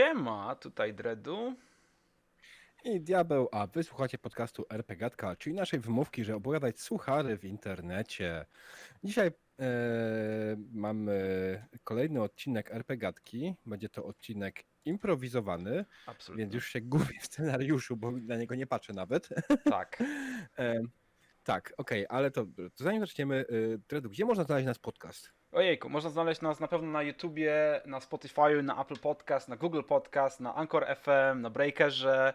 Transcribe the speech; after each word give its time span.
Siema, 0.00 0.54
tutaj 0.54 0.94
Dredu. 0.94 1.54
I 2.84 3.00
diabeł, 3.00 3.48
a 3.52 3.66
wy 3.66 3.82
słuchacie 3.82 4.18
podcastu 4.18 4.66
RPGatka, 4.70 5.36
czyli 5.36 5.56
naszej 5.56 5.80
wymówki, 5.80 6.24
że 6.24 6.36
opowiadać 6.36 6.80
suchary 6.80 7.38
w 7.38 7.44
internecie. 7.44 8.46
Dzisiaj 9.04 9.26
e, 9.26 9.32
mamy 10.72 11.66
kolejny 11.84 12.22
odcinek 12.22 12.70
RPGatki. 12.70 13.54
Będzie 13.66 13.88
to 13.88 14.04
odcinek 14.04 14.64
improwizowany, 14.84 15.84
Absolutnie. 16.06 16.44
więc 16.44 16.54
już 16.54 16.66
się 16.66 16.80
gubię 16.80 17.20
w 17.20 17.26
scenariuszu, 17.26 17.96
bo 17.96 18.10
na 18.10 18.36
niego 18.36 18.54
nie 18.54 18.66
patrzę 18.66 18.92
nawet. 18.92 19.28
Tak. 19.64 20.02
E, 20.58 20.80
tak, 21.44 21.72
okej, 21.76 22.06
ale 22.08 22.30
to, 22.30 22.46
to 22.46 22.84
zanim 22.84 23.00
zaczniemy, 23.00 23.44
e, 23.74 23.78
Dredu, 23.88 24.10
gdzie 24.10 24.24
można 24.24 24.44
znaleźć 24.44 24.66
nasz 24.66 24.78
podcast? 24.78 25.39
Ojejku, 25.52 25.88
można 25.88 26.10
znaleźć 26.10 26.40
nas 26.40 26.60
na 26.60 26.68
pewno 26.68 26.90
na 26.90 27.02
YouTubie, 27.02 27.82
na 27.86 28.00
Spotify, 28.00 28.62
na 28.62 28.80
Apple 28.82 28.96
Podcast, 28.98 29.48
na 29.48 29.56
Google 29.56 29.82
Podcast, 29.82 30.40
na 30.40 30.54
Anchor 30.54 30.86
FM, 30.96 31.40
na 31.40 31.50
Breakerze. 31.50 32.34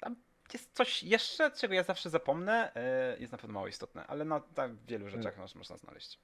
Tam 0.00 0.16
jest 0.52 0.72
coś 0.76 1.02
jeszcze, 1.02 1.50
czego 1.50 1.74
ja 1.74 1.82
zawsze 1.82 2.10
zapomnę. 2.10 2.74
E, 2.74 3.16
Jest 3.18 3.32
na 3.32 3.38
pewno 3.38 3.54
mało 3.54 3.68
istotne, 3.68 4.06
ale 4.06 4.24
na 4.24 4.40
tak 4.40 4.74
wielu 4.76 5.08
rzeczach 5.08 5.38
nas 5.38 5.54
można 5.54 5.76
znaleźć. 5.76 6.18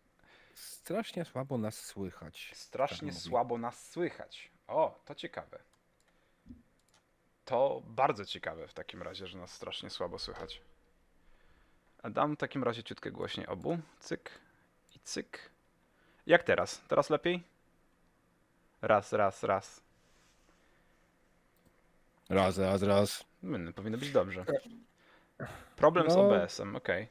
Strasznie 0.55 1.25
słabo 1.25 1.59
nas 1.59 1.81
słychać. 1.87 2.51
Strasznie 2.55 3.13
tak 3.13 3.21
słabo 3.21 3.59
nas 3.59 3.91
słychać. 3.91 4.51
O, 4.67 5.01
to 5.05 5.15
ciekawe. 5.15 5.59
To 7.45 7.83
bardzo 7.87 8.25
ciekawe 8.25 8.69
w 8.69 8.75
takim 8.75 9.03
razie, 9.03 9.27
że 9.27 9.39
nas 9.39 9.53
strasznie 9.53 9.91
słabo 9.91 10.19
słychać. 10.19 10.63
A 12.03 12.11
dam 12.11 12.35
w 12.35 12.39
takim 12.39 12.65
razie 12.65 12.83
ciutkę 12.83 13.11
głośniej 13.11 13.47
obu. 13.47 13.79
Cyk 14.01 14.31
i 14.99 15.01
cyk. 15.05 15.51
Jak 16.27 16.43
teraz? 16.43 16.81
Teraz 16.89 17.11
lepiej? 17.11 17.43
Raz, 18.83 19.13
raz, 19.13 19.43
raz. 19.43 19.81
Raz, 22.29 22.59
raz, 22.59 22.83
raz. 22.83 23.25
Hmm, 23.43 23.73
powinno 23.73 23.99
być 23.99 24.13
dobrze. 24.13 24.45
Problem 25.77 26.11
z 26.11 26.15
No. 26.15 26.21
OBS-em, 26.21 26.77
okej. 26.77 27.09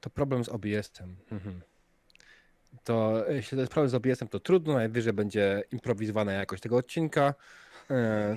To 0.00 0.10
problem 0.10 0.44
z 0.44 0.48
OBS-em. 0.48 1.16
Mhm. 1.32 1.60
To 2.84 3.28
e, 3.28 3.34
jeśli 3.34 3.56
to 3.56 3.60
jest 3.60 3.72
problem 3.72 3.88
z 3.88 3.94
OBS-em, 3.94 4.28
to 4.28 4.40
trudno, 4.40 4.74
najwyżej 4.74 5.12
będzie 5.12 5.64
improwizowana 5.72 6.32
jakość 6.32 6.62
tego 6.62 6.76
odcinka. 6.76 7.34
E, 7.90 8.36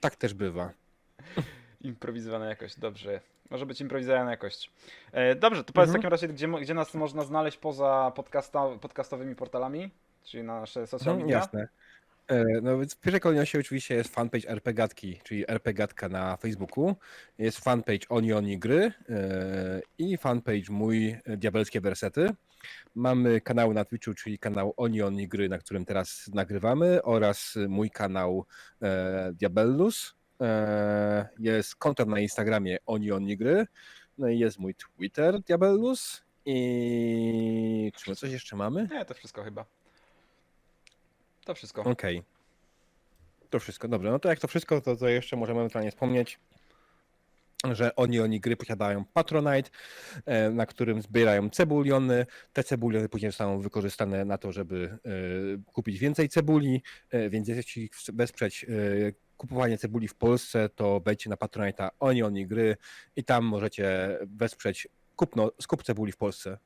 tak 0.00 0.16
też 0.16 0.34
bywa. 0.34 0.72
Improwizowana 1.80 2.46
jakość, 2.46 2.78
dobrze. 2.78 3.20
Może 3.50 3.66
być 3.66 3.80
improwizowana 3.80 4.30
jakość. 4.30 4.70
E, 5.12 5.34
dobrze, 5.34 5.64
to 5.64 5.72
powiedz 5.72 5.90
w 5.90 5.94
Mhm. 5.94 6.02
takim 6.02 6.10
razie, 6.10 6.28
gdzie, 6.28 6.48
gdzie 6.62 6.74
nas 6.74 6.94
można 6.94 7.24
znaleźć 7.24 7.58
poza 7.58 8.12
podcasta, 8.16 8.78
podcastowymi 8.80 9.34
portalami? 9.34 9.90
Czyli 10.24 10.42
na 10.42 10.60
nasze 10.60 10.86
social 10.86 11.12
Mhm, 11.12 11.26
media? 11.26 11.38
jasne. 11.38 11.68
E, 12.28 12.44
No 12.62 12.78
więc 12.78 12.94
w 12.94 13.00
pierwszej 13.00 13.20
kolejności 13.20 13.58
oczywiście 13.58 13.94
jest 13.94 14.14
fanpage 14.14 14.48
RPGatki, 14.48 15.20
czyli 15.24 15.50
RPGatka 15.50 16.08
na 16.08 16.36
Facebooku. 16.36 16.94
Jest 17.38 17.58
fanpage 17.64 18.08
Oni 18.08 18.32
Oni 18.32 18.58
Gry 18.58 18.92
e, 19.08 19.80
i 19.98 20.16
fanpage 20.16 20.70
mój 20.70 21.16
Diabelskie 21.26 21.80
Wersety. 21.80 22.28
Mamy 22.94 23.40
kanały 23.40 23.74
na 23.74 23.84
Twitchu, 23.84 24.14
czyli 24.14 24.38
kanał 24.38 24.74
Oni 24.76 25.02
Oni 25.02 25.28
Gry, 25.28 25.48
na 25.48 25.58
którym 25.58 25.84
teraz 25.84 26.30
nagrywamy 26.34 27.02
oraz 27.02 27.54
mój 27.68 27.90
kanał 27.90 28.46
Diabellus. 29.32 30.14
E, 30.40 31.28
jest 31.38 31.76
konto 31.76 32.04
na 32.04 32.20
Instagramie 32.20 32.78
Oni 32.86 33.12
Oni 33.12 33.36
Gry. 33.36 33.66
No 34.18 34.28
i 34.28 34.38
jest 34.38 34.58
mój 34.58 34.74
Twitter 34.74 35.40
Diabellus. 35.40 36.26
I 36.44 37.92
czy 37.96 38.10
my 38.10 38.16
coś 38.16 38.32
jeszcze 38.32 38.56
mamy? 38.56 38.88
Nie, 38.90 39.04
to 39.04 39.14
wszystko 39.14 39.44
chyba. 39.44 39.64
To 41.44 41.54
wszystko. 41.54 41.82
Okej. 41.82 42.22
To 43.50 43.60
wszystko, 43.60 43.88
dobrze. 43.88 44.10
No 44.10 44.18
to 44.18 44.28
jak 44.28 44.38
to 44.38 44.48
wszystko, 44.48 44.80
to, 44.80 44.96
to 44.96 45.08
jeszcze 45.08 45.36
możemy 45.36 45.60
ewentualnie 45.60 45.90
wspomnieć, 45.90 46.38
że 47.72 47.96
oni, 47.96 48.20
oni 48.20 48.40
gry 48.40 48.56
posiadają 48.56 49.04
Patronite, 49.04 49.70
e, 50.26 50.50
na 50.50 50.66
którym 50.66 51.02
zbierają 51.02 51.50
cebuliony. 51.50 52.26
Te 52.52 52.64
cebuliony 52.64 53.08
później 53.08 53.30
zostaną 53.30 53.60
wykorzystane 53.60 54.24
na 54.24 54.38
to, 54.38 54.52
żeby 54.52 54.98
e, 55.04 55.72
kupić 55.72 55.98
więcej 55.98 56.28
cebuli, 56.28 56.82
więc 57.30 57.48
jeśli 57.48 57.90
wesprzeć 58.12 58.66
kupowanie 59.36 59.78
cebuli 59.78 60.08
w 60.08 60.14
Polsce, 60.14 60.68
to 60.68 61.00
wejdźcie 61.00 61.30
na 61.30 61.36
Patronite'a 61.36 61.88
oni, 62.00 62.22
oni 62.22 62.46
gry 62.46 62.76
i 63.16 63.24
tam 63.24 63.44
możecie 63.44 64.18
wesprzeć 64.26 64.88
kupno, 65.16 65.52
skup 65.60 65.82
cebuli 65.82 66.12
w 66.12 66.16
Polsce. 66.16 66.58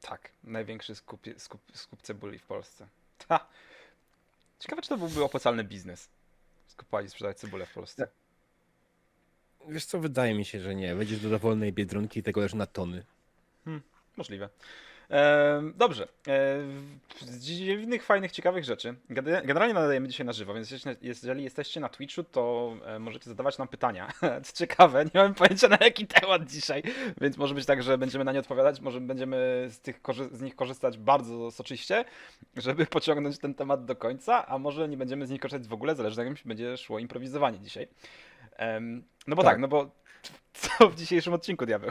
Tak, 0.00 0.32
największy 0.44 0.94
skup, 0.94 1.20
skup, 1.36 1.60
skup 1.74 2.02
cebuli 2.02 2.38
w 2.38 2.46
Polsce. 2.46 2.88
Ha. 3.28 3.46
Ciekawe, 4.58 4.82
czy 4.82 4.88
to 4.88 4.96
byłby 4.96 5.24
opłacalny 5.24 5.64
biznes. 5.64 6.08
Skupować 6.66 7.06
i 7.06 7.10
sprzedawać 7.10 7.38
cebulę 7.38 7.66
w 7.66 7.72
Polsce. 7.72 8.08
Wiesz 9.68 9.84
co, 9.84 10.00
wydaje 10.00 10.34
mi 10.34 10.44
się, 10.44 10.60
że 10.60 10.74
nie. 10.74 10.94
Wejdziesz 10.94 11.20
do 11.20 11.30
dowolnej 11.30 11.72
Biedronki 11.72 12.20
i 12.20 12.22
tego 12.22 12.40
leży 12.40 12.56
na 12.56 12.66
tony. 12.66 13.04
Możliwe. 14.16 14.48
E, 15.10 15.62
dobrze. 15.76 16.08
Z 17.20 17.38
dziwnych, 17.38 18.04
fajnych, 18.04 18.32
ciekawych 18.32 18.64
rzeczy. 18.64 18.94
Generalnie 19.44 19.74
nadajemy 19.74 20.08
dzisiaj 20.08 20.26
na 20.26 20.32
żywo, 20.32 20.54
więc 20.54 20.74
jeżeli 21.02 21.44
jesteście 21.44 21.80
na 21.80 21.88
Twitchu, 21.88 22.24
to 22.24 22.72
e, 22.84 22.98
możecie 22.98 23.30
zadawać 23.30 23.58
nam 23.58 23.68
pytania. 23.68 24.08
Co 24.44 24.52
ciekawe, 24.52 25.04
nie 25.04 25.10
mamy 25.14 25.34
pojęcia 25.34 25.68
na 25.68 25.78
jaki 25.80 26.06
temat 26.06 26.46
dzisiaj, 26.46 26.82
więc 27.20 27.36
może 27.36 27.54
być 27.54 27.66
tak, 27.66 27.82
że 27.82 27.98
będziemy 27.98 28.24
na 28.24 28.32
nie 28.32 28.40
odpowiadać, 28.40 28.80
może 28.80 29.00
będziemy 29.00 29.66
z, 29.70 29.80
tych, 29.80 30.00
z 30.32 30.42
nich 30.42 30.56
korzystać 30.56 30.98
bardzo 30.98 31.50
soczyście, 31.50 32.04
żeby 32.56 32.86
pociągnąć 32.96 33.38
ten 33.38 33.54
temat 33.54 33.84
do 33.84 33.96
końca, 33.96 34.46
a 34.46 34.58
może 34.58 34.88
nie 34.88 34.96
będziemy 34.96 35.26
z 35.26 35.30
nich 35.30 35.40
korzystać 35.40 35.68
w 35.68 35.72
ogóle, 35.72 35.94
zależy 35.94 36.24
jak 36.24 36.44
będzie 36.44 36.76
szło 36.76 36.98
improwizowanie 36.98 37.60
dzisiaj. 37.60 37.88
No 39.26 39.36
bo 39.36 39.42
tak. 39.42 39.52
Tak. 39.52 39.60
no 39.60 39.68
bo 39.68 39.90
co 40.52 40.88
w 40.88 40.94
dzisiejszym 40.94 41.32
odcinku, 41.32 41.66
diabeł? 41.66 41.90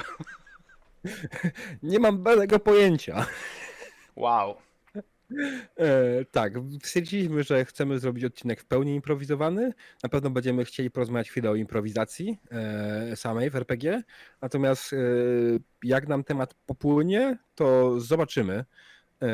Nie 1.84 2.00
mam 2.00 2.24
belego 2.24 2.60
pojęcia. 2.60 3.26
Wow. 4.16 4.56
E, 5.78 6.26
tak, 6.32 6.54
stwierdziliśmy, 6.84 7.44
że 7.44 7.66
chcemy 7.66 8.00
zrobić 8.00 8.24
odcinek 8.24 8.62
w 8.62 8.66
pełni 8.66 8.96
improwizowany. 8.96 9.74
Na 10.04 10.10
pewno 10.10 10.30
będziemy 10.30 10.66
chcieli 10.66 10.92
porozmawiać 10.92 11.30
chwilę 11.30 11.50
o 11.50 11.56
improwizacji 11.56 12.40
e, 12.52 13.16
samej 13.16 13.50
w 13.50 13.56
RPG. 13.56 14.04
Natomiast 14.42 14.94
e, 14.94 14.98
jak 15.84 16.08
nam 16.08 16.24
temat 16.24 16.54
popłynie, 16.66 17.38
to 17.56 18.00
zobaczymy, 18.00 18.66
e, 19.22 19.28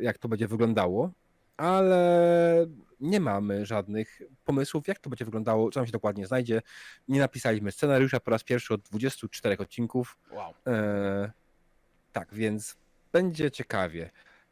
jak 0.00 0.18
to 0.18 0.28
będzie 0.28 0.48
wyglądało. 0.48 1.10
Ale 1.56 2.66
nie 3.00 3.20
mamy 3.20 3.66
żadnych 3.66 4.22
pomysłów, 4.44 4.88
jak 4.88 4.98
to 4.98 5.10
będzie 5.10 5.24
wyglądało, 5.24 5.70
co 5.70 5.80
nam 5.80 5.86
się 5.86 5.92
dokładnie 5.92 6.26
znajdzie. 6.26 6.62
Nie 7.08 7.20
napisaliśmy 7.20 7.72
scenariusza 7.72 8.20
po 8.20 8.30
raz 8.30 8.44
pierwszy 8.44 8.74
od 8.74 8.80
24 8.80 9.58
odcinków. 9.58 10.18
Wow. 10.30 10.54
E, 10.66 11.32
tak, 12.12 12.34
więc 12.34 12.76
będzie 13.12 13.50
ciekawie. 13.50 14.10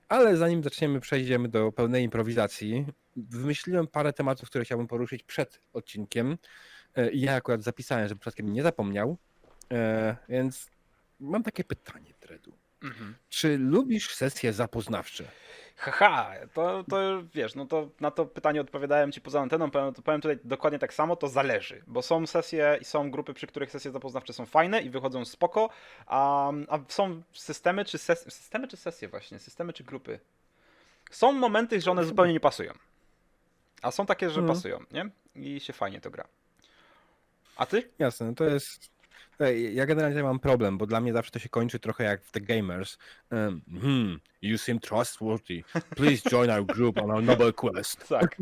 Ale 0.09 0.37
zanim 0.37 0.63
zaczniemy, 0.63 1.01
przejdziemy 1.01 1.49
do 1.49 1.73
pełnej 1.73 2.05
improwizacji. 2.05 2.87
Wymyśliłem 3.17 3.87
parę 3.87 4.13
tematów, 4.13 4.51
które 4.51 4.65
chciałbym 4.65 4.87
poruszyć 4.87 5.23
przed 5.23 5.61
odcinkiem. 5.73 6.39
E, 6.95 7.11
I 7.11 7.21
ja 7.21 7.35
akurat 7.35 7.63
zapisałem, 7.63 8.09
żeby 8.09 8.21
przypadkiem 8.21 8.53
nie 8.53 8.63
zapomniał. 8.63 9.17
E, 9.73 10.17
więc 10.29 10.71
mam 11.21 11.43
takie 11.43 11.65
pytanie, 11.65 12.15
Dredu. 12.21 12.53
Mhm. 12.83 13.15
Czy 13.29 13.59
lubisz 13.59 14.15
sesje 14.15 14.53
zapoznawcze? 14.53 15.25
Haha, 15.77 16.35
to, 16.55 16.85
to 16.91 17.23
wiesz, 17.35 17.55
no 17.55 17.67
to 17.67 17.89
na 18.01 18.11
to 18.11 18.27
pytanie 18.27 18.61
odpowiadałem 18.61 19.13
ci 19.13 19.21
poza 19.21 19.41
anteną, 19.41 19.71
powiem, 19.71 19.95
to 19.95 20.03
powiem 20.03 20.21
tutaj 20.21 20.39
dokładnie 20.45 20.79
tak 20.79 20.95
samo, 20.95 21.17
to 21.17 21.29
zależy, 21.29 21.83
bo 21.87 22.03
są 22.03 22.27
sesje 22.27 22.79
i 22.81 22.85
są 22.85 23.11
grupy, 23.11 23.35
przy 23.35 23.47
których 23.47 23.71
sesje 23.71 23.91
zapoznawcze 23.91 24.33
są 24.33 24.47
fajne 24.47 24.83
i 24.83 24.91
wychodzą 24.91 25.25
spoko, 25.25 25.71
a, 26.07 26.53
a 26.69 26.79
są 26.89 27.23
systemy 27.33 27.85
czy 27.85 27.99
ses, 27.99 28.33
systemy 28.35 28.69
czy 28.69 28.77
sesje 28.77 29.09
właśnie, 29.09 29.39
systemy 29.39 29.73
czy 29.73 29.85
grupy. 29.85 30.21
Są 31.11 31.33
momenty, 31.33 31.81
że 31.81 31.91
one 31.91 32.05
zupełnie 32.05 32.33
nie 32.33 32.41
pasują, 32.41 32.73
a 33.83 33.91
są 33.91 34.07
takie, 34.07 34.31
że 34.31 34.41
Mhm. 34.41 34.57
pasują, 34.57 34.85
nie? 34.91 35.11
I 35.35 35.61
się 35.61 35.73
fajnie 35.73 36.01
to 36.01 36.11
gra. 36.11 36.25
A 37.57 37.67
ty? 37.67 37.91
Jasne, 37.99 38.27
no 38.27 38.35
to 38.35 38.45
jest. 38.45 38.91
Ja 39.73 39.87
generalnie 39.87 40.23
mam 40.23 40.41
problem, 40.41 40.79
bo 40.79 40.87
dla 40.87 41.01
mnie 41.01 41.13
zawsze 41.13 41.31
to 41.31 41.39
się 41.39 41.49
kończy 41.49 41.79
trochę 41.79 42.05
jak 42.05 42.23
w 42.23 42.33
The 42.33 42.41
Gamers. 42.41 42.99
Um, 43.31 43.63
hmm, 43.81 44.21
you 44.43 44.59
seem 44.59 44.81
trustworthy. 44.81 45.63
Please 45.97 46.31
join 46.31 46.51
our 46.51 46.67
group 46.67 46.99
on 46.99 47.11
our 47.11 47.23
noble 47.23 47.53
quest. 47.53 48.09
Tak. 48.09 48.37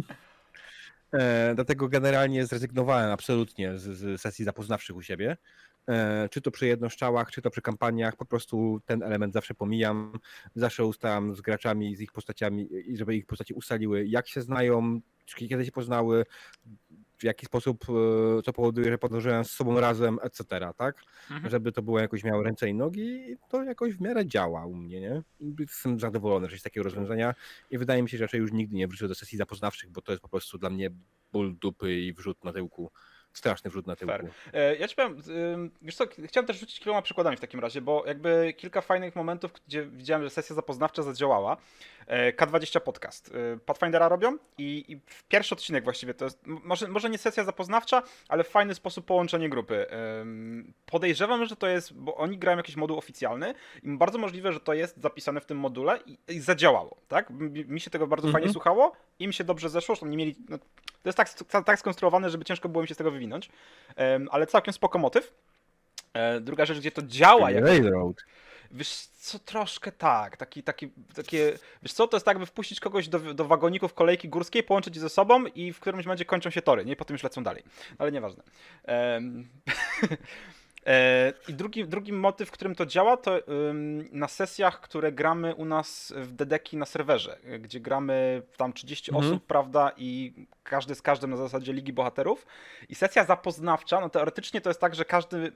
E, 1.13 1.53
dlatego 1.55 1.89
generalnie 1.89 2.47
zrezygnowałem 2.47 3.11
absolutnie 3.11 3.79
z, 3.79 3.83
z 3.83 4.21
sesji 4.21 4.45
zapoznawczych 4.45 4.97
u 4.97 5.03
siebie. 5.03 5.37
E, 5.89 6.29
czy 6.29 6.41
to 6.41 6.51
przy 6.51 6.67
jednoszczałach, 6.67 7.31
czy 7.31 7.43
to 7.43 7.51
przy 7.51 7.63
kampaniach, 7.63 8.17
po 8.17 8.25
prostu 8.25 8.81
ten 8.85 9.03
element 9.03 9.33
zawsze 9.35 9.55
pomijam. 9.55 10.19
Zawsze 10.55 10.85
ustalam 10.85 11.35
z 11.35 11.41
graczami, 11.41 11.97
z 11.97 12.01
ich 12.01 12.13
postaciami, 12.13 12.69
i 12.87 12.97
żeby 12.97 13.17
ich 13.17 13.27
postaci 13.27 13.55
ustaliły, 13.55 14.07
jak 14.07 14.29
się 14.29 14.43
znają, 14.43 15.01
kiedy 15.37 15.65
się 15.65 15.73
poznały. 15.73 16.25
W 17.19 17.25
jaki 17.25 17.47
sposób 17.47 17.85
e, 18.39 18.43
to 18.43 18.53
powoduje, 18.53 18.91
że 18.91 18.99
podążają 18.99 19.45
z 19.45 19.51
sobą 19.51 19.81
razem, 19.81 20.19
etc., 20.23 20.45
tak? 20.77 21.03
Mhm. 21.31 21.51
Żeby 21.51 21.73
to 21.73 21.83
było 21.83 22.01
jakoś 22.01 22.25
miało 22.25 22.43
ręce 22.43 22.69
i 22.69 22.75
nogi 22.75 23.31
i 23.31 23.37
to 23.49 23.65
jakoś 23.65 23.95
w 23.95 24.01
miarę 24.01 24.27
działa 24.27 24.67
u 24.67 24.75
mnie, 24.75 25.01
nie? 25.01 25.23
Jestem 25.59 26.01
zadowolony, 26.01 26.49
że 26.49 26.55
jest 26.55 26.65
takiego 26.65 26.85
rozwiązania 26.85 27.35
i 27.71 27.79
wydaje 27.79 28.03
mi 28.03 28.09
się, 28.09 28.19
że 28.19 28.25
raczej 28.25 28.41
już 28.41 28.53
nigdy 28.53 28.77
nie 28.77 28.89
wrócę 28.89 29.09
do 29.09 29.15
sesji 29.15 29.39
zapoznawczych, 29.39 29.91
bo 29.91 30.03
to 30.03 30.13
jest 30.13 30.23
po 30.23 30.29
prostu 30.29 30.59
dla 30.59 30.71
mnie 30.71 30.91
ból 31.33 31.57
dupy 31.59 31.95
i 31.95 32.13
wrzut 32.13 32.45
na 32.45 32.53
tyłku. 32.53 32.91
Straszny 33.37 33.71
wrzut 33.71 33.87
na 33.87 33.97
tyłku. 33.97 34.15
E, 34.53 34.77
Ja 34.77 34.89
ci 34.89 34.97
powiem, 34.97 35.23
wiesz 35.83 35.97
co, 35.97 36.05
chciałem 36.25 36.47
też 36.47 36.59
rzucić 36.61 36.79
kilkoma 36.79 37.03
przykładami 37.03 37.37
w 37.37 37.41
takim 37.41 37.61
razie, 37.61 37.81
bo 37.81 38.05
jakby 38.07 38.55
kilka 38.57 38.81
fajnych 38.81 39.17
momentów, 39.17 39.51
gdzie 39.67 39.87
widziałem, 39.87 40.25
że 40.25 40.31
sesja 40.31 40.57
zapoznawcza 40.57 41.03
zadziałała. 41.03 41.57
E, 42.07 42.33
K20 42.33 42.81
podcast. 42.81 43.31
E, 43.55 43.59
Pathfindera 43.59 44.09
robią 44.09 44.37
i, 44.59 44.85
i 44.89 45.01
pierwszy 45.29 45.55
odcinek 45.55 45.85
właściwie 45.85 46.15
to 46.15 46.25
jest, 46.25 46.47
może, 46.47 46.89
może 46.89 47.11
nie 47.11 47.19
sesja 47.19 47.45
zapoznawcza, 47.45 48.03
ale 48.29 48.45
w 48.45 48.49
fajny 48.49 48.75
sposób 48.75 49.07
połączenie 49.07 49.49
grupy. 49.49 49.87
Podejrzewam, 50.87 51.47
że 51.47 51.57
to 51.57 51.67
jest, 51.67 51.95
bo 51.95 52.17
oni 52.17 52.39
grają 52.39 52.57
jakiś 52.57 52.77
moduł 52.77 52.99
oficjalny 52.99 53.55
i 53.83 53.89
bardzo 53.97 54.19
możliwe, 54.19 54.53
że 54.53 54.61
to 54.61 54.75
jest 54.75 55.01
zapisane 55.01 55.41
w 55.41 55.47
tym 55.47 55.59
module 55.59 55.99
i, 56.07 56.19
i 56.29 56.41
zadziałało, 56.41 56.97
tak? 57.09 57.31
Mi, 57.31 57.81
się 57.81 57.91
tego 57.91 58.07
bardzo 58.07 58.27
Mhm. 58.29 58.43
fajnie 58.43 58.53
słuchało, 58.53 58.93
im 59.19 59.33
się 59.33 59.45
dobrze 59.45 59.69
zeszło, 59.69 59.95
że 59.95 60.07
nie 60.07 60.17
mieli, 60.17 60.37
no, 60.49 60.59
to 61.15 61.23
jest 61.23 61.49
tak, 61.51 61.65
tak 61.65 61.79
skonstruowane, 61.79 62.31
żeby 62.31 62.45
ciężko 62.45 62.69
było 62.69 62.83
mi 62.83 62.89
się 62.89 62.95
z 62.95 62.97
tego 62.97 63.11
wywinąć. 63.11 63.49
Ale 64.31 64.47
całkiem 64.47 64.75
spoko 64.75 64.99
motyw. 64.99 65.33
E, 66.13 66.41
druga 66.41 66.67
rzecz, 66.67 66.79
gdzie 66.79 66.91
to 66.91 67.03
działa, 67.03 67.51
jak, 67.51 67.65
Railroad. 67.65 68.17
wiesz 68.71 69.07
co, 69.07 69.39
troszkę 69.39 69.93
tak, 69.93 70.37
taki, 70.37 70.63
taki, 70.63 70.91
takie, 71.15 71.53
wiesz 71.83 71.93
co, 71.93 72.09
to 72.09 72.17
jest 72.17 72.27
tak, 72.27 72.35
jakby 72.35 72.47
wpuścić 72.47 72.81
kogoś 72.81 73.09
do, 73.09 73.35
do 73.35 73.45
wagoników 73.45 73.95
kolejki 73.95 74.29
górskiej, 74.29 74.63
połączyć 74.63 74.95
je 74.95 75.01
ze 75.01 75.09
sobą 75.09 75.47
i 75.47 75.73
w 75.73 75.81
którymś 75.81 76.07
momencie 76.07 76.25
kończą 76.25 76.51
się 76.51 76.63
tory, 76.63 76.85
nie? 76.85 76.93
I 76.93 76.97
potem 76.97 77.15
już 77.15 77.23
lecą 77.23 77.43
dalej, 77.43 77.63
ale 77.99 78.13
nieważne. 78.13 78.43
E, 78.89 79.21
I 81.49 81.55
drugi, 81.55 81.85
drugi 81.85 82.13
motyw, 82.13 82.49
w 82.49 82.53
którym 82.53 82.75
to 82.75 82.87
działa, 82.87 83.17
to 83.17 83.39
na 84.13 84.29
sesjach, 84.29 84.81
które 84.81 85.13
gramy 85.13 85.55
u 85.55 85.65
nas 85.65 86.13
w 86.17 86.33
Dedeki 86.33 86.77
na 86.77 86.87
serwerze, 86.87 87.39
gdzie 87.61 87.81
gramy 87.81 88.43
tam 88.57 88.73
30 88.73 89.11
Mhm. 89.11 89.31
osób, 89.33 89.47
prawda, 89.47 89.93
i 89.97 90.33
każdy 90.63 90.95
z 90.95 91.03
każdym 91.03 91.31
na 91.31 91.37
zasadzie 91.37 91.73
Ligi 91.73 91.93
Bohaterów. 91.93 92.47
I 92.89 92.95
sesja 92.95 93.25
zapoznawcza, 93.25 94.01
no 94.01 94.09
teoretycznie 94.11 94.61
to 94.61 94.71
jest 94.71 94.81
tak, 94.81 94.95
że 94.95 95.05
każdy 95.05 95.53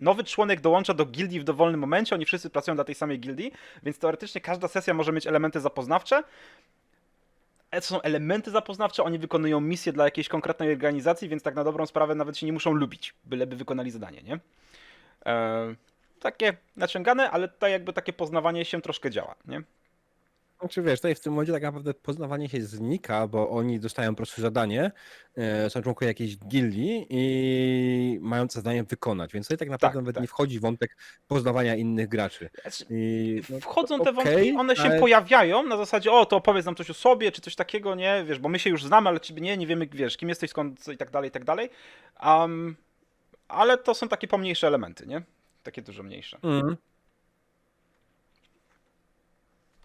nowy 0.00 0.24
członek 0.24 0.60
dołącza 0.60 0.94
do 0.94 1.06
gildii 1.06 1.40
w 1.40 1.44
dowolnym 1.44 1.80
momencie, 1.80 2.14
oni 2.14 2.24
wszyscy 2.24 2.50
pracują 2.50 2.74
dla 2.74 2.84
tej 2.84 2.94
samej 2.94 3.20
gildii, 3.20 3.52
więc 3.82 3.98
teoretycznie 3.98 4.40
każda 4.40 4.68
sesja 4.68 4.94
może 4.94 5.12
mieć 5.12 5.26
elementy 5.26 5.60
zapoznawcze. 5.60 6.22
E, 7.70 7.80
To 7.80 7.86
są 7.86 8.02
elementy 8.02 8.50
zapoznawcze, 8.50 9.02
oni 9.04 9.18
wykonują 9.18 9.60
misje 9.60 9.92
dla 9.92 10.04
jakiejś 10.04 10.28
konkretnej 10.28 10.72
organizacji, 10.72 11.28
więc 11.28 11.42
tak 11.42 11.54
na 11.54 11.64
dobrą 11.64 11.86
sprawę 11.86 12.14
nawet 12.14 12.38
się 12.38 12.46
nie 12.46 12.52
muszą 12.52 12.72
lubić, 12.72 13.14
byleby 13.24 13.56
wykonali 13.56 13.90
zadanie, 13.90 14.22
nie? 14.22 14.38
E, 15.26 15.74
takie 16.20 16.56
naciągane, 16.76 17.30
ale 17.30 17.48
tutaj 17.48 17.72
jakby 17.72 17.92
takie 17.92 18.12
poznawanie 18.12 18.64
się 18.64 18.80
troszkę 18.80 19.10
działa, 19.10 19.34
nie? 19.44 19.62
Znaczy 20.60 20.82
wiesz, 20.82 20.98
tutaj 20.98 21.14
w 21.14 21.20
tym 21.20 21.32
momencie 21.32 21.52
tak 21.52 21.62
naprawdę 21.62 21.94
poznawanie 21.94 22.48
się 22.48 22.62
znika, 22.62 23.26
bo 23.28 23.50
oni 23.50 23.80
dostają 23.80 24.10
po 24.10 24.16
prostu 24.16 24.42
zadanie, 24.42 24.90
e, 25.36 25.70
są 25.70 25.82
członkowie 25.82 26.06
jakiejś 26.06 26.38
gildii 26.38 27.06
i 27.10 28.18
mają 28.22 28.48
to 28.48 28.54
zadanie 28.54 28.84
wykonać, 28.84 29.32
więc 29.32 29.46
tutaj 29.46 29.58
tak 29.58 29.68
naprawdę 29.68 29.98
nawet 29.98 30.14
tak. 30.14 30.22
nie 30.22 30.28
wchodzi 30.28 30.60
wątek 30.60 30.96
poznawania 31.28 31.74
innych 31.74 32.08
graczy. 32.08 32.50
Znaczy, 32.62 32.84
I, 32.90 33.42
no, 33.50 33.60
Wchodzą 33.60 33.98
to 33.98 34.04
te 34.04 34.10
okej, 34.10 34.34
wątki, 34.34 34.56
one 34.56 34.76
się 34.76 34.82
ale- 34.82 35.00
pojawiają 35.00 35.62
na 35.62 35.76
zasadzie, 35.76 36.12
o, 36.12 36.26
to 36.26 36.36
opowiedz 36.36 36.66
nam 36.66 36.74
coś 36.74 36.90
o 36.90 36.94
sobie, 36.94 37.32
czy 37.32 37.40
coś 37.40 37.54
takiego, 37.54 37.94
nie, 37.94 38.24
wiesz, 38.28 38.38
bo 38.38 38.48
my 38.48 38.58
się 38.58 38.70
już 38.70 38.84
znamy, 38.84 39.08
ale 39.08 39.20
ciebie 39.20 39.40
nie, 39.40 39.56
nie 39.56 39.66
wiemy, 39.66 39.86
wiesz, 39.92 40.16
kim 40.16 40.28
jesteś, 40.28 40.50
skąd, 40.50 40.88
i 40.88 40.96
tak 40.96 41.10
dalej, 41.10 41.28
i 41.28 41.32
tak 41.32 41.44
dalej. 41.44 41.70
Um, 42.26 42.76
ale 43.48 43.78
to 43.78 43.94
są 43.94 44.08
takie 44.08 44.28
pomniejsze 44.28 44.66
elementy, 44.66 45.06
nie? 45.06 45.22
Takie 45.62 45.82
dużo 45.82 46.02
mniejsze. 46.02 46.38
Mhm. 46.42 46.76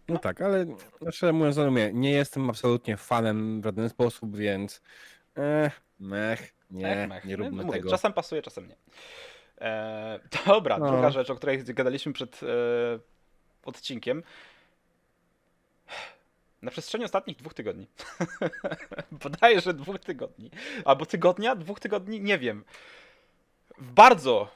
No 0.08 0.14
No. 0.14 0.20
tak, 0.20 0.42
ale 0.42 0.66
no, 1.02 1.12
szczerze 1.12 1.34
mówiąc, 1.34 1.58
no 1.58 1.72
mówię, 1.72 1.92
nie 1.94 2.12
jestem 2.12 2.50
absolutnie 2.50 2.98
fanem 2.98 3.62
w 3.62 3.64
żaden 3.64 3.90
sposób, 3.90 4.38
więc 4.38 4.82
eh, 5.36 5.82
mech, 6.00 6.54
nie, 6.72 6.88
Ech, 7.04 7.10
mech. 7.10 7.26
nie 7.26 7.38
No, 7.38 7.44
róbmy 7.44 7.64
mówię, 7.64 7.78
tego. 7.78 7.90
Czasem 7.90 8.14
pasuje, 8.14 8.42
czasem 8.42 8.68
nie. 8.68 8.76
E, 9.62 10.20
dobra, 10.46 10.78
No. 10.78 10.88
druga 10.92 11.10
rzecz, 11.10 11.30
o 11.30 11.36
której 11.36 11.64
gadaliśmy 11.64 12.14
przed 12.14 12.44
e, 12.44 12.46
odcinkiem. 13.66 14.24
Na 16.62 16.72
przestrzeni 16.72 17.06
ostatnich 17.06 17.38
dwóch 17.38 17.54
tygodni. 17.54 17.88
Podaję, 19.20 19.62
że 19.62 19.74
dwóch 19.74 20.00
tygodni. 20.00 20.52
Albo 20.86 21.06
tygodnia, 21.06 21.56
dwóch 21.56 21.80
tygodni, 21.80 22.22
nie 22.22 22.38
wiem. 22.40 22.66
W 23.80 23.92
bardzo 23.92 24.48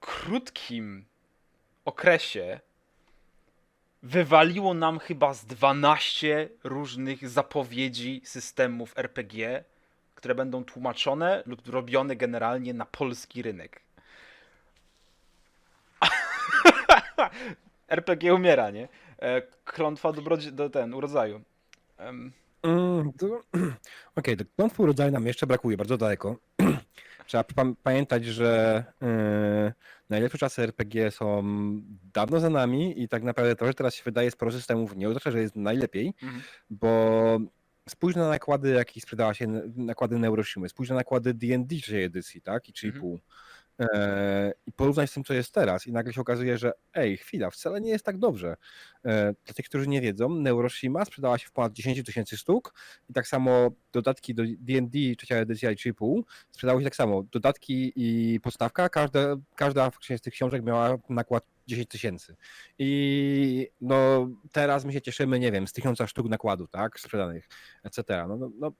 krótkim 0.00 1.04
okresie 1.84 2.60
wywaliło 4.02 4.74
nam 4.74 4.98
chyba 4.98 5.34
z 5.34 5.46
12 5.46 6.48
różnych 6.64 7.28
zapowiedzi 7.28 8.20
systemów 8.24 8.98
RPG, 8.98 9.64
które 10.14 10.34
będą 10.34 10.64
tłumaczone 10.64 11.42
lub 11.46 11.68
robione 11.68 12.16
generalnie 12.16 12.74
na 12.74 12.86
polski 12.86 13.42
rynek. 13.42 13.82
RPG 17.88 18.34
umiera, 18.34 18.70
nie? 18.70 18.88
E, 19.18 19.42
Klątwa 19.64 20.12
dobrodzi- 20.12 20.50
do 20.52 20.70
ten, 20.70 20.94
urodzaju. 20.94 21.40
Em, 21.98 22.32
Mm, 22.64 23.12
to- 23.12 23.40
Okej, 24.16 24.36
do 24.36 24.44
klątwy 24.56 24.86
rodzaju 24.86 25.12
nam 25.12 25.26
jeszcze 25.26 25.46
brakuje, 25.46 25.76
bardzo 25.76 25.98
daleko. 25.98 26.36
Trzeba 27.32 27.44
pam- 27.44 27.76
pamiętać, 27.82 28.24
że 28.24 28.84
yy, 29.00 29.72
najlepsze 30.10 30.38
czasy 30.38 30.62
RPG 30.62 31.10
są 31.10 31.42
dawno 32.14 32.40
za 32.40 32.50
nami 32.50 33.02
i 33.02 33.08
tak 33.08 33.22
naprawdę 33.22 33.56
to, 33.56 33.66
że 33.66 33.74
teraz 33.74 33.94
się 33.94 34.02
wydaje 34.04 34.30
sporo 34.30 34.52
systemów, 34.52 34.96
nie 34.96 35.08
oznacza, 35.08 35.30
że 35.30 35.40
jest 35.40 35.56
najlepiej, 35.56 36.14
Mhm. 36.22 36.42
bo 36.70 37.38
spójrz 37.88 38.16
na 38.16 38.28
nakłady, 38.28 38.70
jakie 38.70 39.00
sprzedała 39.00 39.34
się 39.34 39.46
nakłady 39.76 40.18
Neuroshimy, 40.18 40.68
spójrz 40.68 40.88
na 40.90 40.96
nakłady 40.96 41.34
D&D 41.34 41.76
trzeciej 41.76 42.04
edycji, 42.04 42.42
tak, 42.42 42.68
i 42.68 42.72
3,5. 42.72 43.18
E, 43.80 44.52
I 44.66 44.72
porównaj 44.72 45.08
z 45.08 45.12
tym, 45.12 45.24
co 45.24 45.34
jest 45.34 45.54
teraz, 45.54 45.86
i 45.86 45.92
nagle 45.92 46.12
się 46.12 46.20
okazuje, 46.20 46.58
że 46.58 46.72
ej, 46.94 47.16
chwila, 47.16 47.50
wcale 47.50 47.80
nie 47.80 47.90
jest 47.90 48.04
tak 48.04 48.18
dobrze. 48.18 48.56
E, 49.04 49.34
Dla 49.44 49.54
tych, 49.54 49.66
którzy 49.66 49.88
nie 49.88 50.00
wiedzą, 50.00 50.28
Neuroshima 50.28 51.04
sprzedała 51.04 51.38
się 51.38 51.48
w 51.48 51.52
ponad 51.52 51.72
10 51.72 52.02
tysięcy 52.04 52.36
sztuk 52.36 52.74
i 53.10 53.12
tak 53.12 53.28
samo 53.28 53.70
dodatki 53.92 54.34
do 54.34 54.42
D&D 54.58 54.98
trzecia 55.18 55.36
edycja 55.36 55.70
i 55.70 55.76
3,5 55.76 56.22
sprzedały 56.50 56.80
się 56.80 56.84
tak 56.84 56.96
samo. 56.96 57.22
Dodatki 57.22 57.92
i 57.96 58.40
podstawka, 58.40 58.88
każda, 58.88 59.20
każda 59.56 59.90
z 60.16 60.20
tych 60.20 60.32
książek 60.32 60.64
miała 60.64 60.98
nakład 61.08 61.44
10 61.66 61.88
tysięcy. 61.88 62.36
I 62.78 63.68
no 63.80 64.28
teraz 64.52 64.84
my 64.84 64.92
się 64.92 65.02
cieszymy, 65.02 65.38
nie 65.38 65.52
wiem, 65.52 65.66
z 65.66 65.72
tysiąca 65.72 66.06
sztuk 66.06 66.28
nakładu, 66.28 66.66
tak, 66.66 67.00
sprzedanych, 67.00 67.48
etc. 67.82 68.24
No, 68.28 68.36
no, 68.36 68.50
no 68.58 68.72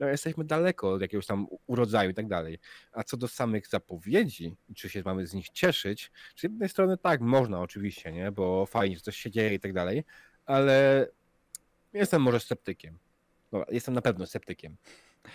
jesteśmy 0.00 0.44
daleko 0.44 0.92
od 0.92 1.02
jakiegoś 1.02 1.26
tam 1.26 1.46
urodzaju 1.66 2.10
i 2.10 2.14
tak 2.14 2.28
dalej. 2.28 2.58
A 2.92 3.02
co 3.02 3.16
do 3.16 3.28
samych 3.28 3.66
zapowiedzi, 3.66 4.56
czy 4.76 4.88
się 4.88 5.02
mamy 5.04 5.26
z 5.26 5.34
nich 5.34 5.48
cieszyć, 5.48 6.12
z 6.36 6.42
jednej 6.42 6.68
strony 6.68 6.98
tak, 6.98 7.20
można 7.20 7.60
oczywiście, 7.60 8.12
nie, 8.12 8.32
bo 8.32 8.66
fajnie, 8.66 8.96
że 8.96 9.02
coś 9.02 9.16
się 9.16 9.30
dzieje 9.30 9.54
i 9.54 9.60
tak 9.60 9.72
dalej, 9.72 10.04
ale 10.46 11.06
jestem 11.92 12.22
może 12.22 12.40
sceptykiem. 12.40 12.98
Dobra, 13.52 13.66
jestem 13.70 13.94
na 13.94 14.02
pewno 14.02 14.26
sceptykiem. 14.26 14.76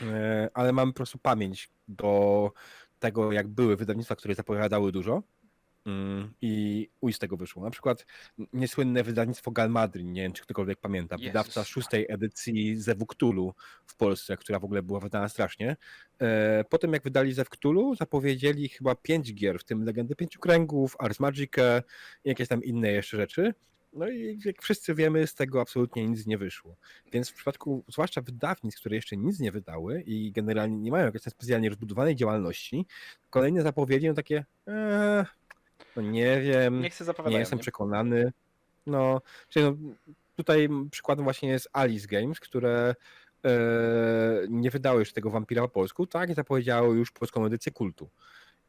E, 0.02 0.50
Ale 0.54 0.72
mam 0.72 0.90
po 0.94 0.96
prostu 0.96 1.18
pamięć 1.18 1.70
do 1.88 2.52
tego, 3.00 3.32
jak 3.32 3.48
były 3.48 3.76
wydawnictwa, 3.76 4.16
które 4.16 4.36
zapowiadały 4.36 4.92
dużo 4.92 5.24
i 6.42 6.90
uj 7.02 7.14
z 7.14 7.20
tego 7.20 7.38
wyszło. 7.38 7.64
Na 7.64 7.70
przykład 7.70 8.06
niesłynne 8.54 9.04
wydawnictwo 9.04 9.52
Galmadrin, 9.52 10.12
nie 10.14 10.22
wiem, 10.22 10.34
czy 10.34 10.42
ktokolwiek 10.42 10.80
pamięta, 10.80 11.16
Jezus 11.16 11.28
wydawca 11.28 11.64
szóstej 11.64 12.06
edycji 12.10 12.78
Zewu 12.78 13.06
Cthulhu 13.06 13.54
w 13.86 13.96
Polsce, 13.96 14.38
która 14.38 14.60
w 14.60 14.64
ogóle 14.64 14.84
była 14.84 15.00
wydana 15.00 15.30
strasznie. 15.30 15.78
E, 16.22 16.64
Potem 16.70 16.94
jak 16.94 17.04
wydali 17.04 17.34
Zew 17.34 17.50
Cthulhu, 17.50 17.96
zapowiedzieli 17.96 18.70
chyba 18.70 18.96
pięć 18.96 19.34
gier, 19.34 19.60
w 19.60 19.64
tym 19.64 19.84
Legendy 19.84 20.16
Pięciu 20.16 20.40
Kręgów, 20.40 20.96
Ars 21.00 21.20
Magicę 21.20 21.84
i 22.24 22.30
jakieś 22.30 22.48
tam 22.48 22.64
inne 22.64 22.92
jeszcze 22.92 23.18
rzeczy. 23.18 23.54
No 23.94 24.10
i 24.10 24.40
jak 24.46 24.62
wszyscy 24.62 24.96
wiemy, 24.96 25.28
z 25.28 25.36
tego 25.36 25.62
absolutnie 25.62 26.08
nic 26.08 26.26
nie 26.28 26.38
wyszło. 26.38 26.76
Więc 27.12 27.30
w 27.30 27.34
przypadku 27.34 27.84
zwłaszcza 27.88 28.22
wydawnictw, 28.22 28.80
które 28.80 28.96
jeszcze 28.96 29.18
nic 29.18 29.40
nie 29.40 29.52
wydały 29.52 30.02
i 30.02 30.32
generalnie 30.32 30.78
nie 30.78 30.92
mają 30.92 31.06
jakiejś 31.06 31.24
specjalnie 31.24 31.70
rozbudowanej 31.70 32.16
działalności, 32.16 32.86
kolejne 33.30 33.62
zapowiedzi 33.62 34.08
no 34.08 34.14
takie 34.14 34.46
eee, 34.68 35.26
no 36.02 36.12
nie 36.12 36.42
wiem, 36.42 36.82
nie 36.82 36.90
zapowiadają. 37.00 37.40
jestem 37.40 37.58
nie? 37.58 37.62
przekonany. 37.62 38.32
No, 38.86 39.22
czyli 39.50 39.66
no, 39.66 39.76
tutaj 40.36 40.70
przykładem 40.92 41.24
właśnie 41.24 41.50
jest 41.50 41.70
Alice 41.74 42.08
Games, 42.08 42.40
które 42.40 42.96
e, 43.46 43.50
nie 44.50 44.72
wydały 44.72 45.00
jeszcze 45.00 45.16
tego 45.16 45.30
Wampira 45.30 45.62
po 45.62 45.70
polsku, 45.70 46.08
tak, 46.08 46.30
i 46.30 46.34
zapowiedziały 46.34 46.96
już 46.96 47.12
polską 47.12 47.46
edycję 47.46 47.72
kultu. 47.72 48.10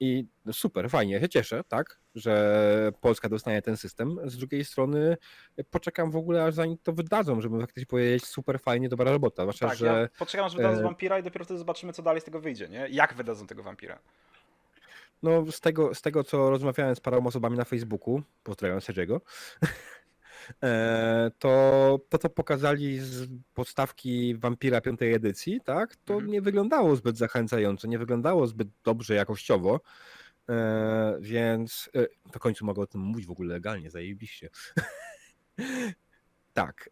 I 0.03 0.27
no 0.45 0.53
super, 0.53 0.91
fajnie, 0.91 1.15
ja 1.15 1.21
się 1.21 1.29
cieszę, 1.29 1.65
tak, 1.69 2.01
że 2.15 2.93
Polska 3.01 3.29
dostanie 3.29 3.63
ten 3.63 3.77
system. 3.77 4.19
Z 4.25 4.37
drugiej 4.37 4.65
strony 4.65 5.17
poczekam 5.71 6.11
w 6.11 6.17
ogóle, 6.17 6.45
aż 6.45 6.55
zanim 6.55 6.79
to 6.83 6.93
wydadzą, 6.93 7.41
żeby 7.41 7.61
faktycznie 7.61 7.87
powiedzieć 7.87 8.27
super 8.27 8.61
fajnie, 8.61 8.89
dobra 8.89 9.13
robota. 9.13 9.43
Zwłaszcza, 9.43 9.69
Tak, 9.69 9.79
że 9.79 9.87
ja 9.87 10.09
poczekam 10.19 10.47
aż 10.47 10.57
wydadzą 10.57 10.81
e, 10.81 10.83
wampira 10.83 11.19
i 11.19 11.23
dopiero 11.23 11.45
wtedy 11.45 11.59
zobaczymy, 11.59 11.93
co 11.93 12.03
dalej 12.03 12.21
z 12.21 12.25
tego 12.25 12.41
wyjdzie, 12.41 12.69
nie? 12.69 12.87
Jak 12.91 13.15
wydadzą 13.15 13.47
tego 13.47 13.63
wampira. 13.63 13.99
No, 15.23 15.53
z, 15.53 15.61
tego, 15.61 15.95
z 15.95 16.03
tego, 16.03 16.25
co 16.25 16.51
rozmawiałem 16.51 16.97
z 16.97 17.01
paroma 17.01 17.29
osobami 17.29 17.57
na 17.57 17.65
Facebooku, 17.65 18.23
pozdrawiam 18.43 18.81
Sergiego, 18.81 19.21
e, 20.63 21.31
to 21.39 21.99
to, 22.09 22.19
co 22.19 22.31
pokazali 22.31 22.99
z 22.99 23.29
podstawki 23.55 24.35
Vampira 24.35 24.81
piątej 24.81 25.15
edycji, 25.15 25.61
tak, 25.65 25.97
to 25.97 26.15
Mhm. 26.15 26.33
nie 26.33 26.43
wyglądało 26.43 26.97
zbyt 26.97 27.19
zachęcająco, 27.19 27.89
nie 27.89 27.99
wyglądało 27.99 28.47
zbyt 28.47 28.69
dobrze 28.85 29.15
jakościowo, 29.15 29.81
e, 30.49 31.17
więc 31.21 31.91
e, 31.95 32.07
w 32.33 32.39
końcu 32.39 32.65
mogę 32.65 32.83
o 32.83 32.87
tym 32.87 33.01
mówić 33.01 33.27
w 33.27 33.31
ogóle 33.31 33.55
legalnie, 33.55 33.91
zajebiście. 33.91 34.49
tak. 36.55 36.91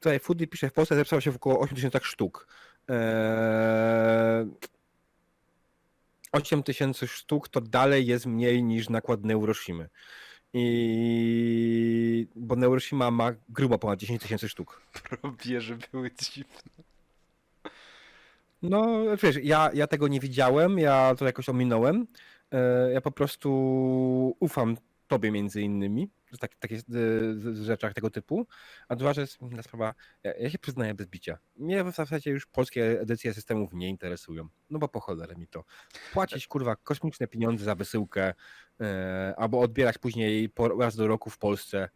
Tutaj 0.00 0.18
Foodie 0.20 0.46
pisze, 0.46 0.68
w 0.70 0.72
Polsce 0.72 0.96
zepsało 0.96 1.20
się 1.20 1.32
w 1.32 1.36
około 1.36 1.60
8000 1.60 2.00
sztuk. 2.02 2.46
E, 2.90 4.46
8 6.32 6.62
tysięcy 6.62 7.08
sztuk 7.08 7.48
to 7.48 7.60
dalej 7.60 8.06
jest 8.06 8.26
mniej 8.26 8.62
niż 8.62 8.88
nakład 8.88 9.24
Neuroshimy. 9.24 9.88
I 10.54 12.26
bo 12.36 12.56
Neuroshima 12.56 13.10
ma 13.10 13.32
grubo 13.48 13.78
ponad 13.78 13.98
10 13.98 14.22
tysięcy 14.22 14.48
sztuk. 14.48 14.82
Probierze 15.20 15.76
były 15.92 16.10
dziwne. 16.22 16.60
No, 18.62 19.02
wiesz, 19.22 19.36
ja, 19.42 19.70
ja 19.74 19.86
tego 19.86 20.08
nie 20.08 20.20
widziałem, 20.20 20.78
ja 20.78 21.14
to 21.14 21.24
jakoś 21.24 21.48
ominąłem. 21.48 22.06
E, 22.52 22.92
Ja 22.92 23.00
po 23.00 23.10
prostu 23.12 23.50
ufam 24.40 24.76
tobie 25.12 25.30
między 25.30 25.62
innymi, 25.62 26.10
w 26.32 26.38
tak, 26.38 26.54
takich 26.56 26.80
e, 26.80 27.64
rzeczach 27.64 27.94
tego 27.94 28.10
typu. 28.10 28.46
A 28.88 28.96
druga 28.96 29.14
rzecz, 29.14 29.38
inna 29.40 29.62
sprawa, 29.62 29.94
ja, 30.22 30.34
ja 30.34 30.50
się 30.50 30.58
przyznaję 30.58 30.94
bez 30.94 31.06
bicia. 31.06 31.38
Mnie 31.56 31.84
w 31.84 31.94
zasadzie 31.94 32.30
już 32.30 32.46
polskie 32.46 33.00
edycje 33.00 33.34
systemów 33.34 33.72
nie 33.72 33.88
interesują. 33.88 34.48
No 34.70 34.78
bo 34.78 34.88
po 34.88 35.00
cholerę 35.00 35.36
mi 35.36 35.46
to. 35.46 35.64
Płacić 36.12 36.46
kurwa 36.46 36.76
kosmiczne 36.76 37.26
pieniądze 37.26 37.64
za 37.64 37.74
wysyłkę, 37.74 38.34
e, 38.80 39.34
albo 39.36 39.60
odbierać 39.60 39.98
później 39.98 40.48
po, 40.48 40.68
raz 40.68 40.96
do 40.96 41.06
roku 41.06 41.30
w 41.30 41.38
Polsce. 41.38 41.88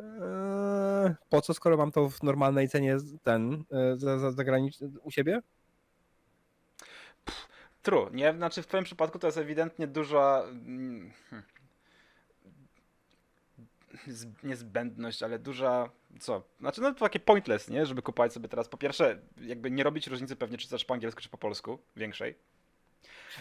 E, 0.00 1.14
po 1.28 1.40
co, 1.40 1.54
skoro 1.54 1.76
mam 1.76 1.92
to 1.92 2.10
w 2.10 2.22
normalnej 2.22 2.68
cenie 2.68 2.96
ten 3.22 3.64
e, 3.70 3.96
za, 3.96 4.18
za, 4.18 4.32
zagraniczny 4.32 4.90
u 5.02 5.10
siebie? 5.10 5.42
True, 7.82 8.10
nie? 8.12 8.32
Znaczy 8.32 8.62
w 8.62 8.66
twoim 8.66 8.84
przypadku 8.84 9.18
to 9.18 9.26
jest 9.26 9.38
ewidentnie 9.38 9.86
duża... 9.86 10.42
mm, 10.46 11.12
hmm, 11.30 11.51
Niezbędność, 14.42 15.22
ale 15.22 15.38
duża... 15.38 15.90
Co? 16.20 16.42
Znaczy 16.60 16.80
no 16.80 16.92
to 16.94 17.00
takie 17.00 17.20
pointless, 17.20 17.68
nie? 17.68 17.86
Żeby 17.86 18.02
kupować 18.02 18.32
sobie 18.32 18.48
teraz, 18.48 18.68
po 18.68 18.76
pierwsze, 18.76 19.18
jakby 19.40 19.70
nie 19.70 19.82
robić 19.82 20.06
różnicy 20.06 20.36
pewnie, 20.36 20.58
czy 20.58 20.68
też 20.68 20.84
po 20.84 20.94
angielsku, 20.94 21.20
czy 21.20 21.28
po 21.28 21.38
polsku, 21.38 21.78
większej. 21.96 22.34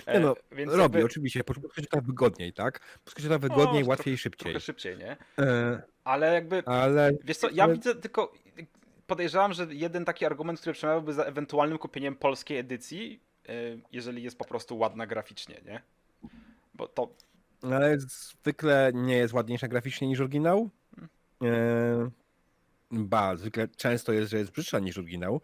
Nie 0.07 0.19
no, 0.19 0.35
E, 0.51 0.55
więc 0.55 0.71
Robi, 0.73 0.81
jakby- 0.95 1.05
oczywiście, 1.05 1.43
po 1.43 1.53
prostu 1.53 1.69
wygodniej, 2.01 2.53
tak? 2.53 2.79
Po 3.03 3.11
prostu 3.11 3.39
wygodniej, 3.39 3.83
O, 3.83 3.87
łatwiej, 3.87 4.17
szybciej. 4.17 4.51
Trochę 4.51 4.59
szybciej, 4.59 4.97
nie? 4.97 5.17
E, 5.39 5.81
Ale 6.03 6.33
jakby 6.33 6.63
ale 6.65 7.11
Wiesz 7.23 7.37
co, 7.37 7.49
ja 7.49 7.63
ale- 7.63 7.73
widzę 7.73 7.95
tylko. 7.95 8.33
Podejrzewam, 9.07 9.53
że 9.53 9.67
jeden 9.69 10.05
taki 10.05 10.25
argument, 10.25 10.59
który 10.59 10.73
przemawiałby 10.73 11.13
za 11.13 11.23
ewentualnym 11.23 11.77
kupieniem 11.77 12.15
polskiej 12.15 12.57
edycji, 12.57 13.19
y, 13.49 13.79
jeżeli 13.91 14.23
jest 14.23 14.37
po 14.37 14.45
prostu 14.45 14.77
ładna 14.77 15.07
graficznie, 15.07 15.61
nie? 15.65 15.81
Bo 16.73 16.87
to. 16.87 17.09
Ale 17.63 17.99
zwykle 17.99 18.91
nie 18.93 19.17
jest 19.17 19.33
ładniejsza 19.33 19.67
graficznie 19.67 20.07
niż 20.07 20.19
oryginał. 20.19 20.69
E, 21.43 22.09
ba, 22.91 23.35
zwykle 23.35 23.67
często 23.67 24.13
jest, 24.13 24.31
że 24.31 24.37
jest 24.37 24.51
brzydsza 24.51 24.79
niż 24.79 24.97
oryginał. 24.97 25.41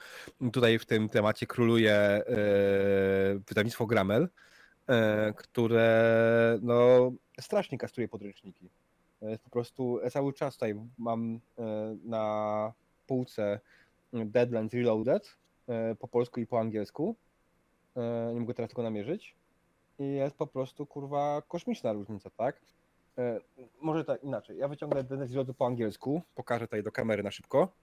Tutaj 0.54 0.80
w 0.80 0.86
tym 0.86 1.10
temacie 1.10 1.48
króluje 1.48 1.94
e, 1.94 2.24
wydawnictwo 3.48 3.86
Gramel, 3.86 4.30
e, 4.88 5.34
które 5.34 6.60
no, 6.62 7.12
strasznie 7.42 7.78
kastruje 7.78 8.08
podręczniki. 8.08 8.70
E, 9.22 9.38
po 9.38 9.50
prostu 9.50 10.00
cały 10.12 10.34
czas 10.34 10.54
tutaj 10.54 10.76
mam 10.98 11.40
e, 11.60 11.96
na 12.04 12.74
półce 13.08 13.60
Deadlands 14.14 14.74
Reloaded 14.74 15.38
e, 15.68 15.96
po 15.96 16.08
polsku 16.08 16.40
i 16.40 16.48
po 16.48 16.60
angielsku. 16.60 17.16
E, 17.96 18.32
Nie 18.34 18.40
mogę 18.40 18.54
teraz 18.54 18.70
tylko 18.70 18.84
namierzyć. 18.84 19.36
I 20.00 20.12
jest 20.12 20.36
po 20.38 20.48
prostu 20.48 20.86
kurwa 20.86 21.42
kosmiczna 21.48 21.94
różnica, 21.94 22.30
tak? 22.30 22.62
E, 23.18 23.40
Może 23.82 24.06
tak 24.06 24.24
inaczej. 24.24 24.58
Ja 24.58 24.68
wyciągnę 24.68 25.04
Deadlands 25.04 25.32
Reloaded 25.34 25.58
po 25.58 25.66
angielsku, 25.66 26.22
pokażę 26.36 26.68
tutaj 26.68 26.84
do 26.84 26.92
kamery 26.92 27.24
na 27.24 27.32
szybko. 27.32 27.74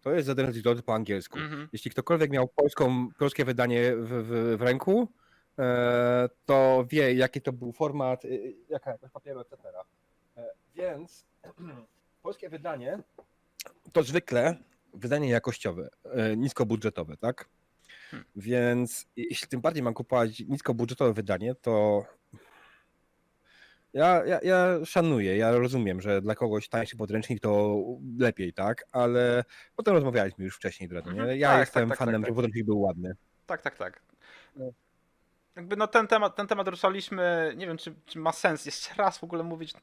To 0.00 0.12
jest 0.12 0.28
Deadlands 0.28 0.56
Reloaded 0.56 0.84
po 0.84 0.94
angielsku. 0.94 1.38
Mhm. 1.38 1.68
Jeśli 1.72 1.90
ktokolwiek 1.90 2.30
miał 2.30 2.48
polską, 2.48 3.08
polskie 3.18 3.44
wydanie 3.44 3.96
w, 3.96 4.08
w, 4.08 4.58
w 4.58 4.62
ręku, 4.62 5.08
e, 5.58 6.28
to 6.46 6.84
wie, 6.88 7.14
jaki 7.14 7.40
to 7.40 7.52
był 7.52 7.72
format, 7.72 8.24
y, 8.24 8.54
jaka 8.68 8.90
jakość 8.90 9.12
papieru, 9.12 9.40
etc. 9.40 9.56
E, 10.36 10.50
Więc 10.74 11.24
polskie 12.22 12.48
wydanie 12.48 12.98
to 13.92 14.02
zwykle 14.02 14.56
wydanie 14.94 15.28
jakościowe, 15.30 15.88
e, 16.04 16.36
niskobudżetowe, 16.36 17.16
tak? 17.16 17.48
Hmm. 18.12 18.28
Więc 18.36 19.06
jeśli 19.16 19.48
tym 19.48 19.60
bardziej 19.60 19.82
mam 19.82 19.94
kupować 19.94 20.40
niskobudżetowe 20.40 21.12
wydanie, 21.12 21.54
to 21.54 22.04
ja, 23.92 24.24
ja, 24.24 24.40
ja 24.42 24.84
szanuję, 24.84 25.36
ja 25.36 25.52
rozumiem, 25.52 26.00
że 26.00 26.22
dla 26.22 26.34
kogoś 26.34 26.68
tańszy 26.68 26.96
podręcznik 26.96 27.40
to 27.40 27.78
lepiej, 28.18 28.52
tak? 28.52 28.84
Ale 28.92 29.44
o 29.76 29.82
tym 29.82 29.94
rozmawialiśmy 29.94 30.44
już 30.44 30.56
wcześniej, 30.56 30.90
nie? 30.90 30.98
Mhm. 30.98 31.38
Ja 31.38 31.48
Tak, 31.48 31.60
jestem 31.60 31.82
tak, 31.82 31.88
tak, 31.88 31.98
fanem, 31.98 32.14
tak, 32.14 32.20
tak. 32.20 32.26
żeby 32.26 32.34
podręcznik 32.34 32.64
był 32.66 32.80
ładny. 32.80 33.16
Tak, 33.46 33.62
tak, 33.62 33.76
tak. 33.78 34.02
No. 34.56 34.72
Jakby 35.56 35.76
no 35.76 35.86
ten 35.86 36.06
temat, 36.06 36.36
ten 36.36 36.46
temat 36.46 36.68
ruszaliśmy. 36.68 37.54
Nie 37.56 37.66
wiem, 37.66 37.78
czy, 37.78 37.94
czy 38.06 38.18
ma 38.18 38.32
sens 38.32 38.66
jeszcze 38.66 38.94
raz 38.94 39.18
w 39.18 39.24
ogóle 39.24 39.42
mówić 39.42 39.74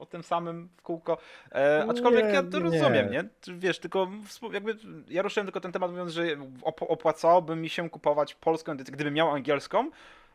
o 0.00 0.06
tym 0.06 0.22
samym 0.22 0.68
w 0.76 0.82
kółko. 0.82 1.18
E, 1.52 1.86
aczkolwiek 1.90 2.24
Nie, 2.24 2.32
ja 2.32 2.42
to 2.42 2.58
nie. 2.58 2.64
rozumiem, 2.64 3.10
nie? 3.10 3.24
Wiesz, 3.58 3.78
tylko 3.78 4.08
jakby 4.52 4.76
ja 5.08 5.22
ruszyłem 5.22 5.46
tylko 5.46 5.60
ten 5.60 5.72
temat 5.72 5.90
mówiąc, 5.90 6.12
że 6.12 6.22
op- 6.62 6.86
opłacałoby 6.88 7.56
mi 7.56 7.68
się 7.68 7.90
kupować 7.90 8.34
polską 8.34 8.72
edycję, 8.72 8.94
gdybym 8.94 9.14
miał 9.14 9.30
angielską. 9.30 9.90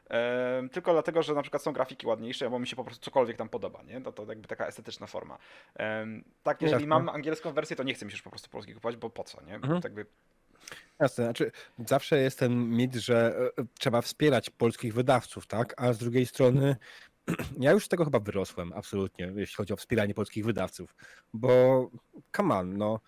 E, 0.09 0.63
tylko 0.71 0.93
dlatego, 0.93 1.23
że 1.23 1.33
na 1.33 1.41
przykład 1.41 1.63
są 1.63 1.73
grafiki 1.73 2.07
ładniejsze, 2.07 2.49
bo 2.49 2.59
mi 2.59 2.67
się 2.67 2.75
po 2.75 2.83
prostu 2.83 3.05
cokolwiek 3.05 3.37
tam 3.37 3.49
podoba, 3.49 3.83
nie? 3.83 4.01
To, 4.01 4.11
to 4.11 4.25
jakby 4.29 4.47
taka 4.47 4.67
estetyczna 4.67 5.07
forma. 5.07 5.37
Tak, 6.43 6.61
jeżeli 6.61 6.83
Jasne. 6.83 6.87
mam 6.87 7.09
angielską 7.09 7.51
wersję, 7.51 7.75
to 7.75 7.83
nie 7.83 7.93
chcę 7.93 8.05
mi 8.05 8.11
się 8.11 8.15
już 8.15 8.21
po 8.21 8.29
prostu 8.29 8.49
polskiej 8.49 8.75
kupować, 8.75 8.97
bo 8.97 9.09
po 9.09 9.23
co, 9.23 9.41
nie? 9.43 9.55
Mhm. 9.55 9.73
Tak 9.81 9.83
jakby, 9.83 10.05
Jasne, 10.99 11.23
znaczy 11.23 11.51
zawsze 11.85 12.17
jest 12.17 12.39
ten 12.39 12.69
mit, 12.69 12.95
że 12.95 13.35
e, 13.57 13.63
trzeba 13.79 14.01
wspierać 14.01 14.49
polskich 14.49 14.93
wydawców, 14.93 15.47
tak? 15.47 15.73
A 15.77 15.93
z 15.93 15.97
drugiej 15.97 16.25
strony 16.25 16.75
ja 17.59 17.71
już 17.71 17.85
z 17.85 17.87
tego 17.87 18.05
chyba 18.05 18.19
wyrosłem, 18.19 18.73
absolutnie, 18.73 19.33
jeśli 19.35 19.55
chodzi 19.55 19.73
o 19.73 19.77
wspieranie 19.77 20.13
polskich 20.13 20.45
wydawców, 20.45 20.95
bo 21.33 21.89
come 22.35 22.55
on, 22.55 22.77
no 22.77 22.99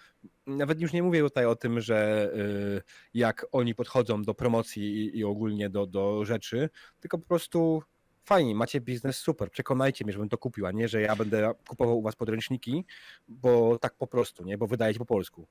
nawet 0.47 0.81
już 0.81 0.93
nie 0.93 1.03
mówię 1.03 1.21
tutaj 1.21 1.45
o 1.45 1.55
tym, 1.55 1.81
że 1.81 2.29
y, 2.35 2.81
jak 3.13 3.45
oni 3.51 3.75
podchodzą 3.75 4.23
do 4.23 4.33
promocji 4.33 4.83
i, 4.83 5.17
i 5.17 5.23
ogólnie 5.23 5.69
do, 5.69 5.87
do 5.87 6.25
rzeczy, 6.25 6.69
tylko 6.99 7.17
po 7.17 7.27
prostu 7.27 7.83
fajnie, 8.25 8.55
macie 8.55 8.81
biznes, 8.81 9.17
super, 9.17 9.51
przekonajcie 9.51 10.05
mnie, 10.05 10.13
żebym 10.13 10.29
to 10.29 10.37
kupił, 10.37 10.65
a 10.65 10.71
nie, 10.71 10.87
że 10.87 11.01
ja 11.01 11.15
będę 11.15 11.53
kupował 11.67 11.99
u 11.99 12.01
was 12.01 12.15
podręczniki, 12.15 12.85
bo 13.27 13.79
tak 13.79 13.95
po 13.95 14.07
prostu, 14.07 14.43
nie, 14.43 14.57
bo 14.57 14.67
wydajecie 14.67 14.99
po 14.99 15.05
polsku. 15.05 15.47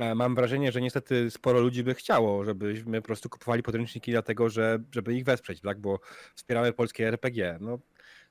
E, 0.00 0.14
Mam 0.14 0.34
wrażenie, 0.34 0.72
że 0.72 0.80
niestety 0.80 1.30
sporo 1.30 1.60
ludzi 1.60 1.84
by 1.84 1.94
chciało, 1.94 2.44
żebyśmy 2.44 3.00
po 3.00 3.06
prostu 3.06 3.28
kupowali 3.28 3.62
podręczniki 3.62 4.12
dlatego, 4.12 4.48
że, 4.48 4.78
żeby 4.92 5.14
ich 5.14 5.24
wesprzeć, 5.24 5.60
tak? 5.60 5.78
Bo 5.78 5.98
wspieramy 6.34 6.72
polskie 6.72 7.08
RPG. 7.08 7.58
No, 7.60 7.78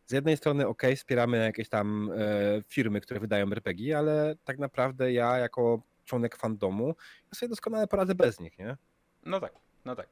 z 0.06 0.12
jednej 0.12 0.38
strony 0.38 0.68
ok, 0.68 0.82
wspieramy 0.96 1.38
jakieś 1.38 1.70
tam 1.70 2.12
e, 2.12 2.62
firmy, 2.68 3.02
które 3.02 3.20
wydają 3.20 3.52
RPG, 3.52 3.98
ale 3.98 4.36
tak 4.44 4.60
naprawdę 4.60 5.14
ja 5.14 5.38
jako 5.38 5.82
członek 6.06 6.36
fandomu, 6.36 6.96
ja 7.32 7.36
sobie 7.40 7.50
doskonale 7.50 7.88
poradzę 7.88 8.16
bez 8.16 8.40
nich, 8.40 8.60
nie? 8.60 8.78
No 9.26 9.40
tak, 9.40 9.54
no 9.86 9.96
tak. 9.96 10.08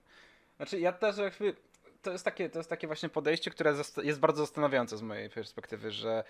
Znaczy 0.57 0.79
ja 0.79 0.91
też 0.91 1.17
jakby, 1.17 1.55
to 2.01 2.11
jest 2.11 2.25
takie, 2.25 2.49
to 2.49 2.59
jest 2.59 2.69
takie 2.69 2.87
właśnie 2.87 3.09
podejście, 3.09 3.51
które 3.51 3.73
jest 4.03 4.19
bardzo 4.19 4.45
zastanawiające 4.45 4.97
z 4.97 5.01
mojej 5.01 5.29
perspektywy, 5.29 5.91
że 5.91 6.23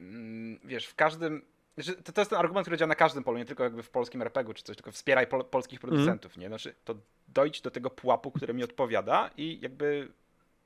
mm, 0.00 0.58
wiesz, 0.64 0.86
w 0.86 0.94
każdym, 0.94 1.42
to, 1.86 2.12
to 2.12 2.20
jest 2.20 2.30
ten 2.30 2.38
argument, 2.38 2.64
który 2.64 2.76
działa 2.76 2.88
na 2.88 2.94
każdym 2.94 3.24
polu, 3.24 3.38
nie 3.38 3.44
tylko 3.44 3.64
jakby 3.64 3.82
w 3.82 3.90
polskim 3.90 4.22
RPG-u 4.22 4.54
czy 4.54 4.62
coś, 4.62 4.76
tylko 4.76 4.92
wspieraj 4.92 5.26
pol, 5.26 5.44
polskich 5.44 5.80
producentów, 5.80 6.36
nie? 6.36 6.48
Znaczy 6.48 6.74
to 6.84 6.94
dojdź 7.28 7.60
do 7.60 7.70
tego 7.70 7.90
pułapu, 7.90 8.30
który 8.30 8.54
mi 8.54 8.64
odpowiada 8.64 9.30
i 9.36 9.60
jakby, 9.60 10.08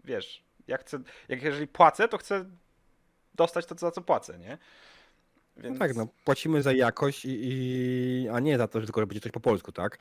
wiesz, 0.05 0.45
ja 0.67 0.79
chcę, 0.79 0.99
jak 1.29 1.43
jeżeli 1.43 1.67
płacę, 1.67 2.09
to 2.09 2.19
chcę 2.19 2.45
dostać 3.35 3.67
to, 3.67 3.75
za 3.79 3.91
co 3.91 4.03
płacę, 4.03 4.39
nie? 4.39 4.59
No 5.57 5.79
tak, 5.79 5.97
no 5.97 6.09
płacimy 6.25 6.63
za 6.63 6.73
jakość, 6.73 7.25
i, 7.25 7.39
i, 7.43 8.29
a 8.29 8.41
nie 8.41 8.59
za 8.59 8.69
to, 8.69 8.81
że 8.81 8.87
tylko 8.87 9.07
będzie 9.07 9.21
coś 9.21 9.33
po 9.33 9.41
polsku, 9.41 9.73
tak? 9.73 9.99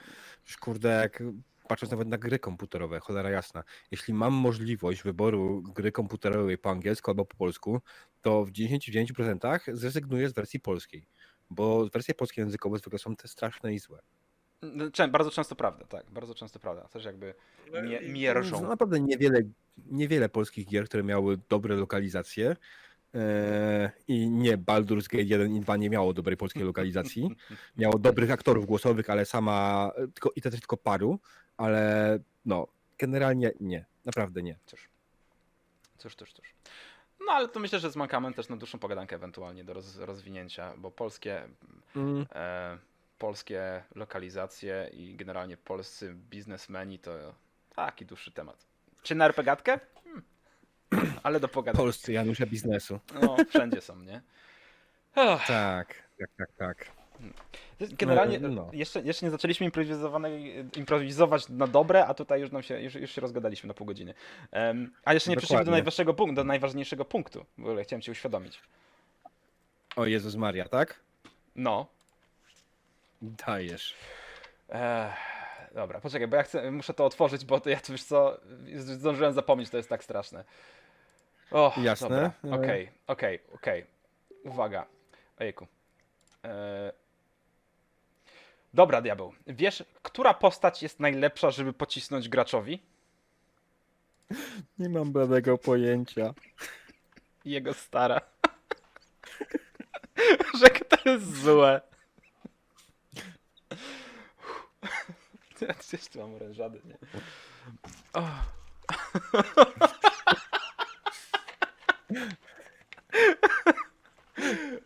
Już 0.47 0.57
kurde, 0.57 0.89
jak 0.89 1.23
patrząc 1.71 1.91
nawet 1.91 2.07
na 2.07 2.17
gry 2.17 2.39
komputerowe, 2.39 2.99
cholera 2.99 3.29
jasna. 3.29 3.63
Jeśli 3.91 4.13
mam 4.13 4.33
możliwość 4.33 5.03
wyboru 5.03 5.61
gry 5.61 5.91
komputerowej 5.91 6.57
po 6.57 6.69
angielsku 6.69 7.11
albo 7.11 7.25
po 7.25 7.37
polsku, 7.37 7.81
to 8.21 8.45
w 8.45 8.51
99% 8.51 9.75
zrezygnuję 9.75 10.29
z 10.29 10.33
wersji 10.33 10.59
polskiej. 10.59 11.07
Bo 11.49 11.89
wersje 11.89 12.13
polskie 12.13 12.41
językowe 12.41 12.77
zwykle 12.77 12.99
są 12.99 13.15
te 13.15 13.27
straszne 13.27 13.73
i 13.73 13.79
złe. 13.79 13.99
No, 14.61 14.85
Czę- 14.91 15.11
Bardzo 15.11 15.31
często 15.31 15.55
prawda, 15.55 15.85
tak, 15.85 16.11
bardzo 16.11 16.35
często 16.35 16.59
prawda. 16.59 16.87
Też 16.87 17.05
jakby 17.05 17.33
mie- 17.83 18.01
mierzą. 18.13 18.61
No, 18.61 18.67
naprawdę 18.67 18.99
niewiele, 18.99 19.39
niewiele 19.91 20.29
polskich 20.29 20.67
gier, 20.67 20.85
które 20.85 21.03
miały 21.03 21.37
dobre 21.49 21.75
lokalizacje. 21.75 22.55
e, 23.15 23.91
I 24.07 24.29
nie 24.29 24.57
Baldur's 24.57 25.07
Gate 25.09 25.23
1 25.23 25.55
i 25.55 25.59
2 25.59 25.77
nie 25.77 25.89
miało 25.89 26.13
dobrej 26.13 26.37
polskiej 26.37 26.63
lokalizacji. 26.63 27.29
Miało 27.77 27.99
dobrych 27.99 28.31
aktorów 28.31 28.65
głosowych, 28.65 29.09
ale 29.09 29.25
sama. 29.25 29.91
Tylko, 30.13 30.29
I 30.35 30.41
to 30.41 30.49
też 30.51 30.59
tylko 30.59 30.77
paru, 30.77 31.19
ale 31.61 32.19
no, 32.45 32.67
generalnie 32.97 33.51
nie. 33.59 33.85
Naprawdę 34.05 34.43
nie. 34.43 34.55
Cóż. 34.65 34.89
Cóż, 35.97 36.15
cóż, 36.15 36.33
cóż. 36.33 36.53
No 37.27 37.31
ale 37.33 37.47
to 37.47 37.59
myślę, 37.59 37.79
że 37.79 37.91
z 37.91 37.95
mankament 37.95 38.35
też 38.35 38.49
na 38.49 38.57
dłuższą 38.57 38.79
pogadankę 38.79 39.15
ewentualnie 39.15 39.63
do 39.63 39.73
roz, 39.73 39.97
rozwinięcia, 39.97 40.73
bo 40.77 40.91
polskie, 40.91 41.47
Mm, 41.95 42.25
e, 42.35 42.77
polskie 43.17 43.83
lokalizacje 43.95 44.89
i 44.93 45.15
generalnie 45.15 45.57
polscy 45.57 46.13
biznesmeni 46.29 46.99
to 46.99 47.11
taki 47.75 48.05
dłuższy 48.05 48.31
temat. 48.31 48.65
Czy 49.03 49.15
na 49.15 49.25
RPGatkę? 49.25 49.79
Hmm. 50.03 50.23
Ale 51.23 51.39
do 51.39 51.47
pogadanki. 51.47 51.83
Polscy 51.83 52.13
Janusze 52.13 52.47
biznesu. 52.47 52.99
No, 53.21 53.37
wszędzie 53.49 53.81
są, 53.81 53.99
nie? 53.99 54.21
Ach, 55.15 55.47
Tak, 55.47 55.95
tak, 56.19 56.29
tak, 56.37 56.49
tak. 56.57 57.00
Generalnie 57.79 58.39
No, 58.39 58.49
no. 58.49 58.69
Jeszcze, 58.73 59.01
jeszcze 59.01 59.25
nie 59.25 59.31
zaczęliśmy 59.31 59.71
improwizować 60.75 61.49
na 61.49 61.67
dobre, 61.67 62.05
a 62.05 62.13
tutaj 62.13 62.41
już 62.41 62.51
nam 62.51 62.63
się, 62.63 62.81
już, 62.81 62.95
już 62.95 63.11
się 63.11 63.21
rozgadaliśmy 63.21 63.67
na 63.67 63.73
pół 63.73 63.87
godziny. 63.87 64.13
Em, 64.51 64.93
a 65.05 65.13
jeszcze 65.13 65.29
nie 65.29 65.37
przeszliśmy 65.37 65.65
do 65.65 65.71
najważniejszego 65.71 66.13
punktu, 66.13 66.35
do 66.35 66.43
najważniejszego 66.43 67.05
punktu. 67.05 67.45
W 67.57 67.65
ogóle 67.65 67.83
chciałem 67.83 68.01
cię 68.01 68.11
uświadomić. 68.11 68.61
O 69.95 70.05
Jezus 70.05 70.35
Maria, 70.35 70.67
tak? 70.67 70.99
No. 71.55 71.85
Dajesz. 73.21 73.95
Ech, 74.69 75.13
dobra, 75.75 75.99
poczekaj, 75.99 76.27
bo 76.27 76.35
ja 76.35 76.43
chcę, 76.43 76.71
muszę 76.71 76.93
to 76.93 77.05
otworzyć, 77.05 77.45
bo 77.45 77.59
to 77.59 77.69
ja 77.69 77.79
to 77.79 77.93
wiesz 77.93 78.03
co, 78.03 78.37
zdążyłem 78.75 79.33
zapomnieć, 79.33 79.69
to 79.69 79.77
jest 79.77 79.89
tak 79.89 80.03
straszne. 80.03 80.43
O, 81.51 81.73
Jasne. 81.81 82.31
Okej, 82.51 82.91
okej, 83.07 83.39
okej. 83.53 83.85
Uwaga. 84.43 84.85
Ojejku. 85.39 85.67
E... 86.43 87.00
Dobra, 88.73 89.01
diabeł. 89.01 89.33
Wiesz, 89.47 89.83
która 90.01 90.33
postać 90.33 90.83
jest 90.83 90.99
najlepsza, 90.99 91.51
żeby 91.51 91.73
pocisnąć 91.73 92.29
graczowi? 92.29 92.79
Nie 94.79 94.89
mam 94.89 95.11
bladego 95.11 95.57
pojęcia. 95.57 96.33
Jego 97.45 97.73
stara. 97.73 98.21
Że 100.59 100.69
to 100.69 101.09
jest 101.09 101.41
złe. 101.41 101.81
Ja 105.61 105.73
tu 106.13 106.19
mam 106.19 106.35
orężady, 106.35 106.81
nie? 106.85 106.97
O. 108.13 108.27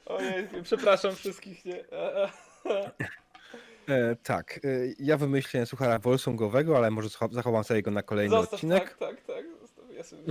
Ojej, 0.16 0.48
przepraszam 0.64 1.16
wszystkich, 1.16 1.66
nie? 1.66 1.84
E, 3.90 4.16
tak, 4.16 4.58
e, 4.58 4.60
ja 5.00 5.18
wymyślę 5.18 5.66
suchara 5.66 6.00
wolsongowego, 6.00 6.78
ale 6.78 6.92
może 6.92 7.10
scho- 7.10 7.34
zachowam 7.34 7.64
sobie 7.64 7.82
go 7.82 7.92
na 7.92 8.04
kolejny 8.04 8.36
Zostaw, 8.36 8.54
odcinek. 8.54 8.84
tak, 8.84 8.98
tak, 8.98 9.26
tak. 9.26 9.46
Zostaw, 9.62 9.86
ja 9.92 10.04
sobie. 10.04 10.24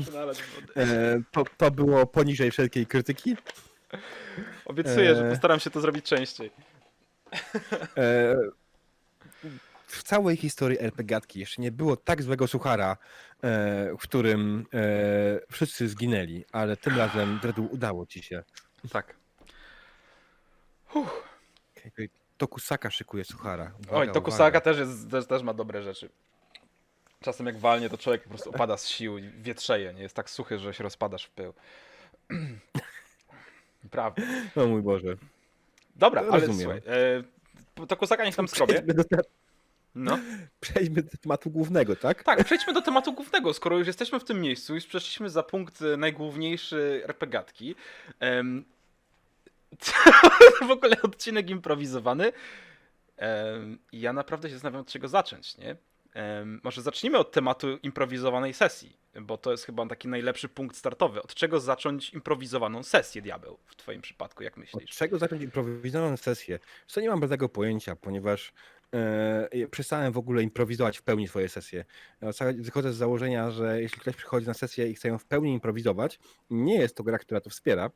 E, 0.77 1.21
to, 1.33 1.45
to 1.57 1.71
było 1.71 2.07
poniżej 2.07 2.51
wszelkiej 2.51 2.87
krytyki. 2.87 3.37
Obiecuję, 4.65 5.15
że 5.15 5.27
e. 5.27 5.31
postaram 5.31 5.61
się 5.61 5.71
to 5.71 5.81
zrobić 5.81 6.05
częściej. 6.05 6.51
E, 7.97 8.37
w 9.87 10.03
całej 10.03 10.37
historii 10.37 10.81
RPGatki 10.81 11.41
jeszcze 11.41 11.63
nie 11.63 11.73
było 11.73 11.97
tak 11.97 12.23
złego 12.23 12.47
suchara, 12.47 12.97
e, 13.43 13.91
w 13.99 14.03
którym 14.03 14.67
e, 14.75 15.41
wszyscy 15.53 15.89
zginęli, 15.89 16.45
ale 16.53 16.77
tym 16.77 16.99
razem 16.99 17.39
Dredu 17.43 17.69
udało 17.73 18.07
ci 18.07 18.23
się. 18.23 18.43
Tak. 18.93 19.17
Tokusaka 22.39 22.91
szykuje 22.91 23.25
suchara. 23.25 23.73
Uwaga, 23.83 23.97
Oj, 23.99 24.07
to 24.07 24.11
uwaga. 24.13 24.25
Kusaka 24.25 24.61
też, 24.61 24.79
jest, 24.79 25.11
też, 25.11 25.27
też 25.27 25.43
ma 25.43 25.55
dobre 25.55 25.83
rzeczy. 25.83 26.09
Czasem 27.21 27.47
jak 27.47 27.59
walnie, 27.59 27.91
to 27.91 27.99
człowiek 27.99 28.23
po 28.23 28.29
prostu 28.29 28.51
opada 28.51 28.77
z 28.77 28.89
sił 28.89 29.19
i 29.19 29.23
wietrzeje, 29.29 29.95
nie? 29.95 30.03
Jest 30.03 30.15
tak 30.17 30.31
suchy, 30.31 30.59
że 30.59 30.75
się 30.75 30.85
rozpadasz 30.85 31.25
w 31.25 31.31
pył. 31.31 31.55
Prawda. 33.91 34.23
O 34.57 34.67
mój 34.67 34.83
Boże. 34.83 35.15
Dobra, 35.97 36.21
ale 36.21 36.31
Rozumiem. 36.47 36.61
słuchaj. 36.61 36.83
E, 37.81 37.87
to 37.87 37.97
Kusaka 37.97 38.25
niech 38.25 38.37
tam 38.37 38.49
skrobie. 38.49 38.75
Przejdźmy 38.75 38.95
do, 38.95 39.05
te- 39.05 39.23
No. 39.95 40.19
przejdźmy 40.61 41.03
do 41.03 41.17
tematu 41.23 41.51
głównego, 41.51 41.97
tak? 41.97 42.23
Tak, 42.23 42.45
przejdźmy 42.45 42.73
do 42.73 42.83
tematu 42.83 43.13
głównego. 43.13 43.55
Skoro 43.55 43.79
już 43.79 43.87
jesteśmy 43.87 44.21
w 44.21 44.25
tym 44.25 44.41
miejscu 44.41 44.77
i 44.77 44.81
przeszliśmy 44.81 45.31
za 45.31 45.43
punkt 45.43 45.83
e, 45.83 45.97
najgłówniejszy 45.97 47.03
RPGatki. 47.05 47.75
Em, 48.21 48.65
w 50.69 50.71
ogóle 50.71 50.97
odcinek 51.03 51.51
improwizowany. 51.51 52.33
I 53.93 54.01
ja 54.01 54.13
naprawdę 54.13 54.49
się 54.49 54.55
zastanawiam, 54.55 54.81
od 54.81 54.89
czego 54.89 55.09
zacząć, 55.09 55.59
nie? 55.59 55.77
Może 56.65 56.83
zacznijmy 56.83 57.19
od 57.19 57.33
tematu 57.33 57.79
improwizowanej 57.83 58.55
sesji, 58.55 58.97
bo 59.21 59.39
to 59.39 59.51
jest 59.51 59.65
chyba 59.65 59.87
taki 59.87 60.09
najlepszy 60.09 60.49
punkt 60.49 60.77
startowy. 60.77 61.23
Od 61.23 61.35
czego 61.35 61.61
zacząć 61.61 62.11
improwizowaną 62.11 62.83
sesję, 62.83 63.23
diabeł, 63.23 63.59
w 63.67 63.77
twoim 63.77 64.01
przypadku, 64.01 64.43
jak 64.43 64.53
Od 64.53 64.59
myślisz? 64.59 64.91
czego 64.91 65.19
zacząć 65.19 65.43
improwizowaną 65.43 66.17
sesję? 66.17 66.59
Co 66.87 67.01
nie 67.01 67.09
mam 67.09 67.21
żadnego 67.21 67.49
pojęcia, 67.49 67.97
ponieważ 67.97 68.53
e, 68.95 69.69
przestałem 69.71 70.13
w 70.13 70.19
ogóle 70.19 70.43
improwizować 70.43 70.99
w 70.99 71.03
pełni 71.03 71.29
swoje 71.29 71.49
sesje. 71.49 71.85
Wychodzę 72.59 72.93
z 72.93 72.97
założenia, 72.97 73.51
że 73.51 73.83
jeśli 73.83 74.01
ktoś 74.01 74.17
przychodzi 74.17 74.47
na 74.47 74.55
sesję 74.55 74.89
i 74.89 74.95
chce 74.95 75.09
ją 75.09 75.19
w 75.19 75.25
pełni 75.25 75.53
improwizować, 75.53 76.19
nie 76.51 76.75
jest 76.79 76.97
to 76.97 77.03
gra, 77.03 77.19
która 77.19 77.41
to 77.41 77.51
wspiera. 77.51 77.91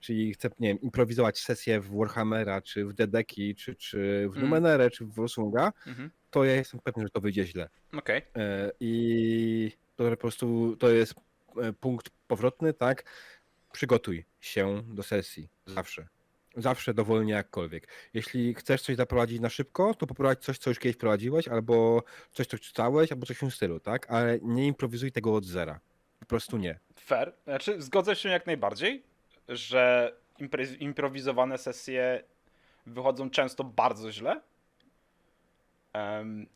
Czyli 0.00 0.34
chce, 0.34 0.50
nie 0.58 0.68
wiem, 0.68 0.80
improwizować 0.80 1.38
sesję 1.38 1.80
w 1.80 1.96
Warhammera, 1.96 2.60
czy 2.62 2.84
w 2.86 2.92
Dedeki, 2.92 3.54
czy, 3.54 3.74
czy 3.74 3.98
w 4.28 4.36
Mm. 4.36 4.40
Numenerę, 4.44 4.90
czy 4.90 5.04
w 5.04 5.14
Wolsunga, 5.14 5.72
Mhm. 5.86 6.10
to 6.30 6.44
ja 6.44 6.54
jestem 6.54 6.80
pewny, 6.80 7.02
że 7.02 7.10
to 7.10 7.20
wyjdzie 7.20 7.44
źle. 7.46 7.68
Okej. 7.92 8.22
E, 8.36 8.70
I 8.80 9.72
to 9.96 10.10
po 10.10 10.16
prostu 10.16 10.76
to 10.76 10.90
jest 10.90 11.14
e, 11.62 11.72
punkt 11.72 12.10
powrotny, 12.28 12.72
tak? 12.72 13.04
Przygotuj 13.72 14.24
się 14.40 14.82
do 14.86 15.02
sesji. 15.02 15.48
Zawsze. 15.66 16.08
Zawsze 16.56 16.94
dowolnie 16.94 17.32
jakkolwiek. 17.32 17.88
Jeśli 18.14 18.54
chcesz 18.54 18.82
coś 18.82 18.96
zaprowadzić 18.96 19.40
na 19.40 19.48
szybko, 19.48 19.94
to 19.94 20.06
poprowadź 20.06 20.38
coś, 20.44 20.58
co 20.58 20.70
już 20.70 20.78
kiedyś 20.78 20.96
prowadziłeś, 20.96 21.48
albo 21.48 22.02
coś, 22.32 22.46
co 22.46 22.58
czytałeś, 22.58 23.12
albo 23.12 23.26
coś 23.26 23.36
w 23.36 23.40
tym 23.40 23.50
stylu, 23.50 23.80
tak? 23.80 24.10
Ale 24.10 24.38
nie 24.42 24.66
improwizuj 24.66 25.12
tego 25.12 25.34
od 25.34 25.44
zera. 25.44 25.80
Po 26.20 26.26
prostu 26.26 26.56
nie. 26.56 26.78
Fair. 27.00 27.34
Znaczy, 27.44 27.82
zgodzę 27.82 28.16
się 28.16 28.28
jak 28.28 28.46
najbardziej, 28.46 29.02
że 29.48 30.12
improwizowane 30.80 31.58
sesje 31.58 32.22
wychodzą 32.86 33.30
często 33.30 33.64
bardzo 33.64 34.12
źle. 34.12 34.40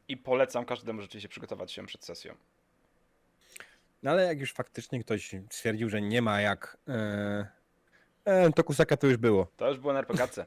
I 0.08 0.16
polecam 0.16 0.64
każdemu 0.64 1.02
rzeczywiście 1.02 1.28
przygotować 1.28 1.72
się 1.72 1.86
przed 1.86 2.04
sesją. 2.04 2.34
No 4.02 4.10
ale 4.10 4.24
jak 4.24 4.40
już 4.40 4.52
faktycznie 4.52 5.00
ktoś 5.00 5.34
stwierdził, 5.50 5.88
że 5.88 6.02
nie 6.02 6.22
ma 6.22 6.40
jak. 6.40 6.78
E, 6.88 7.46
e, 8.24 8.52
to 8.52 8.64
kusaka 8.64 8.96
to 8.96 9.06
już 9.06 9.16
było. 9.16 9.46
To 9.56 9.68
już 9.68 9.78
było 9.78 9.92
na 9.92 9.98
RPGce. 9.98 10.46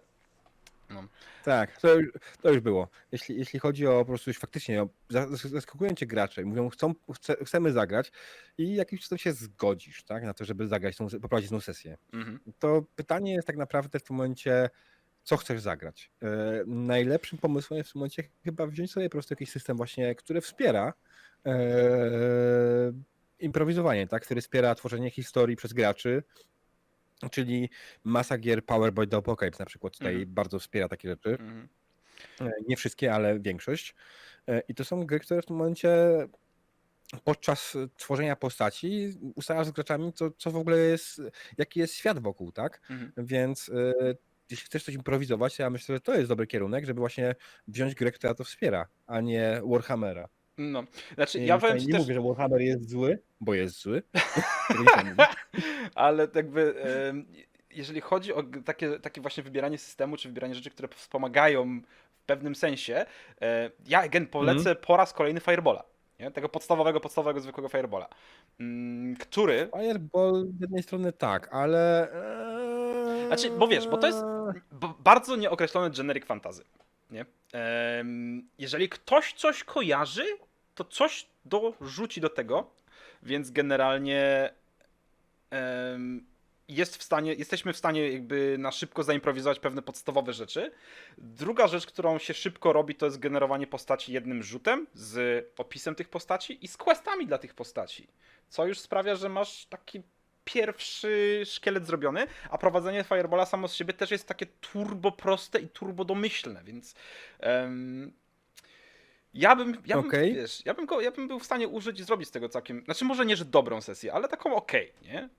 Tak, 1.43 1.77
to 1.82 1.95
już, 1.95 2.10
to 2.41 2.49
już 2.49 2.60
było. 2.60 2.88
Jeśli, 3.12 3.38
jeśli 3.38 3.60
chodzi 3.60 3.88
o 3.88 3.99
po 3.99 4.06
prostu 4.06 4.30
już 4.30 4.39
faktycznie, 4.39 4.82
o, 4.82 4.89
zaskakują 5.36 5.95
cię 5.95 6.06
gracze 6.06 6.41
i 6.41 6.45
mówią, 6.45 6.69
chcą, 6.69 6.93
chce, 7.15 7.36
chcemy 7.45 7.71
zagrać 7.71 8.12
i 8.58 8.75
jakimś 8.75 9.04
cudem 9.04 9.17
się 9.17 9.34
zgodzisz, 9.34 10.04
tak, 10.04 10.23
na 10.23 10.34
to, 10.34 10.45
żeby 10.45 10.67
zagrać, 10.67 10.97
tą, 10.97 11.08
poprowadzić 11.10 11.49
tą 11.49 11.60
sesję. 11.60 11.97
Mhm. 12.13 12.39
To 12.60 12.84
pytanie 12.95 13.34
jest 13.34 13.47
tak 13.47 13.58
naprawdę 13.58 13.99
w 13.99 14.04
tym 14.04 14.15
momencie, 14.15 14.69
co 15.23 15.38
chcesz 15.38 15.62
zagrać. 15.62 16.12
E, 16.23 16.27
najlepszym 16.65 17.39
pomysłem 17.39 17.77
jest 17.77 17.89
w 17.89 17.93
tym 17.93 17.99
momencie 17.99 18.23
chyba 18.43 18.67
wziąć 18.67 18.91
sobie 18.91 19.10
po 19.10 19.12
prostu 19.13 19.34
jakiś 19.34 19.49
system 19.49 19.77
właśnie, 19.77 20.15
który 20.15 20.41
wspiera 20.41 20.93
e, 21.45 21.54
improwizowanie, 23.39 24.08
tak, 24.08 24.23
który 24.23 24.41
wspiera 24.41 24.75
tworzenie 24.75 25.12
historii 25.12 25.56
przez 25.56 25.73
graczy, 25.73 26.23
czyli 27.29 27.69
masa 28.03 28.38
gier 28.38 28.65
Powerboy 28.65 29.07
do 29.07 29.17
Apocalypse 29.17 29.63
na 29.63 29.65
przykład 29.65 29.93
tutaj 29.93 30.13
Mhm. 30.13 30.34
bardzo 30.34 30.60
wspiera 30.60 30.88
takie 30.88 31.10
rzeczy. 31.10 31.29
Mhm. 31.29 31.67
E, 32.41 32.51
Nie 32.67 32.75
wszystkie, 32.77 33.13
ale 33.13 33.39
większość. 33.39 33.95
E, 34.47 34.62
I 34.67 34.75
to 34.75 34.86
są 34.86 35.05
gry, 35.05 35.19
które 35.19 35.41
w 35.41 35.45
tym 35.45 35.55
momencie 35.55 35.89
podczas 37.23 37.77
tworzenia 37.97 38.36
postaci 38.36 39.13
ustalasz 39.36 39.67
z 39.67 39.71
graczami, 39.71 40.13
co, 40.13 40.31
co 40.31 40.51
w 40.51 40.55
ogóle 40.55 40.77
jest, 40.77 41.21
jaki 41.57 41.79
jest 41.79 41.93
świat 41.93 42.19
wokół, 42.19 42.51
tak? 42.51 42.81
Mhm. 42.89 43.12
Więc 43.17 43.69
e, 43.69 43.93
jeśli 44.51 44.65
chcesz 44.65 44.84
coś 44.84 44.95
improwizować, 44.95 45.57
to 45.57 45.63
ja 45.63 45.69
myślę, 45.69 45.95
że 45.95 46.01
to 46.01 46.13
jest 46.15 46.29
dobry 46.29 46.47
kierunek, 46.47 46.86
żeby 46.86 46.99
właśnie 46.99 47.36
wziąć 47.67 47.95
grę, 47.95 48.12
która 48.12 48.34
to 48.34 48.43
wspiera, 48.43 48.88
a 49.07 49.21
nie 49.21 49.62
Warhammera. 49.65 50.27
No, 50.62 50.84
znaczy 51.15 51.39
ja 51.39 51.58
powiem 51.58 51.78
nie 51.78 51.91
też, 51.91 52.02
mówię, 52.02 52.13
że 52.13 52.21
Warhammer 52.21 52.62
jest 52.62 52.89
zły, 52.89 53.19
bo 53.41 53.54
jest 53.54 53.82
zły. 53.82 54.04
Ale 55.95 56.28
jakby 56.36 56.82
em, 56.82 57.26
jeżeli 57.71 58.02
chodzi 58.02 58.34
o 58.34 58.43
takie, 58.65 59.00
takie 59.00 59.21
właśnie 59.21 59.43
wybieranie 59.43 59.78
systemu, 59.78 60.17
czy 60.17 60.28
wybieranie 60.28 60.56
rzeczy, 60.56 60.69
które 60.69 60.88
wspomagają 60.88 61.82
w 62.13 62.26
pewnym 62.26 62.56
sensie, 62.56 63.06
e, 63.41 63.71
ja 63.88 64.00
again 64.02 64.28
polecę 64.28 64.60
Mhm. 64.69 64.76
po 64.88 64.97
raz 64.97 65.13
kolejny 65.13 65.39
Firebola. 65.39 65.84
Nie? 66.19 66.32
Tego 66.32 66.50
podstawowego, 66.50 67.00
podstawowego, 67.00 67.39
zwykłego 67.39 67.69
Firebola. 67.69 68.08
Mm, 68.60 69.15
który 69.15 69.69
Fireball 69.80 70.47
z 70.58 70.62
jednej 70.62 70.84
strony 70.84 71.13
tak, 71.13 71.50
ale... 71.54 72.12
eee, 72.13 73.28
Znaczy, 73.28 73.50
bo 73.50 73.67
wiesz, 73.67 73.88
bo 73.88 73.97
to 73.97 74.08
jest 74.08 74.24
bardzo 75.00 75.36
nieokreślony 75.36 75.89
generic 75.89 76.26
fantazy. 76.26 76.63
Nie? 77.12 77.26
Jeżeli 78.58 78.89
ktoś 78.89 79.34
coś 79.34 79.63
kojarzy, 79.63 80.24
to 80.75 80.84
coś 80.84 81.27
dorzuci 81.45 82.21
do 82.21 82.29
tego, 82.29 82.71
więc 83.23 83.51
generalnie 83.51 84.53
jest 86.67 86.97
w 86.97 87.03
stanie, 87.03 87.34
jesteśmy 87.34 87.73
w 87.73 87.77
stanie 87.77 88.12
jakby 88.12 88.55
na 88.60 88.71
szybko 88.71 89.03
zaimprowizować 89.03 89.60
pewne 89.60 89.81
podstawowe 89.81 90.34
rzeczy. 90.34 90.71
Druga 91.17 91.67
rzecz, 91.67 91.86
którą 91.86 92.17
się 92.17 92.34
szybko 92.34 92.73
robi, 92.73 92.95
to 92.95 93.05
jest 93.05 93.19
generowanie 93.19 93.67
postaci 93.67 94.13
jednym 94.13 94.43
rzutem 94.43 94.88
z 94.93 95.45
opisem 95.57 95.95
tych 95.95 96.10
postaci 96.10 96.65
i 96.65 96.67
z 96.67 96.77
questami 96.77 97.27
dla 97.27 97.38
tych 97.38 97.53
postaci. 97.53 98.07
Co 98.49 98.65
już 98.65 98.79
sprawia, 98.79 99.15
że 99.15 99.29
masz 99.29 99.65
taki 99.65 100.01
pierwszy 100.43 101.41
szkielet 101.45 101.88
zrobiony, 101.88 102.27
a 102.49 102.57
prowadzenie 102.57 103.03
Firebola 103.03 103.45
samo 103.45 103.67
z 103.67 103.73
siebie 103.73 103.93
też 103.93 104.12
jest 104.12 104.27
takie 104.27 104.45
turbo 104.45 105.12
proste 105.12 105.60
i 105.60 105.67
turbo 105.67 106.05
domyślne, 106.05 106.63
więc 106.63 106.95
em, 107.39 108.13
ja 109.33 109.55
bym, 109.55 109.77
ja 109.85 109.97
bym, 109.97 110.05
Okej. 110.07 110.33
wiesz, 110.35 110.61
ja 110.65 110.73
bym, 110.73 110.85
go, 110.85 111.01
ja 111.01 111.11
bym 111.11 111.27
był 111.27 111.39
w 111.39 111.45
stanie 111.45 111.67
użyć 111.67 111.99
i 111.99 112.03
zrobić 112.03 112.27
z 112.27 112.31
tego 112.31 112.49
całkiem, 112.49 112.81
znaczy 112.85 113.05
może 113.05 113.25
nie, 113.25 113.35
że 113.35 113.45
dobrą 113.45 113.81
sesję, 113.81 114.13
ale 114.13 114.27
taką 114.27 114.55
okej, 114.55 114.93
nie? 115.01 115.29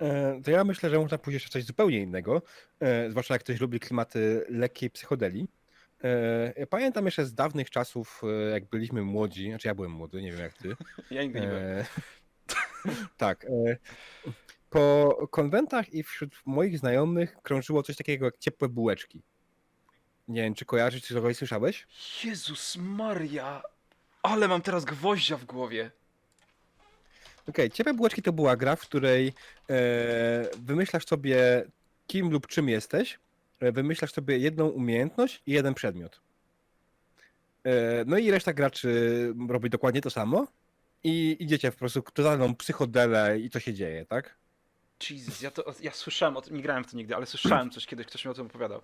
E, 0.00 0.40
To 0.44 0.50
ja 0.50 0.64
myślę, 0.64 0.90
że 0.90 0.98
można 0.98 1.18
pójść 1.18 1.34
jeszcze 1.34 1.50
coś 1.50 1.64
zupełnie 1.64 1.98
innego, 1.98 2.42
e, 2.80 3.10
zwłaszcza 3.10 3.34
jak 3.34 3.42
ktoś 3.42 3.60
lubi 3.60 3.80
klimaty 3.80 4.44
lekkiej 4.48 4.90
psychodeli. 4.90 5.48
E, 6.04 6.52
ja 6.56 6.66
Pamiętam 6.66 7.04
jeszcze 7.04 7.24
z 7.26 7.34
dawnych 7.34 7.70
czasów, 7.70 8.22
e, 8.24 8.50
jak 8.50 8.64
byliśmy 8.64 9.02
młodzi, 9.02 9.48
znaczy 9.48 9.68
ja 9.68 9.74
byłem 9.74 9.90
młody, 9.90 10.22
nie 10.22 10.32
wiem 10.32 10.40
jak 10.40 10.52
ty. 10.52 10.76
Ja 11.10 11.22
nigdy 11.22 11.40
nie 11.40 11.46
byłem. 11.46 11.64
E, 11.64 11.84
tak. 13.16 13.44
e, 13.44 13.76
Po 14.70 15.28
konwentach 15.30 15.94
i 15.94 16.02
wśród 16.02 16.34
moich 16.46 16.78
znajomych 16.78 17.36
krążyło 17.42 17.82
coś 17.82 17.96
takiego 17.96 18.24
jak 18.24 18.38
ciepłe 18.38 18.68
bułeczki. 18.68 19.22
Nie 20.28 20.42
wiem, 20.42 20.54
czy 20.54 20.64
kojarzysz, 20.64 21.02
czy 21.02 21.14
kogoś 21.14 21.36
słyszałeś? 21.36 21.86
Jezus 22.24 22.76
Maria, 22.76 23.62
ale 24.22 24.48
mam 24.48 24.62
teraz 24.62 24.84
gwoździa 24.84 25.36
w 25.36 25.44
głowie. 25.44 25.90
Okej, 27.48 27.70
ciepłe 27.70 27.94
bułeczki 27.94 28.22
to 28.22 28.32
była 28.32 28.56
gra, 28.56 28.76
w 28.76 28.80
której 28.80 29.32
e, 29.70 30.48
wymyślasz 30.58 31.06
sobie 31.06 31.64
kim 32.06 32.30
lub 32.30 32.46
czym 32.46 32.68
jesteś, 32.68 33.18
e, 33.60 33.72
wymyślasz 33.72 34.12
sobie 34.12 34.38
jedną 34.38 34.68
umiejętność 34.68 35.42
i 35.46 35.52
jeden 35.52 35.74
przedmiot. 35.74 36.20
E, 37.64 38.04
no 38.06 38.18
i 38.18 38.30
reszta 38.30 38.52
graczy 38.52 39.34
robi 39.48 39.70
dokładnie 39.70 40.00
to 40.00 40.10
samo 40.10 40.46
i 41.04 41.36
idziecie 41.40 41.72
po 41.72 41.78
prostu 41.78 42.02
w 42.02 42.12
totalną 42.12 42.54
psychodelę 42.54 43.38
i 43.38 43.50
co 43.50 43.60
się 43.60 43.74
dzieje, 43.74 44.06
tak? 44.06 44.36
Jesus, 45.10 45.42
ja 45.42 45.50
to, 45.50 45.74
ja 45.80 45.92
słyszałem 45.92 46.36
o 46.36 46.42
tym, 46.42 46.56
nie 46.56 46.62
grałem 46.62 46.84
w 46.84 46.90
to 46.90 46.96
nigdy, 46.96 47.16
ale 47.16 47.26
słyszałem 47.26 47.70
coś 47.70 47.86
kiedyś, 47.86 48.06
ktoś 48.06 48.24
mi 48.24 48.30
o 48.30 48.34
tym 48.34 48.46
opowiadał. 48.46 48.82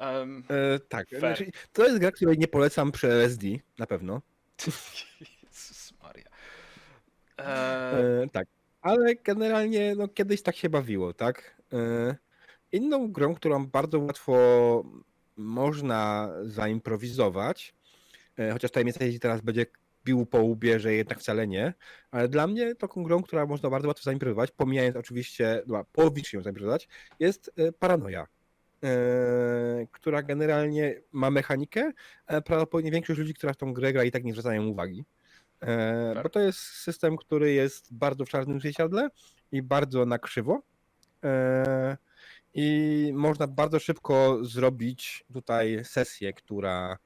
Em, 0.00 0.42
E, 0.48 0.78
tak, 0.78 1.08
znaczy, 1.18 1.50
to 1.72 1.86
jest 1.86 1.98
gra, 1.98 2.10
której 2.10 2.38
nie 2.38 2.48
polecam 2.48 2.92
przy 2.92 3.08
LSD, 3.08 3.46
na 3.78 3.86
pewno. 3.86 4.22
Jezus 5.42 5.92
Maria. 6.02 6.24
E, 7.38 8.22
E, 8.22 8.28
tak, 8.32 8.48
ale 8.80 9.14
generalnie 9.14 9.94
no, 9.94 10.08
kiedyś 10.08 10.42
tak 10.42 10.56
się 10.56 10.68
bawiło, 10.68 11.12
tak? 11.12 11.62
E, 11.72 12.16
inną 12.72 13.12
grą, 13.12 13.34
którą 13.34 13.66
bardzo 13.66 13.98
łatwo 13.98 14.34
można 15.36 16.32
zaimprowizować, 16.42 17.74
e, 18.38 18.52
chociaż 18.52 18.70
tutaj 18.70 18.84
mnie 18.84 19.18
teraz 19.20 19.40
będzie 19.40 19.66
bił 20.04 20.26
po 20.26 20.38
łbie, 20.38 20.80
że 20.80 20.94
jednak 20.94 21.18
wcale 21.20 21.46
nie, 21.46 21.74
ale 22.10 22.28
dla 22.28 22.46
mnie 22.46 22.74
taką 22.74 23.02
grą, 23.02 23.22
która 23.22 23.46
można 23.46 23.70
bardzo 23.70 23.88
łatwo 23.88 24.04
zaimprowizować, 24.04 24.50
pomijając 24.50 24.96
oczywiście, 24.96 25.62
no, 25.66 25.84
połowicznie 25.92 26.36
ją 26.36 26.42
zaimprowizować, 26.42 26.88
jest 27.18 27.50
e, 27.56 27.72
Paranoja. 27.72 28.26
E, 28.84 29.86
która 29.92 30.22
generalnie 30.22 31.00
ma 31.12 31.30
mechanikę, 31.30 31.92
ale 32.26 32.42
prawdopodobnie 32.42 32.90
większość 32.90 33.18
ludzi, 33.20 33.34
która 33.34 33.52
w 33.52 33.56
tą 33.56 33.72
grę 33.72 33.92
gra 33.92 34.04
i 34.04 34.10
tak 34.10 34.24
nie 34.24 34.32
zwracają 34.32 34.66
uwagi. 34.66 35.04
E, 35.60 36.12
Tak. 36.14 36.22
bo 36.22 36.28
to 36.28 36.40
jest 36.40 36.58
system, 36.58 37.16
który 37.16 37.52
jest 37.52 37.94
bardzo 37.94 38.24
w 38.24 38.28
czarnym 38.28 38.60
zwierciadle 38.60 39.08
i 39.52 39.62
bardzo 39.62 40.06
na 40.06 40.18
krzywo. 40.18 40.62
E, 41.24 41.96
I 42.54 43.10
można 43.14 43.46
bardzo 43.46 43.78
szybko 43.78 44.38
zrobić 44.44 45.24
tutaj 45.32 45.84
sesję, 45.84 46.32
która 46.32 46.98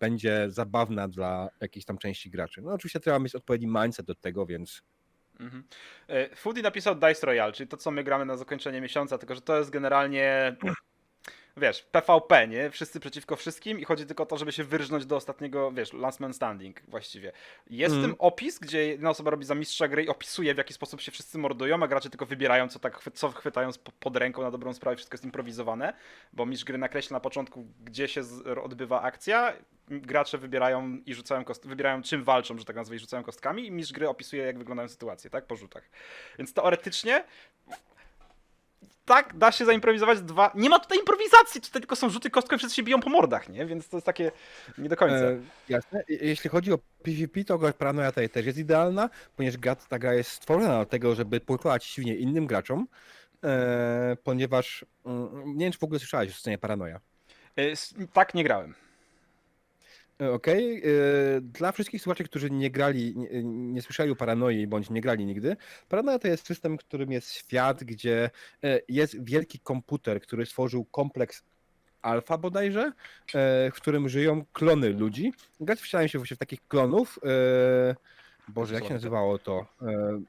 będzie 0.00 0.46
zabawna 0.50 1.08
dla 1.08 1.48
jakiejś 1.60 1.84
tam 1.84 1.98
części 1.98 2.30
graczy. 2.30 2.62
No 2.62 2.72
oczywiście 2.72 3.00
trzeba 3.00 3.18
mieć 3.18 3.34
odpowiedni 3.34 3.66
mindset 3.66 4.06
do 4.06 4.14
tego, 4.14 4.46
więc 4.46 4.82
mhm. 5.40 5.64
E, 6.08 6.36
Foodie 6.36 6.62
napisał 6.62 6.94
Dice 6.94 7.26
Royale, 7.26 7.52
czyli 7.52 7.68
to, 7.68 7.76
co 7.76 7.90
my 7.90 8.04
gramy 8.04 8.24
na 8.24 8.36
zakończenie 8.36 8.80
miesiąca, 8.80 9.18
tylko 9.18 9.34
że 9.34 9.40
to 9.40 9.58
jest 9.58 9.70
generalnie, 9.70 10.56
wiesz, 11.56 11.82
PvP, 11.82 12.48
nie? 12.48 12.70
Wszyscy 12.70 13.00
przeciwko 13.00 13.36
wszystkim 13.36 13.80
i 13.80 13.84
chodzi 13.84 14.06
tylko 14.06 14.22
o 14.22 14.26
to, 14.26 14.36
żeby 14.36 14.52
się 14.52 14.64
wyrżnąć 14.64 15.06
do 15.06 15.16
ostatniego, 15.16 15.72
wiesz, 15.72 15.92
last 15.92 16.20
man 16.20 16.34
standing 16.34 16.82
właściwie. 16.88 17.32
Jest 17.70 17.94
w 17.94 17.98
Mhm. 17.98 18.12
tym 18.14 18.20
opis, 18.20 18.58
gdzie 18.58 18.86
jedna 18.86 19.10
osoba 19.10 19.30
robi 19.30 19.44
za 19.44 19.54
mistrza 19.54 19.88
gry 19.88 20.04
i 20.04 20.08
opisuje, 20.08 20.54
w 20.54 20.58
jaki 20.58 20.74
sposób 20.74 21.00
się 21.00 21.12
wszyscy 21.12 21.38
mordują, 21.38 21.82
a 21.82 21.88
gracze 21.88 22.10
tylko 22.10 22.26
wybierają, 22.26 22.68
co 22.68 22.78
tak, 22.78 23.10
co 23.14 23.28
chwytają 23.28 23.70
pod 24.00 24.16
ręką 24.16 24.42
na 24.42 24.50
dobrą 24.50 24.74
sprawę, 24.74 24.96
wszystko 24.96 25.14
jest 25.14 25.24
improwizowane, 25.24 25.92
bo 26.32 26.46
mistrz 26.46 26.64
gry 26.64 26.78
nakreśla 26.78 27.14
na 27.14 27.20
początku, 27.20 27.66
gdzie 27.84 28.08
się 28.08 28.22
odbywa 28.62 29.02
akcja, 29.02 29.52
gracze 29.88 30.38
wybierają 30.38 30.98
i 31.06 31.14
rzucają 31.14 31.44
kost... 31.44 31.66
wybierają 31.66 32.02
czym 32.02 32.24
walczą, 32.24 32.58
że 32.58 32.64
tak 32.64 32.76
nazwę, 32.76 32.96
i 32.96 32.98
rzucają 32.98 33.22
kostkami 33.22 33.66
i 33.66 33.70
mistrz 33.70 33.92
gry 33.92 34.08
opisuje, 34.08 34.42
jak 34.42 34.58
wyglądają 34.58 34.88
sytuacje, 34.88 35.30
tak, 35.30 35.46
po 35.46 35.56
rzutach. 35.56 35.90
Więc 36.38 36.52
teoretycznie 36.52 37.24
tak, 39.06 39.36
da 39.36 39.52
się 39.52 39.64
zaimprowizować 39.64 40.20
dwa. 40.20 40.50
Nie 40.54 40.70
ma 40.70 40.78
tutaj 40.78 40.98
improwizacji, 40.98 41.60
tutaj 41.60 41.82
tylko 41.82 41.96
są 41.96 42.10
rzuty 42.10 42.30
kostką 42.30 42.56
i 42.56 42.58
wszyscy 42.58 42.76
się 42.76 42.82
biją 42.82 43.00
po 43.00 43.10
mordach, 43.10 43.48
nie? 43.48 43.66
Więc 43.66 43.88
to 43.88 43.96
jest 43.96 44.06
takie 44.06 44.32
nie 44.78 44.88
do 44.88 44.96
końca. 44.96 45.16
E, 45.16 45.40
jasne. 45.68 46.04
Jeśli 46.08 46.50
chodzi 46.50 46.72
o 46.72 46.78
PvP, 47.02 47.44
to 47.44 47.58
gra 47.58 47.72
Paranoia 47.72 48.10
tutaj 48.10 48.28
też 48.28 48.46
jest 48.46 48.58
idealna, 48.58 49.10
ponieważ 49.36 49.56
gra, 49.58 49.76
ta 49.76 49.98
gra 49.98 50.14
jest 50.14 50.30
stworzona 50.30 50.78
do 50.78 50.86
tego, 50.86 51.14
żeby 51.14 51.40
pokładać 51.40 51.84
siwnie 51.84 52.16
innym 52.16 52.46
graczom, 52.46 52.86
e, 53.44 54.16
ponieważ 54.24 54.84
mm, 55.04 55.56
nie 55.58 55.64
wiem, 55.64 55.72
czy 55.72 55.78
w 55.78 55.84
ogóle 55.84 55.98
słyszałeś 55.98 56.30
o 56.30 56.34
scenie 56.34 56.58
Paranoia. 56.58 57.00
E, 57.56 57.62
Tak, 58.12 58.34
nie 58.34 58.44
grałem. 58.44 58.74
Okej, 60.18 60.82
e, 60.84 61.40
dla 61.40 61.72
wszystkich 61.72 62.02
słuchaczy, 62.02 62.24
którzy 62.24 62.50
nie 62.50 62.70
grali, 62.70 63.14
nie, 63.16 63.28
nie 63.44 63.82
słyszeli 63.82 64.12
o 64.12 64.16
Paranoi, 64.16 64.66
bądź 64.66 64.90
nie 64.90 65.00
grali 65.00 65.26
nigdy, 65.26 65.56
Paranoia 65.88 66.18
to 66.18 66.28
jest 66.28 66.46
system, 66.46 66.76
którym 66.76 67.12
jest 67.12 67.32
świat, 67.32 67.84
gdzie 67.84 68.30
e, 68.64 68.80
jest 68.88 69.24
wielki 69.24 69.58
komputer, 69.58 70.20
który 70.20 70.46
stworzył 70.46 70.84
kompleks 70.84 71.42
alfa 72.02 72.38
bodajże, 72.38 72.80
e, 73.34 73.70
w 73.70 73.74
którym 73.74 74.08
żyją 74.08 74.44
klony 74.52 74.88
ludzi. 74.90 75.32
Gracze 75.60 75.82
wcielają 75.84 76.08
się 76.08 76.18
właśnie 76.18 76.36
w 76.36 76.38
takich 76.38 76.68
klonów. 76.68 77.18
e, 77.24 77.94
Boże, 78.48 78.74
jak 78.74 78.84
się 78.84 78.94
nazywało 78.94 79.38
to? 79.38 79.66
E, 79.82 80.20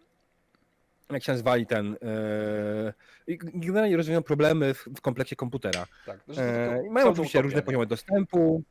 Jak 1.09 1.23
się 1.23 1.31
nazywali 1.31 1.65
ten... 1.65 1.97
e, 2.01 2.93
i 3.27 3.37
Generalnie 3.37 3.97
rozwiązują 3.97 4.23
problemy 4.23 4.73
w, 4.73 4.85
w 4.97 5.01
kompleksie 5.01 5.35
komputera. 5.35 5.85
Tak, 6.05 6.19
że 6.27 6.35
to 6.35 6.41
E, 6.41 6.69
tylko 6.69 6.85
i 6.85 6.89
mają 6.89 7.09
oczywiście 7.09 7.41
różne 7.41 7.59
nie? 7.59 7.63
poziomy 7.63 7.85
dostępu 7.85 8.63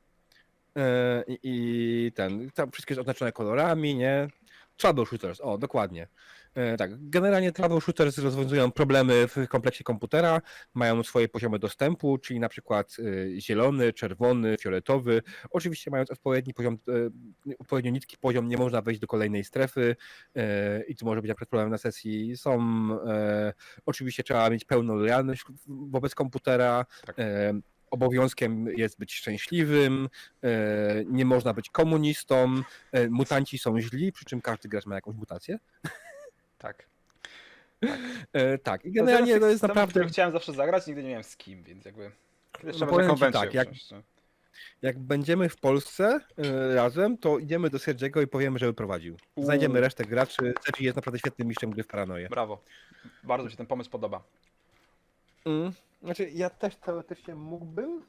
i, 1.28 1.38
i 1.42 2.12
ten, 2.12 2.50
tam 2.50 2.70
wszystko 2.70 2.92
jest 2.92 3.00
oznaczone 3.00 3.32
kolorami, 3.32 3.94
nie? 3.94 4.28
Troubleshooters, 4.76 5.40
o 5.40 5.58
dokładnie. 5.58 6.08
E, 6.56 6.76
tak, 6.76 6.90
generalnie 7.10 7.52
troubleshooters 7.52 8.18
rozwiązują 8.18 8.72
problemy 8.72 9.28
w 9.28 9.48
kompleksie 9.48 9.84
komputera, 9.84 10.40
mają 10.74 11.02
swoje 11.02 11.28
poziomy 11.28 11.58
dostępu, 11.58 12.18
czyli 12.18 12.40
na 12.40 12.48
przykład 12.48 12.96
e, 12.98 13.40
zielony, 13.40 13.92
czerwony, 13.92 14.56
fioletowy. 14.60 15.22
Oczywiście 15.50 15.90
mając 15.90 16.10
odpowiedni 16.10 16.54
poziom, 16.54 16.78
e, 16.88 17.56
odpowiednio 17.58 17.90
niski 17.90 18.16
poziom, 18.18 18.48
nie 18.48 18.56
można 18.56 18.82
wejść 18.82 19.00
do 19.00 19.06
kolejnej 19.06 19.44
strefy 19.44 19.96
e, 20.36 20.82
i 20.82 20.96
tu 20.96 21.06
może 21.06 21.22
być 21.22 21.28
na 21.28 21.34
przykład 21.34 21.48
problem 21.50 21.70
na 21.70 21.78
sesji. 21.78 22.36
Są, 22.36 22.58
e, 23.06 23.52
oczywiście 23.86 24.22
trzeba 24.22 24.50
mieć 24.50 24.64
pełną 24.64 24.94
lojalność 24.94 25.44
wobec 25.66 26.14
komputera, 26.14 26.86
Tak. 27.06 27.18
E, 27.18 27.54
Obowiązkiem 28.00 28.66
jest 28.68 28.98
być 28.98 29.14
szczęśliwym, 29.14 30.08
e, 30.44 30.48
nie 31.06 31.24
można 31.24 31.52
być 31.54 31.70
komunistą, 31.70 32.62
e, 32.92 33.08
mutanci 33.08 33.58
są 33.58 33.80
źli, 33.80 34.12
przy 34.12 34.24
czym 34.24 34.40
każdy 34.40 34.68
gracz 34.68 34.86
ma 34.86 34.94
jakąś 34.94 35.16
mutację. 35.16 35.58
Tak. 36.58 36.86
E, 38.32 38.58
Tak, 38.58 38.80
i 38.80 38.82
To 38.82 38.88
jest 38.88 38.96
generalnie 38.96 39.34
to 39.34 39.40
tych 39.40 39.50
jest 39.50 39.62
naprawdę. 39.62 40.06
chciałem 40.08 40.32
zawsze 40.32 40.52
zagrać, 40.52 40.86
nigdy 40.86 41.02
nie 41.02 41.08
miałem 41.08 41.24
z 41.24 41.36
kim, 41.36 41.62
więc 41.62 41.84
jakby. 41.84 42.10
No 42.80 42.86
powiem 42.86 43.14
ci 43.16 43.32
tak, 43.32 43.54
jak- 43.54 43.68
no. 43.90 44.02
Jak 44.82 44.98
będziemy 44.98 45.48
w 45.48 45.56
Polsce 45.56 46.20
y, 46.70 46.74
razem, 46.74 47.18
to 47.18 47.38
idziemy 47.38 47.70
do 47.70 47.78
Sergiego 47.78 48.20
i 48.22 48.26
powiemy, 48.26 48.58
żeby 48.58 48.74
prowadził. 48.74 49.16
Znajdziemy 49.36 49.80
resztę 49.80 50.04
graczy. 50.04 50.54
Sergi 50.64 50.84
jest 50.84 50.96
naprawdę 50.96 51.18
świetnym 51.18 51.48
mistrzem 51.48 51.70
gry 51.70 51.82
w 51.82 51.86
paranoję. 51.86 52.28
Brawo. 52.28 52.62
Bardzo 53.24 53.44
mi 53.44 53.50
się 53.50 53.56
ten 53.56 53.66
pomysł 53.66 53.90
podoba. 53.90 54.22
Mm. 55.44 55.72
Znaczy, 56.06 56.30
ja 56.30 56.50
też 56.50 56.76
teoretycznie 56.76 57.34
mógłbym, 57.34 58.02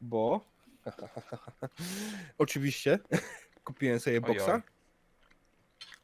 bo 0.00 0.40
oczywiście 2.38 2.98
kupiłem 3.64 4.00
sobie 4.00 4.20
Ojoj. 4.22 4.36
boksa, 4.36 4.62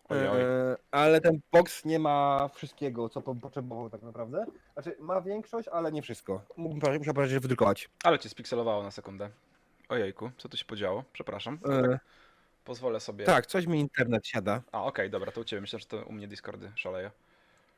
Ojoj. 0.09 0.43
e, 0.43 0.77
ale 0.91 1.21
ten 1.21 1.41
boks 1.53 1.85
nie 1.85 1.99
ma 1.99 2.49
wszystkiego, 2.55 3.09
co 3.09 3.23
po- 3.23 3.35
potrzebował 3.35 3.91
tak 3.91 4.03
naprawdę. 4.03 4.47
Znaczy, 4.73 4.97
ma 5.01 5.21
większość, 5.21 5.69
ale 5.69 5.93
nie 5.93 6.03
wszystko. 6.03 6.45
Mógłbym 6.57 6.99
musiał 6.99 7.15
bardziej 7.15 7.41
wydrukować. 7.41 7.89
Ale 8.05 8.19
cię 8.19 8.29
spikselowało 8.29 8.83
na 8.83 8.91
sekundę. 8.91 9.31
Ojejku, 9.89 10.31
co 10.39 10.49
tu 10.49 10.57
się 10.57 10.65
podziało? 10.65 11.05
Przepraszam. 11.13 11.59
E, 11.65 11.83
Tak, 11.89 12.01
pozwolę 12.65 13.01
sobie. 13.01 13.25
tak, 13.25 13.47
coś 13.47 13.67
mi 13.67 13.81
internet 13.81 14.27
siada. 14.27 14.63
A, 14.73 14.85
okej, 14.85 15.11
dobra, 15.11 15.33
to 15.33 15.41
u 15.41 15.45
ciebie. 15.45 15.61
Myślę, 15.61 15.79
że 15.79 15.87
to 15.87 16.05
u 16.05 16.13
mnie 16.13 16.29
Discordy 16.29 16.73
szaleje. 16.75 17.11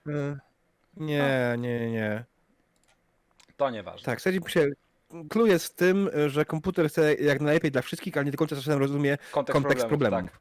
E, 0.08 0.38
nie, 0.96 1.54
nie, 1.58 1.90
nie. 1.90 2.24
To 3.56 3.70
nieważne. 3.70 4.04
Tak, 4.04 4.20
Sergi 4.20 4.50
się... 4.50 4.70
Jest 5.44 5.66
w 5.66 5.74
tym, 5.74 6.10
że 6.26 6.44
komputer 6.44 6.88
chce 6.88 7.14
jak 7.14 7.40
najlepiej 7.40 7.70
dla 7.70 7.82
wszystkich, 7.82 8.16
ale 8.16 8.24
nie 8.24 8.30
do 8.30 8.38
końca 8.38 8.56
czasem 8.56 8.78
rozumie 8.78 9.18
Kontekst, 9.32 9.62
kontekst 9.62 9.86
problemu. 9.86 10.16
Tak. 10.16 10.38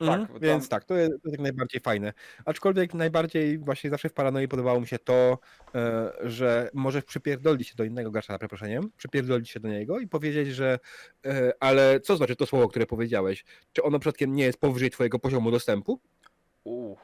Mhm, 0.00 0.26
tam- 0.26 0.38
Więc 0.40 0.68
tak, 0.68 0.84
to 0.84 0.94
jest, 0.94 1.10
to 1.10 1.16
jest 1.24 1.32
jak 1.32 1.40
najbardziej 1.40 1.80
fajne. 1.80 2.12
Aczkolwiek 2.44 2.94
najbardziej 2.94 3.58
właśnie 3.58 3.90
zawsze 3.90 4.08
w 4.08 4.12
paranoi 4.12 4.48
podobało 4.48 4.80
mi 4.80 4.86
się 4.86 4.98
to, 4.98 5.38
e, 5.74 6.12
że 6.24 6.70
możesz 6.74 7.04
przypierdolić 7.04 7.68
się 7.68 7.74
do 7.76 7.84
innego 7.84 8.10
gracza, 8.10 8.32
za 8.32 8.38
przeproszeniem, 8.38 8.90
przypierdolić 8.96 9.50
się 9.50 9.60
do 9.60 9.68
niego 9.68 9.98
i 9.98 10.08
powiedzieć, 10.08 10.48
że 10.48 10.78
e, 11.26 11.52
ale 11.60 12.00
co 12.00 12.16
znaczy 12.16 12.36
to 12.36 12.46
słowo, 12.46 12.68
które 12.68 12.86
powiedziałeś? 12.86 13.44
Czy 13.72 13.82
ono 13.82 13.98
przypadkiem 13.98 14.34
nie 14.34 14.44
jest 14.44 14.58
powyżej 14.60 14.90
twojego 14.90 15.18
poziomu 15.18 15.50
dostępu? 15.50 16.00
Uuu. 16.64 16.96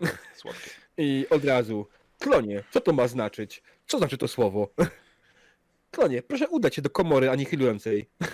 Słodkie. 0.40 0.70
I 0.96 1.26
od 1.30 1.44
razu, 1.44 1.86
klonie, 2.20 2.64
co 2.70 2.80
to 2.80 2.92
ma 2.92 3.08
znaczyć? 3.08 3.62
Co 3.86 3.98
znaczy 3.98 4.18
to 4.18 4.28
słowo? 4.28 4.68
Klonie, 5.90 6.22
proszę 6.22 6.48
udać 6.48 6.74
się 6.74 6.82
do 6.82 6.90
komory 6.90 7.30
anihilującej. 7.30 8.08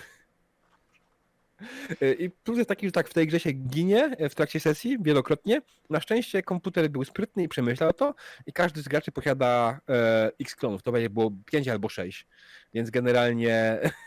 I 2.18 2.31
plus 2.31 2.57
jest 2.57 2.68
taki, 2.68 2.87
że 2.87 2.92
tak 2.92 3.09
w 3.09 3.14
tej 3.14 3.27
grze 3.27 3.40
się 3.40 3.53
ginie 3.53 4.05
e, 4.18 4.29
w 4.29 4.35
trakcie 4.35 4.61
sesji 4.61 4.96
wielokrotnie. 5.01 5.62
Na 5.90 6.01
szczęście 6.01 6.42
komputer 6.42 6.90
był 6.90 7.05
sprytny 7.05 7.42
i 7.42 7.49
przemyślał 7.49 7.92
to 7.92 8.14
i 8.46 8.53
każdy 8.53 8.83
z 8.83 8.88
graczy 8.88 9.12
posiada 9.12 9.81
e, 9.88 10.33
x 10.40 10.55
klonów. 10.55 10.83
To 10.83 10.92
będzie 10.92 11.11
było 11.11 11.33
5 11.46 11.68
albo 11.68 11.88
6. 11.88 12.27
Więc 12.75 12.90
generalnie 12.90 13.79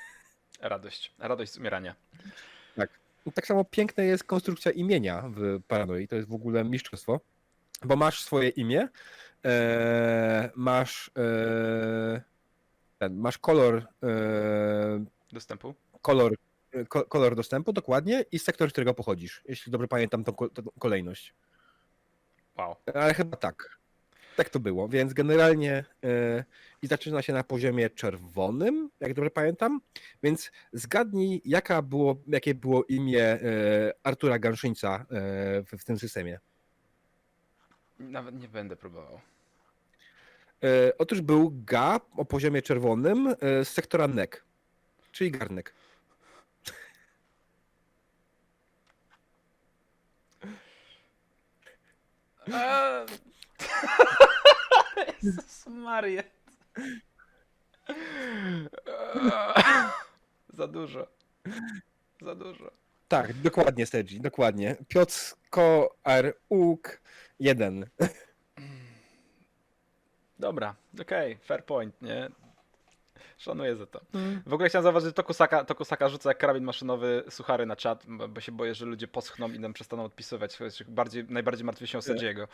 Radość. 0.62 1.14
Radość 1.20 1.52
z 1.52 1.58
umierania. 1.58 1.96
tak 3.34 3.48
samo 3.48 3.66
piękna 3.66 4.04
jest 4.04 4.24
konstrukcja 4.24 4.72
imienia 4.72 5.24
w 5.28 5.62
Paranoi. 5.68 6.08
To 6.08 6.16
jest 6.16 6.28
w 6.28 6.34
ogóle 6.34 6.64
mistrzostwo. 6.64 7.20
Bo 7.86 7.96
masz 7.96 8.24
swoje 8.24 8.50
imię, 8.50 8.88
e, 9.46 10.50
masz 10.56 11.12
e, 11.18 12.22
ten, 13.00 13.16
masz 13.18 13.38
kolor 13.38 13.88
e, 14.04 15.06
Dostępu. 15.32 15.74
kolor, 16.02 16.36
ko, 16.88 17.04
kolor 17.06 17.36
dostępu 17.36 17.74
dokładnie 17.74 18.26
i 18.32 18.40
sektor, 18.40 18.70
z 18.70 18.72
którego 18.72 18.94
pochodzisz, 18.94 19.42
jeśli 19.46 19.72
dobrze 19.72 19.88
pamiętam 19.88 20.24
tą, 20.24 20.34
ko- 20.34 20.50
tą 20.50 20.64
kolejność. 20.80 21.34
Wow. 22.58 22.76
Ale 22.94 23.14
chyba 23.14 23.38
tak. 23.38 23.80
Tak 24.36 24.50
to 24.50 24.60
było, 24.60 24.88
więc 24.90 25.14
generalnie 25.14 25.86
e, 26.04 26.44
i 26.82 26.88
zaczyna 26.88 27.22
się 27.22 27.34
na 27.34 27.44
poziomie 27.44 27.90
czerwonym, 27.90 28.90
jak 29.00 29.14
dobrze 29.14 29.32
pamiętam, 29.32 29.82
więc 30.24 30.52
zgadnij, 30.74 31.42
jaka 31.46 31.82
było, 31.82 32.16
jakie 32.28 32.56
było 32.56 32.84
imię 32.84 33.24
e, 33.24 33.40
Artura 34.04 34.40
Ganszyńca 34.40 34.96
e, 34.96 35.06
w, 35.64 35.70
w 35.80 35.84
tym 35.86 36.00
systemie. 36.00 36.40
Nawet 38.00 38.42
nie 38.42 38.48
będę 38.48 38.76
próbował. 38.76 39.20
E, 40.64 40.98
otóż 40.98 41.22
był 41.22 41.54
Ga 41.66 42.00
o 42.18 42.26
poziomie 42.26 42.62
czerwonym 42.62 43.28
e, 43.28 43.66
z 43.66 43.70
sektora 43.70 44.08
NEK, 44.08 44.44
czyli 45.12 45.32
garnek. 45.32 45.74
Eee. 52.54 53.06
Jezus 55.24 55.68
Maria. 55.68 56.24
Eee. 57.88 58.70
Za 60.54 60.68
dużo. 60.68 61.08
Za 62.22 62.36
dużo. 62.36 62.72
Tak, 63.10 63.34
dokładnie, 63.34 63.86
Sergi, 63.86 64.22
dokładnie. 64.22 64.76
Piotr 64.88 65.36
Ko-R 65.50 66.34
Uk 66.50 67.02
1. 67.40 67.86
Dobra, 70.40 70.76
okej, 71.02 71.38
fair 71.38 71.66
point, 71.66 72.02
nie? 72.02 72.30
Szanuję 73.38 73.76
za 73.76 73.86
to. 73.86 74.02
W 74.46 74.54
ogóle 74.54 74.70
chciałem 74.70 74.84
zauważyć, 74.84 75.08
że 75.08 75.14
Tokusaka, 75.14 75.64
Tokusaka 75.66 76.10
rzuca 76.10 76.30
jak 76.30 76.38
karabin 76.38 76.64
maszynowy 76.64 77.24
suchary 77.30 77.66
na 77.66 77.76
czat, 77.76 78.06
bo 78.30 78.42
się 78.42 78.52
boję, 78.52 78.76
że 78.76 78.86
ludzie 78.86 79.08
poschną 79.08 79.50
i 79.52 79.60
nam 79.60 79.74
przestaną 79.74 80.04
odpisywać. 80.04 80.58
Bardziej, 80.88 81.26
najbardziej 81.30 81.66
martwię 81.66 81.88
się 81.88 81.98
o 81.98 82.02
Sergiego. 82.02 82.48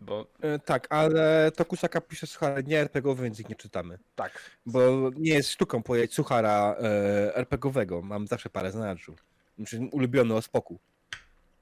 Bo 0.00 0.26
E, 0.40 0.58
Tak, 0.58 0.86
ale 0.90 1.50
Tokusaka 1.56 2.00
pisze 2.00 2.26
suchary 2.26 2.64
nie 2.64 2.80
RPGowy, 2.80 3.22
więc 3.24 3.40
ich 3.40 3.48
nie 3.48 3.56
czytamy. 3.56 3.98
tak, 4.16 4.50
Bo 4.66 5.10
nie 5.16 5.34
jest 5.34 5.50
sztuką 5.50 5.82
powiedzieć 5.82 6.14
suchara 6.14 6.76
e, 6.80 7.36
RPGowego. 7.36 8.02
Mam 8.02 8.26
zawsze 8.26 8.50
parę 8.50 8.72
znaczu. 8.72 9.14
Znaczy 9.58 9.88
ulubiony 9.92 10.34
o 10.34 10.42
spoku. 10.42 10.78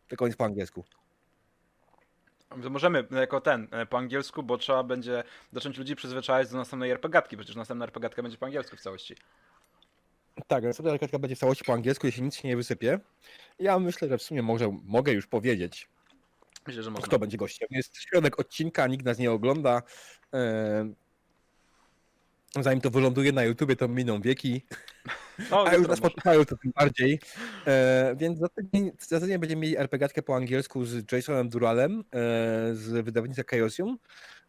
Tylko 0.08 0.28
nie 0.28 0.34
po 0.34 0.44
angielsku. 0.44 0.84
Możemy 2.70 3.06
jako 3.10 3.40
ten, 3.40 3.68
e, 3.70 3.86
po 3.86 3.98
angielsku, 3.98 4.42
bo 4.42 4.58
trzeba 4.58 4.82
będzie 4.82 5.24
zacząć 5.52 5.78
ludzi 5.78 5.96
przyzwyczajać 5.96 6.50
do 6.50 6.56
następnej 6.56 6.90
RPGatki, 6.90 7.36
przecież 7.36 7.56
następna 7.56 7.84
RPGatka 7.84 8.22
będzie 8.22 8.38
po 8.38 8.46
angielsku 8.46 8.76
w 8.76 8.80
całości. 8.80 9.16
Tak, 10.46 10.64
następna 10.64 10.92
reklatka 10.92 11.18
będzie 11.18 11.36
w 11.36 11.38
całości 11.38 11.64
po 11.64 11.72
angielsku, 11.72 12.06
jeśli 12.06 12.22
nic 12.22 12.36
się 12.36 12.48
nie 12.48 12.56
wysypie. 12.56 13.00
Ja 13.58 13.78
myślę, 13.78 14.08
że 14.08 14.18
w 14.18 14.22
sumie 14.22 14.42
może, 14.42 14.78
mogę 14.84 15.12
już 15.12 15.26
powiedzieć, 15.26 15.88
Myślę, 16.66 16.82
że 16.82 16.90
można. 16.90 17.06
kto 17.06 17.18
będzie 17.18 17.36
gościem. 17.36 17.68
Jest 17.70 17.96
środek 17.96 18.40
odcinka, 18.40 18.86
nikt 18.86 19.04
nas 19.04 19.18
nie 19.18 19.30
ogląda. 19.32 19.82
E, 20.34 20.92
zanim 22.62 22.80
to 22.80 22.90
wyląduje 22.90 23.32
na 23.32 23.44
YouTubie, 23.44 23.76
to 23.76 23.88
miną 23.88 24.20
wieki. 24.20 24.62
No, 25.50 25.64
A 25.66 25.74
już 25.74 25.86
może. 25.86 25.96
spotykają, 25.96 26.44
to 26.44 26.56
tym 26.56 26.72
bardziej. 26.76 27.20
E, 27.66 28.14
więc 28.18 28.38
za 28.38 28.48
tydzień, 28.48 28.92
za 28.98 29.20
tydzień 29.20 29.38
będziemy 29.38 29.62
mieli 29.62 29.76
RPGatkę 29.76 30.22
po 30.22 30.36
angielsku 30.36 30.84
z 30.84 31.12
Jasonem 31.12 31.48
Duralem 31.48 32.00
e, 32.00 32.04
z 32.74 33.04
wydawnictwa 33.04 33.44
Chaosium, 33.50 33.98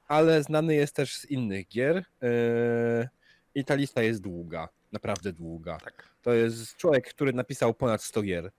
ale 0.07 0.43
znany 0.43 0.75
jest 0.75 0.95
też 0.95 1.15
z 1.15 1.25
innych 1.25 1.67
gier. 1.67 2.05
E, 2.21 3.09
I 3.55 3.65
ta 3.65 3.75
lista 3.75 4.01
jest 4.01 4.21
długa, 4.21 4.69
naprawdę 4.91 5.33
długa. 5.33 5.77
Tak. 5.77 6.09
To 6.21 6.33
jest 6.33 6.75
człowiek, 6.77 7.09
który 7.09 7.33
napisał 7.33 7.73
ponad 7.73 8.03
100 8.03 8.21
gier. 8.21 8.51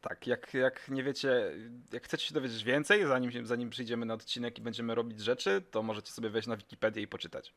Tak, 0.00 0.26
jak, 0.26 0.54
jak 0.54 0.88
nie 0.88 1.02
wiecie, 1.02 1.52
jak 1.92 2.04
chcecie 2.04 2.26
się 2.26 2.34
dowiedzieć 2.34 2.64
więcej, 2.64 3.06
zanim, 3.06 3.46
zanim 3.46 3.70
przyjdziemy 3.70 4.06
na 4.06 4.14
odcinek 4.14 4.58
i 4.58 4.62
będziemy 4.62 4.94
robić 4.94 5.20
rzeczy, 5.20 5.62
to 5.70 5.82
możecie 5.82 6.12
sobie 6.12 6.30
wejść 6.30 6.48
na 6.48 6.56
Wikipedię 6.56 7.02
i 7.02 7.08
poczytać. 7.08 7.54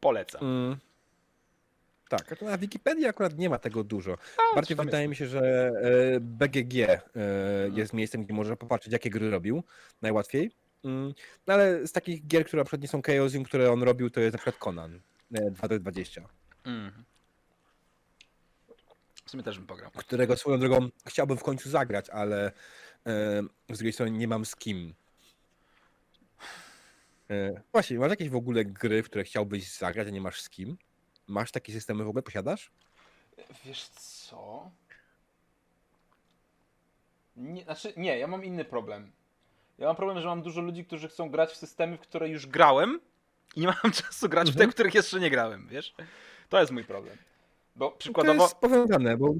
Polecam. 0.00 0.40
Mm. 0.42 0.76
Tak, 2.08 2.40
na 2.42 2.58
Wikipedii 2.58 3.06
akurat 3.06 3.38
nie 3.38 3.50
ma 3.50 3.58
tego 3.58 3.84
dużo. 3.84 4.16
A, 4.52 4.54
Bardziej 4.54 4.76
wydaje 4.76 5.02
jest. 5.02 5.10
mi 5.10 5.16
się, 5.16 5.26
że 5.26 5.70
e, 6.16 6.20
BGG 6.20 6.74
e, 6.78 7.00
jest 7.74 7.92
miejscem, 7.92 8.24
gdzie 8.24 8.34
można 8.34 8.56
popatrzeć, 8.56 8.92
jakie 8.92 9.10
gry 9.10 9.30
robił 9.30 9.62
najłatwiej. 10.02 10.50
Mm, 10.84 11.14
No 11.46 11.54
ale 11.54 11.86
z 11.86 11.92
takich 11.92 12.26
gier, 12.26 12.44
które 12.46 12.60
na 12.60 12.64
przykład 12.64 12.82
nie 12.82 12.88
są 12.88 13.02
Chaosium, 13.02 13.44
które 13.44 13.72
on 13.72 13.82
robił, 13.82 14.10
to 14.10 14.20
jest 14.20 14.32
na 14.32 14.38
przykład 14.38 14.56
Conan 14.58 15.00
e, 15.34 15.50
2D20, 15.50 16.22
Mhm. 16.64 17.04
W 19.24 19.30
sumie 19.30 19.42
też 19.42 19.58
bym 19.58 19.66
pograł. 19.66 19.90
którego 19.90 20.36
swoją 20.36 20.58
drogą 20.58 20.88
chciałbym 21.06 21.36
w 21.36 21.42
końcu 21.42 21.70
zagrać, 21.70 22.10
ale 22.10 22.46
e, 23.06 23.42
z 23.70 23.78
drugiej 23.78 23.92
strony 23.92 24.10
nie 24.12 24.28
mam 24.28 24.44
z 24.44 24.56
kim. 24.56 24.94
E, 27.30 27.60
Właśnie, 27.72 27.98
masz 27.98 28.10
jakieś 28.10 28.28
w 28.28 28.36
ogóle 28.36 28.64
gry, 28.64 29.02
w 29.02 29.06
które 29.06 29.24
chciałbyś 29.24 29.70
zagrać, 29.72 30.08
a 30.08 30.10
nie 30.10 30.20
masz 30.20 30.40
z 30.40 30.48
kim? 30.50 30.76
Masz 31.26 31.50
takie 31.52 31.72
systemy 31.72 32.04
w 32.04 32.08
ogóle, 32.08 32.22
posiadasz? 32.22 32.70
Wiesz 33.64 33.88
co? 33.88 34.70
Nie, 37.36 37.64
znaczy, 37.64 37.92
nie, 37.96 38.18
ja 38.18 38.26
mam 38.26 38.44
inny 38.44 38.64
problem. 38.64 39.10
Ja 39.78 39.86
mam 39.86 39.96
problem, 39.96 40.20
że 40.20 40.26
mam 40.28 40.42
dużo 40.42 40.60
ludzi, 40.60 40.84
którzy 40.84 41.08
chcą 41.08 41.30
grać 41.30 41.50
w 41.52 41.56
systemy, 41.56 41.96
w 41.96 42.00
które 42.00 42.28
już 42.28 42.46
grałem 42.46 43.00
i 43.56 43.60
nie 43.60 43.66
mam 43.66 43.92
czasu 44.02 44.28
grać 44.28 44.48
w 44.50 44.52
te, 44.52 44.58
Mhm. 44.58 44.70
w 44.70 44.74
których 44.74 44.94
jeszcze 44.94 45.20
nie 45.20 45.30
grałem, 45.30 45.66
wiesz? 45.68 45.94
To 46.48 46.60
jest 46.60 46.72
mój 46.72 46.84
problem. 46.84 47.16
Bo 47.76 47.90
To 47.90 47.96
przykładowo, 47.96 48.42
jest 48.42 48.56
powiązane, 48.56 49.16
bo 49.16 49.34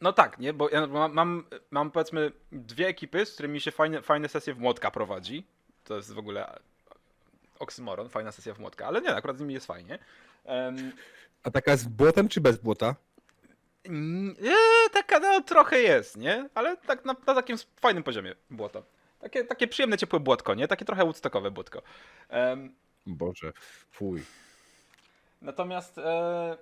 no 0.00 0.12
tak, 0.12 0.38
nie, 0.38 0.52
bo 0.52 0.68
ja 0.70 0.86
mam, 0.86 1.12
mam, 1.12 1.44
mam 1.70 1.90
powiedzmy 1.90 2.32
dwie 2.52 2.86
ekipy, 2.86 3.26
z 3.26 3.34
którymi 3.34 3.60
się 3.60 3.70
fajne, 3.70 4.02
fajne 4.02 4.28
sesje 4.28 4.54
w 4.54 4.58
młotka 4.58 4.90
prowadzi. 4.90 5.44
To 5.84 5.96
jest 5.96 6.12
w 6.12 6.18
ogóle 6.18 6.58
oksymoron, 7.58 8.08
fajna 8.08 8.32
sesja 8.32 8.54
w 8.54 8.58
młotka, 8.58 8.86
ale 8.86 9.00
nie, 9.00 9.14
akurat 9.14 9.36
z 9.36 9.40
nimi 9.40 9.54
jest 9.54 9.66
fajnie. 9.66 9.98
Em, 10.44 10.92
A 11.42 11.50
taka 11.50 11.76
z 11.76 11.84
błotem 11.88 12.28
czy 12.28 12.40
bez 12.40 12.58
błota? 12.58 12.94
Mm, 13.84 14.36
e, 14.86 14.90
taka 14.90 15.20
no, 15.20 15.40
trochę 15.40 15.78
jest, 15.80 16.16
nie? 16.16 16.48
Ale 16.54 16.76
tak 16.76 17.04
na, 17.04 17.16
na 17.26 17.34
takim 17.34 17.56
fajnym 17.80 18.02
poziomie 18.02 18.34
błoto. 18.50 18.82
Takie, 19.20 19.44
takie 19.44 19.68
przyjemne, 19.68 19.98
ciepłe 19.98 20.20
błotko, 20.20 20.54
nie? 20.54 20.68
Takie 20.68 20.84
trochę 20.84 21.04
woodstockowe 21.04 21.50
błotko. 21.50 21.82
Em, 22.28 22.74
Boże, 23.06 23.52
fuj. 23.90 24.22
natomiast 25.42 25.98
e, 25.98 26.56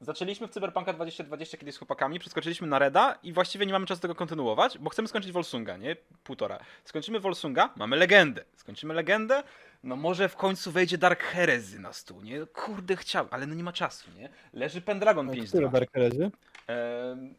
zaczęliśmy 0.00 0.48
w 0.48 0.50
Cyberpunka 0.50 0.92
2020 0.92 1.56
kiedyś 1.58 1.74
z 1.74 1.78
chłopakami, 1.78 2.18
przeskoczyliśmy 2.18 2.66
na 2.66 2.78
Reda 2.78 3.18
i 3.22 3.32
właściwie 3.32 3.66
nie 3.66 3.72
mamy 3.72 3.86
czasu 3.86 4.00
tego 4.00 4.14
kontynuować, 4.14 4.78
bo 4.78 4.90
chcemy 4.90 5.08
skończyć 5.08 5.32
Volsunga, 5.32 5.76
nie? 5.76 5.96
Półtora. 6.24 6.58
Skończymy 6.84 7.20
Volsunga, 7.20 7.70
mamy 7.76 7.96
legendę. 7.96 8.44
Skończymy 8.56 8.94
legendę, 8.94 9.42
no 9.82 9.96
może 9.96 10.28
w 10.28 10.36
końcu 10.36 10.72
wejdzie 10.72 10.98
Dark 10.98 11.22
Heresy 11.22 11.78
na 11.78 11.92
stół, 11.92 12.22
nie? 12.22 12.46
Kurde, 12.46 12.96
chciał, 12.96 13.26
ale 13.30 13.46
no 13.46 13.54
nie 13.54 13.64
ma 13.64 13.72
czasu, 13.72 14.10
nie? 14.16 14.28
Leży 14.52 14.80
Pendragon 14.80 15.28
5.2. 15.30 15.70
Dark 15.70 15.92
Heresy? 15.92 16.30
Em, 16.66 17.34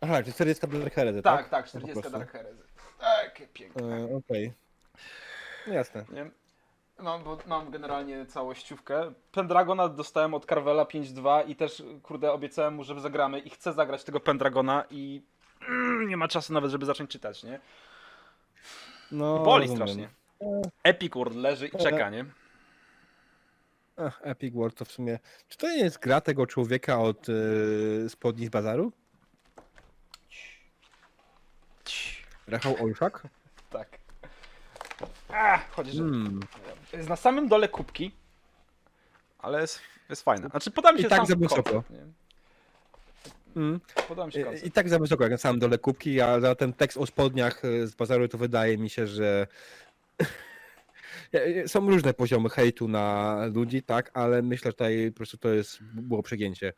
Aha, 0.00 0.22
czy 0.22 0.32
40 0.32 0.66
Dark 0.68 0.94
Heresy, 0.94 1.22
Tak, 1.22 1.36
tak? 1.40 1.48
tak, 1.48 1.64
po 1.64 1.68
40 1.70 1.92
prostu. 1.92 2.18
Dark 2.18 2.32
Heresy. 2.32 2.62
Takie 3.00 3.46
piękne. 3.46 3.96
E, 3.96 4.16
Okej. 4.16 4.52
No 5.66 5.74
Jasne. 5.74 6.04
Nie? 6.12 6.30
Mam, 6.98 7.22
mam 7.46 7.70
generalnie 7.70 8.26
całościówkę. 8.26 9.12
Pendragona 9.32 9.88
dostałem 9.88 10.34
od 10.34 10.46
Carvela 10.46 10.84
5.2 10.84 11.48
i 11.48 11.56
też, 11.56 11.82
kurde, 12.02 12.32
obiecałem 12.32 12.74
mu, 12.74 12.84
że 12.84 13.00
zagramy 13.00 13.38
i 13.38 13.50
chcę 13.50 13.72
zagrać 13.72 14.04
tego 14.04 14.20
Pendragona 14.20 14.84
i 14.90 15.22
mm, 15.68 16.08
nie 16.08 16.16
ma 16.16 16.28
czasu 16.28 16.52
nawet, 16.52 16.70
żeby 16.70 16.86
zacząć 16.86 17.10
czytać, 17.10 17.44
nie? 17.44 17.60
No, 19.12 19.38
Boli 19.38 19.66
rozumiem. 19.68 19.88
strasznie. 19.88 20.08
Epic 20.82 21.14
World 21.14 21.36
leży 21.36 21.66
i 21.66 21.78
czeka, 21.78 22.10
nie? 22.10 22.24
Ach, 23.96 24.20
Epic 24.22 24.54
World 24.54 24.74
to 24.74 24.84
w 24.84 24.92
sumie... 24.92 25.18
Czy 25.48 25.58
to 25.58 25.68
nie 25.68 25.78
jest 25.78 25.98
gra 25.98 26.20
tego 26.20 26.46
człowieka 26.46 27.00
od 27.00 27.28
y, 27.28 28.06
spodni 28.08 28.46
z 28.46 28.50
bazaru? 28.50 28.92
Rachał 32.46 32.76
Olszak? 32.82 33.22
Tak. 33.70 33.98
A, 35.28 35.58
chodzi, 35.70 35.90
że 35.92 35.98
Hmm. 35.98 36.40
Jest 36.96 37.08
na 37.08 37.16
samym 37.16 37.48
dole 37.48 37.68
kubki, 37.68 38.12
ale 39.38 39.60
jest, 39.60 39.80
jest 40.10 40.22
fajna. 40.22 40.48
Znaczy, 40.48 40.70
poda 40.70 40.92
mi 40.92 40.98
I 40.98 41.02
się 41.02 41.08
tak 41.08 41.18
sam 41.18 41.26
za 41.26 41.36
wysoko. 41.36 41.62
koncept, 41.62 41.90
nie? 41.90 42.06
Mm. 43.56 43.80
Mi 44.26 44.32
się 44.32 44.40
I, 44.40 44.44
koncept. 44.44 44.66
I 44.66 44.70
tak 44.70 44.88
za 44.88 44.98
wysoko, 44.98 45.22
jak 45.22 45.32
na 45.32 45.38
samym 45.38 45.60
dole 45.60 45.78
kubki, 45.78 46.20
a 46.20 46.40
za 46.40 46.54
ten 46.54 46.72
tekst 46.72 46.98
o 46.98 47.06
spodniach 47.06 47.64
y, 47.64 47.86
z 47.86 47.94
bazaru 47.94 48.28
to 48.28 48.38
wydaje 48.38 48.78
mi 48.78 48.90
się, 48.90 49.06
że 49.06 49.46
są 51.66 51.90
różne 51.90 52.14
poziomy 52.14 52.50
hejtu 52.50 52.88
na 52.88 53.36
ludzi, 53.54 53.82
tak, 53.82 54.10
ale 54.14 54.42
myślę, 54.42 54.68
że 54.68 54.72
tutaj 54.72 55.10
po 55.10 55.16
prostu 55.16 55.36
to 55.38 55.48
jest, 55.48 55.82
było 55.82 56.22
przegięcie. 56.22 56.72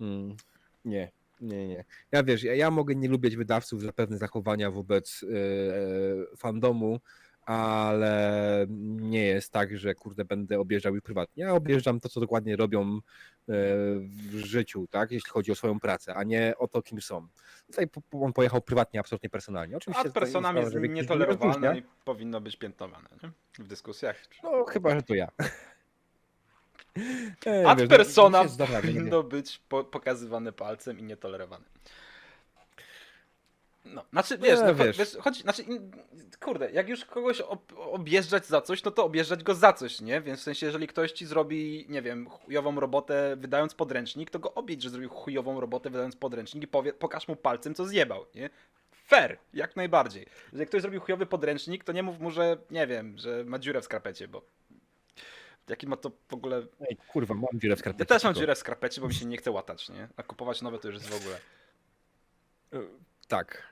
Mm. 0.00 0.36
Nie, 0.84 1.10
nie, 1.40 1.68
nie. 1.68 1.84
Ja 2.12 2.22
wiesz, 2.22 2.42
ja, 2.42 2.54
ja 2.54 2.70
mogę 2.70 2.94
nie 2.94 3.08
lubić 3.08 3.36
wydawców 3.36 3.82
za 3.82 3.92
pewne 3.92 4.18
zachowania 4.18 4.70
wobec 4.70 5.24
e, 5.24 6.36
fandomu, 6.36 7.00
ale 7.46 8.66
nie 9.00 9.24
jest 9.24 9.52
tak, 9.52 9.78
że 9.78 9.94
kurde 9.94 10.24
będę 10.24 10.60
objeżdżał 10.60 10.96
ich 10.96 11.02
prywatnie. 11.02 11.44
Ja 11.44 11.54
objeżdżam 11.54 12.00
to, 12.00 12.08
co 12.08 12.20
dokładnie 12.20 12.56
robią 12.56 12.82
e, 12.82 13.00
w 13.48 14.34
życiu, 14.34 14.86
tak, 14.90 15.10
jeśli 15.10 15.30
chodzi 15.30 15.52
o 15.52 15.54
swoją 15.54 15.80
pracę, 15.80 16.14
a 16.14 16.22
nie 16.22 16.54
o 16.58 16.68
to, 16.68 16.82
kim 16.82 17.00
są. 17.00 17.28
Tutaj 17.66 17.88
on 18.12 18.32
pojechał 18.32 18.60
prywatnie, 18.60 19.00
absolutnie 19.00 19.30
personalnie. 19.30 19.76
Oczywiście 19.76 20.06
Ad 20.06 20.12
personam 20.12 20.56
jest 20.56 20.72
żeby 20.72 20.88
ktoś 20.88 20.96
nie 20.96 21.02
nietolerowane 21.02 21.46
rozróżnia. 21.46 21.76
i 21.76 21.82
powinno 22.04 22.40
być 22.40 22.56
piętnowane 22.56 23.08
nie? 23.22 23.30
w 23.64 23.68
dyskusjach. 23.68 24.16
No, 24.42 24.64
chyba, 24.64 24.94
że 24.94 25.02
to 25.02 25.14
ja. 25.14 25.28
Ad 27.66 27.80
no, 27.80 27.88
personam 27.88 28.46
powinno 28.82 29.22
być 29.22 29.62
po, 29.68 29.84
pokazywane 29.84 30.52
palcem 30.52 30.98
i 30.98 31.02
nietolerowane. 31.02 31.64
No, 33.84 34.04
znaczy, 34.12 34.38
wiesz, 34.38 34.58
Nie, 34.60 34.64
no, 34.66 34.74
wiesz. 34.74 34.98
wiesz 34.98 35.16
chodzi, 35.20 35.42
znaczy, 35.42 35.64
kurde, 36.40 36.70
jak 36.72 36.88
już 36.88 37.04
kogoś 37.04 37.40
ob, 37.40 37.72
objeżdżać 37.76 38.46
za 38.46 38.60
coś, 38.60 38.84
no 38.84 38.90
to 38.90 39.04
objeżdżać 39.04 39.42
go 39.42 39.54
za 39.54 39.72
coś, 39.72 40.00
nie? 40.00 40.20
Więc 40.20 40.40
w 40.40 40.42
sensie, 40.42 40.66
jeżeli 40.66 40.86
ktoś 40.86 41.12
ci 41.12 41.26
zrobi, 41.26 41.86
nie 41.88 42.02
wiem, 42.02 42.28
chujową 42.30 42.80
robotę 42.80 43.36
wydając 43.36 43.74
podręcznik, 43.74 44.30
to 44.30 44.38
go 44.38 44.54
objedź, 44.54 44.82
że 44.82 44.90
zrobił 44.90 45.08
chujową 45.10 45.60
robotę 45.60 45.90
wydając 45.90 46.16
podręcznik 46.16 46.64
i 46.64 46.66
powie, 46.68 46.92
pokaż 46.92 47.28
mu 47.28 47.36
palcem, 47.36 47.74
co 47.74 47.84
zjebał, 47.86 48.26
nie? 48.34 48.50
Fair, 49.06 49.38
jak 49.54 49.76
najbardziej. 49.76 50.26
Jeżeli 50.52 50.66
ktoś 50.66 50.82
zrobił 50.82 51.00
chujowy 51.00 51.26
podręcznik, 51.26 51.84
to 51.84 51.92
nie 51.92 52.02
mów 52.02 52.20
mu, 52.20 52.30
że, 52.30 52.56
nie 52.70 52.86
wiem, 52.86 53.18
że 53.18 53.44
ma 53.44 53.58
dziurę 53.58 53.80
w 53.80 53.84
skarpecie, 53.84 54.28
bo 54.28 54.42
jaki 55.68 55.86
ma 55.86 55.96
to 55.96 56.10
w 56.28 56.34
ogóle 56.34 56.62
Ej, 56.90 56.96
kurwa, 57.08 57.34
mam 57.34 57.60
dziurę 57.60 57.76
w 57.76 57.78
skarpecie. 57.78 58.02
ja 58.02 58.06
też 58.06 58.24
mam 58.24 58.32
tylko. 58.32 58.40
dziurę 58.40 58.54
w 58.54 58.58
skarpecie, 58.58 59.00
bo 59.00 59.08
mi 59.08 59.14
się 59.14 59.26
nie 59.26 59.36
chce 59.36 59.50
łatać, 59.50 59.88
nie? 59.88 60.08
A 60.16 60.22
kupować 60.22 60.62
nowe 60.62 60.78
to 60.78 60.88
już 60.88 60.96
jest 60.96 61.08
w 61.08 61.16
ogóle. 61.16 61.38
Tak. 63.28 63.71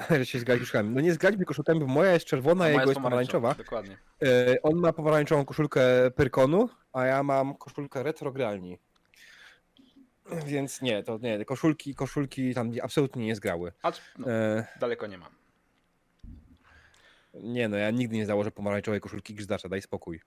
Że 0.10 0.26
się 0.26 0.38
zgadzi 0.38 0.60
koszulkami. 0.60 0.94
No 0.94 1.00
nie 1.00 1.12
zgadźmy 1.12 1.44
koszulkami, 1.44 1.80
bo 1.80 1.86
moja 1.86 2.12
jest 2.12 2.26
czerwona, 2.26 2.64
a 2.64 2.68
jego 2.68 2.80
jest 2.80 2.94
pomarańczowa. 2.94 3.54
Dokładnie. 3.54 3.98
E, 4.22 4.62
on 4.62 4.76
ma 4.76 4.92
pomarańczową 4.92 5.44
koszulkę 5.44 6.10
Pyrkonu, 6.10 6.68
a 6.92 7.04
ja 7.04 7.22
mam 7.22 7.54
koszulkę 7.54 8.02
retrogralni. 8.02 8.78
Więc 10.46 10.82
nie, 10.82 11.02
to 11.02 11.18
nie, 11.18 11.44
koszulki, 11.44 11.94
koszulki 11.94 12.54
tam 12.54 12.70
absolutnie 12.82 13.26
nie 13.26 13.36
zgrały. 13.36 13.72
Acz 13.82 14.00
no, 14.18 14.30
E, 14.30 14.66
daleko 14.80 15.06
nie 15.06 15.18
mam. 15.18 15.32
nie 17.34 17.68
no, 17.68 17.76
ja 17.76 17.90
nigdy 17.90 18.16
nie 18.16 18.26
założę 18.26 18.50
pomarańczowej 18.50 19.00
koszulki 19.00 19.34
Grzydacza, 19.34 19.68
daj 19.68 19.82
spokój. 19.82 20.20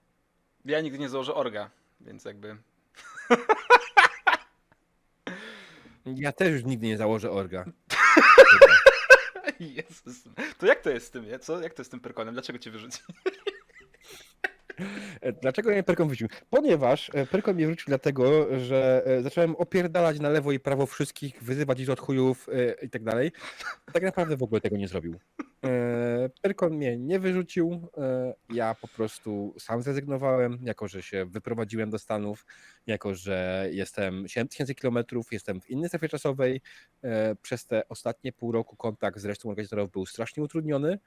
Ja 0.66 0.82
nigdy 0.82 1.00
nie 1.00 1.10
założę 1.10 1.34
orga, 1.34 1.70
więc 2.02 2.26
jakby... 2.26 2.58
Ja 6.06 6.32
też 6.32 6.52
już 6.52 6.64
nigdy 6.64 6.88
nie 6.88 6.98
założę 6.98 7.32
orga. 7.32 7.66
Jezus. 9.60 10.24
To 10.58 10.66
jak 10.66 10.82
to 10.82 10.90
jest 10.90 11.08
z 11.08 11.10
tym, 11.10 11.26
nie? 11.26 11.40
Co? 11.40 11.62
Jak 11.62 11.74
to 11.74 11.82
jest 11.82 11.90
z 11.90 11.92
tym 11.92 12.00
perkonem? 12.00 12.34
Dlaczego 12.34 12.60
cię 12.60 12.72
wyrzuci? 12.72 13.00
E, 15.22 15.34
Dlaczego 15.34 15.70
mnie 15.70 15.84
Pyrkon 15.84 16.08
wrócił? 16.08 16.28
Ponieważ 16.50 17.12
e, 17.14 17.26
Pyrkon 17.26 17.56
mnie 17.56 17.68
wrócił 17.68 17.86
dlatego, 17.88 18.60
że 18.60 19.04
e, 19.06 19.22
zacząłem 19.22 19.56
opierdalać 19.56 20.20
na 20.20 20.30
lewo 20.30 20.52
i 20.52 20.60
prawo 20.60 20.86
wszystkich, 20.86 21.44
wyzywać 21.44 21.80
ich 21.80 21.90
od 21.90 22.00
chujów 22.00 22.48
i 22.82 22.90
tak 22.90 23.04
dalej. 23.04 23.32
Tak 23.94 24.04
naprawdę 24.04 24.38
w 24.38 24.44
ogóle 24.44 24.62
tego 24.62 24.78
nie 24.78 24.88
zrobił. 24.88 25.20
Pyrkon 26.42 26.74
mnie 26.74 26.98
nie 26.98 27.20
wyrzucił, 27.20 27.88
ja 28.50 28.76
po 28.82 28.88
prostu 28.88 29.56
sam 29.60 29.82
zrezygnowałem, 29.82 30.60
jako 30.62 30.88
że 30.88 31.02
się 31.02 31.26
wyprowadziłem 31.26 31.90
do 31.90 32.00
Stanów, 32.00 32.46
jako 32.88 33.16
że 33.16 33.68
jestem 33.72 34.28
7000 34.28 34.76
km, 34.76 34.98
jestem 35.32 35.62
w 35.62 35.70
innej 35.70 35.90
strefie 35.90 36.10
czasowej. 36.10 36.62
Przez 37.42 37.66
te 37.66 37.88
ostatnie 37.88 38.34
pół 38.34 38.52
roku 38.52 38.76
kontakt 38.76 39.20
z 39.20 39.26
resztą 39.26 39.50
organizatorów 39.50 39.92
był 39.92 40.06
strasznie 40.06 40.44
utrudniony, 40.44 41.00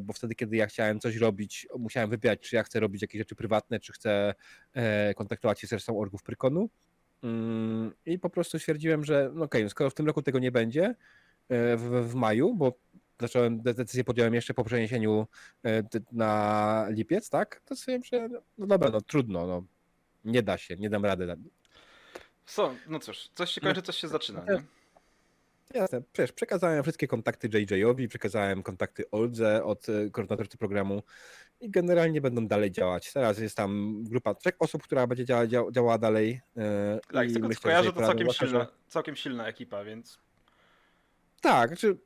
bo 0.00 0.12
wtedy, 0.12 0.34
kiedy 0.34 0.56
ja 0.56 0.66
chciałem 0.66 1.00
coś 1.00 1.16
robić, 1.16 1.66
musiałem 1.78 2.10
wybierać, 2.10 2.40
czy 2.40 2.56
ja 2.56 2.62
chcę 2.62 2.77
robić 2.80 3.02
jakieś 3.02 3.18
rzeczy 3.18 3.34
prywatne, 3.34 3.80
czy 3.80 3.92
chcę 3.92 4.34
e, 4.74 5.14
kontaktować 5.14 5.60
się 5.60 5.66
z 5.66 5.72
resztą 5.72 6.00
orgów 6.00 6.22
Pyrkonu. 6.22 6.70
Mm, 7.22 7.92
I 8.06 8.18
po 8.18 8.30
prostu 8.30 8.58
stwierdziłem, 8.58 9.04
że 9.04 9.30
no 9.34 9.44
okej, 9.44 9.62
no 9.62 9.70
skoro 9.70 9.90
w 9.90 9.94
tym 9.94 10.06
roku 10.06 10.22
tego 10.22 10.38
nie 10.38 10.52
będzie, 10.52 10.84
e, 11.48 11.76
w, 11.76 12.10
w 12.10 12.14
maju, 12.14 12.54
bo 12.54 12.78
zacząłem, 13.20 13.62
de- 13.62 13.74
decyzję 13.74 14.04
podjąłem 14.04 14.34
jeszcze 14.34 14.54
po 14.54 14.64
przeniesieniu 14.64 15.26
e, 15.64 15.82
na 16.12 16.86
lipiec, 16.90 17.30
tak? 17.30 17.60
To 17.64 17.76
stwierdziłem, 17.76 18.04
że 18.04 18.28
no, 18.28 18.42
no 18.58 18.66
dobra, 18.66 18.90
no 18.90 19.00
trudno, 19.00 19.46
no 19.46 19.64
nie 20.24 20.42
da 20.42 20.58
się, 20.58 20.76
nie 20.76 20.90
dam 20.90 21.04
rady. 21.04 21.36
Co? 22.46 22.74
No 22.88 22.98
cóż, 22.98 23.30
coś 23.34 23.50
się 23.50 23.60
kończy, 23.60 23.82
coś 23.82 23.96
się 23.96 24.08
zaczyna, 24.08 24.44
nie? 24.44 24.62
Jasne, 25.74 26.02
przecież 26.12 26.32
przekazałem 26.32 26.82
wszystkie 26.82 27.08
kontakty 27.08 27.48
JJ-owi, 27.48 28.08
przekazałem 28.08 28.62
kontakty 28.62 29.10
Oldze 29.10 29.64
od 29.64 29.86
koordynatorcy 30.12 30.58
programu 30.58 31.02
i 31.60 31.70
generalnie 31.70 32.20
będą 32.20 32.46
dalej 32.46 32.70
działać. 32.70 33.12
Teraz 33.12 33.38
jest 33.38 33.56
tam 33.56 34.02
grupa 34.04 34.34
trzech 34.34 34.54
osób, 34.58 34.82
która 34.82 35.06
będzie 35.06 35.24
działa, 35.24 35.46
działa, 35.46 35.70
działała 35.72 35.98
dalej. 35.98 36.40
e, 36.56 37.00
Tak, 37.12 37.30
z 37.30 37.34
tego 37.34 37.48
myślę, 37.48 37.62
kojarzę, 37.62 37.86
że 37.86 37.92
to 37.92 38.00
całkiem 38.00 38.30
silna, 38.30 38.66
całkiem 38.88 39.16
silna 39.16 39.46
ekipa, 39.46 39.84
więc... 39.84 40.18
Tak, 41.40 41.68
znaczy, 41.68 41.98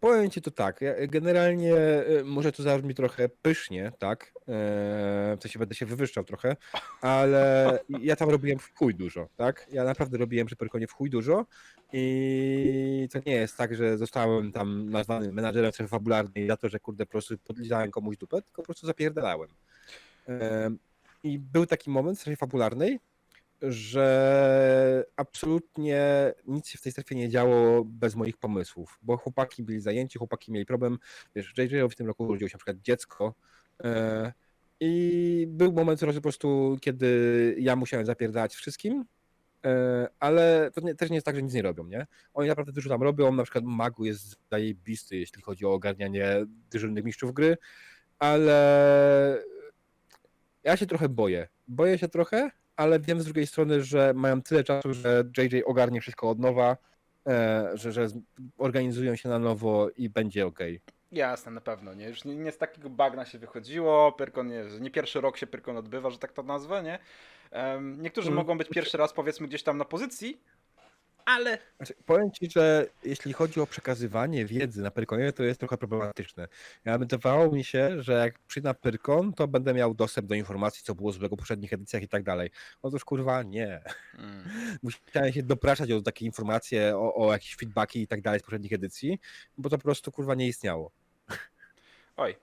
powiem 0.00 0.30
ci 0.30 0.42
to 0.42 0.50
tak, 0.50 0.80
generalnie 1.08 1.74
e, 1.74 2.24
może 2.24 2.52
to 2.52 2.62
zabrzmi 2.62 2.94
trochę 2.94 3.28
pysznie, 3.28 3.92
tak, 3.98 4.32
e, 4.36 5.36
w 5.38 5.42
sensie 5.42 5.58
będę 5.58 5.74
się 5.74 5.86
wywyższał 5.86 6.24
trochę, 6.24 6.56
ale 7.00 7.78
ja 8.00 8.16
tam 8.16 8.30
robiłem 8.30 8.58
w 8.58 8.74
chuj 8.74 8.94
dużo, 8.94 9.28
tak, 9.36 9.66
ja 9.72 9.84
naprawdę 9.84 10.18
robiłem 10.18 10.46
przy 10.46 10.56
Pyrkonie 10.56 10.86
w 10.86 10.92
chuj 10.92 11.10
dużo 11.10 11.46
i 11.92 13.08
to 13.12 13.18
nie 13.26 13.32
jest 13.32 13.56
tak, 13.56 13.74
że 13.74 13.98
zostałem 13.98 14.52
tam 14.52 14.90
nazwany 14.90 15.32
menadżerem 15.32 15.72
strefy 15.72 15.88
fabularnej 15.88 16.46
za 16.46 16.56
to, 16.56 16.68
że 16.68 16.80
kurde 16.80 17.06
po 17.06 17.10
prostu 17.10 17.38
podlizałem 17.38 17.90
komuś 17.90 18.16
dupę, 18.16 18.42
tylko 18.42 18.62
po 18.62 18.66
prostu 18.66 18.86
zapierdalałem. 18.86 19.48
E, 20.28 20.70
I 21.22 21.38
był 21.38 21.66
taki 21.66 21.90
moment 21.90 22.18
w 22.18 22.20
strefie 22.20 22.36
fabularnej, 22.36 23.00
że 23.62 25.04
absolutnie 25.16 26.32
nic 26.46 26.68
się 26.68 26.78
w 26.78 26.82
tej 26.82 26.92
strefie 26.92 27.14
nie 27.14 27.28
działo 27.28 27.84
bez 27.84 28.14
moich 28.14 28.36
pomysłów, 28.36 28.98
bo 29.02 29.16
chłopaki 29.16 29.62
byli 29.62 29.80
zajęci, 29.80 30.18
chłopaki 30.18 30.52
mieli 30.52 30.66
problem. 30.66 30.98
Wiesz, 31.34 31.54
JJ 31.58 31.88
w 31.90 31.94
tym 31.94 32.06
roku 32.06 32.24
urodziło 32.24 32.48
się 32.48 32.54
na 32.54 32.58
przykład 32.58 32.76
dziecko 32.76 33.34
E, 33.84 34.32
I 34.80 35.46
był 35.48 35.72
moment 35.72 36.00
po 36.14 36.20
prostu, 36.20 36.76
kiedy 36.80 37.56
ja 37.58 37.76
musiałem 37.76 38.06
zapierdalać 38.06 38.54
wszystkim, 38.54 39.04
e, 39.64 40.08
ale 40.20 40.70
to 40.74 40.80
nie, 40.80 40.94
też 40.94 41.10
nie 41.10 41.16
jest 41.16 41.26
tak, 41.26 41.36
że 41.36 41.42
nic 41.42 41.52
nie 41.52 41.62
robią, 41.62 41.86
nie? 41.86 42.06
Oni 42.34 42.48
naprawdę 42.48 42.72
dużo 42.72 42.88
tam 42.88 43.02
robią, 43.02 43.32
na 43.32 43.42
przykład 43.42 43.64
Magu 43.64 44.04
jest 44.04 44.36
zajebisty, 44.50 45.16
jeśli 45.16 45.42
chodzi 45.42 45.66
o 45.66 45.72
ogarnianie 45.72 46.46
dyżurnych 46.70 47.04
mistrzów 47.04 47.32
gry, 47.32 47.56
ale 48.18 49.42
ja 50.64 50.76
się 50.76 50.86
trochę 50.86 51.08
boję. 51.08 51.48
Boję 51.68 51.98
się 51.98 52.08
trochę, 52.08 52.50
ale 52.76 53.00
wiem 53.00 53.20
z 53.20 53.24
drugiej 53.24 53.46
strony, 53.46 53.82
że 53.82 54.12
mają 54.14 54.42
tyle 54.42 54.64
czasu, 54.64 54.94
że 54.94 55.24
JJ 55.38 55.62
ogarnie 55.64 56.00
wszystko 56.00 56.30
od 56.30 56.38
nowa, 56.38 56.76
e, 57.28 57.70
że, 57.74 57.92
że 57.92 58.08
organizują 58.58 59.16
się 59.16 59.28
na 59.28 59.38
nowo 59.38 59.88
i 59.96 60.08
będzie 60.10 60.46
ok. 60.46 60.58
Jasne, 61.12 61.52
na 61.52 61.60
pewno, 61.60 61.94
nie? 61.94 62.08
Już 62.08 62.24
nie, 62.24 62.36
nie 62.36 62.52
z 62.52 62.58
takiego 62.58 62.90
bagna 62.90 63.24
się 63.24 63.38
wychodziło, 63.38 64.12
Pyrkon 64.12 64.46
nie, 64.48 64.64
nie 64.80 64.90
pierwszy 64.90 65.20
rok 65.20 65.36
się 65.36 65.46
Pyrkon 65.46 65.76
odbywa, 65.76 66.10
że 66.10 66.18
tak 66.18 66.32
to 66.32 66.42
nazwę, 66.42 66.82
nie? 66.82 66.98
Em, 67.50 68.02
niektórzy 68.02 68.28
Mm. 68.28 68.36
mogą 68.36 68.58
być 68.58 68.68
pierwszy 68.68 68.96
raz, 68.98 69.12
powiedzmy, 69.12 69.48
gdzieś 69.48 69.62
tam 69.62 69.78
na 69.78 69.84
pozycji, 69.84 70.40
ale 71.26 71.58
Znaczy, 71.76 71.94
powiem 72.06 72.30
ci, 72.30 72.50
że 72.50 72.86
jeśli 73.04 73.32
chodzi 73.32 73.60
o 73.60 73.66
przekazywanie 73.66 74.46
wiedzy 74.46 74.82
na 74.82 74.90
Pyrkonie, 74.90 75.32
to 75.32 75.42
jest 75.42 75.60
trochę 75.60 75.78
problematyczne. 75.78 76.48
Ja 76.84 76.98
wydawało 76.98 77.52
mi 77.52 77.64
się, 77.64 78.02
że 78.02 78.12
jak 78.12 78.38
przyjdę 78.38 78.68
na 78.68 78.74
Pyrkon, 78.74 79.32
to 79.32 79.48
będę 79.48 79.74
miał 79.74 79.94
dostęp 79.94 80.28
do 80.28 80.34
informacji, 80.34 80.82
co 80.84 80.94
było 80.94 81.12
złego 81.12 81.36
w 81.36 81.38
poprzednich 81.38 81.72
edycjach 81.72 82.02
i 82.02 82.08
tak 82.08 82.22
dalej. 82.22 82.50
Otóż 82.82 83.04
kurwa 83.04 83.42
nie. 83.42 83.80
mm, 84.18 84.44
Musiałem 84.82 85.32
się 85.32 85.42
dopraszać 85.42 85.90
o 85.90 86.02
takie 86.02 86.26
informacje, 86.26 86.96
o, 86.96 87.14
o 87.14 87.32
jakieś 87.32 87.56
feedbacki 87.56 88.02
i 88.02 88.06
tak 88.06 88.22
dalej 88.22 88.40
z 88.40 88.42
poprzednich 88.42 88.72
edycji, 88.72 89.18
bo 89.58 89.70
to 89.70 89.78
po 89.78 89.84
prostu 89.84 90.12
kurwa 90.12 90.34
nie 90.34 90.48
istniało. 90.48 90.92
Oj, 92.16 92.36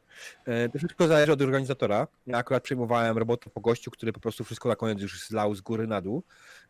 E, 0.45 0.69
To 0.69 0.78
wszystko 0.78 1.07
zależy 1.07 1.32
od 1.32 1.41
organizatora. 1.41 2.07
Ja 2.28 2.38
akurat 2.38 2.63
przyjmowałem 2.63 3.17
robotę 3.17 3.49
po 3.49 3.61
gościu, 3.61 3.91
który 3.91 4.13
po 4.13 4.19
prostu 4.19 4.43
wszystko 4.43 4.69
na 4.69 4.76
koniec 4.76 5.01
już 5.01 5.28
zlał 5.28 5.55
z 5.55 5.61
góry 5.61 5.88
na 5.88 6.01
dół. 6.01 6.24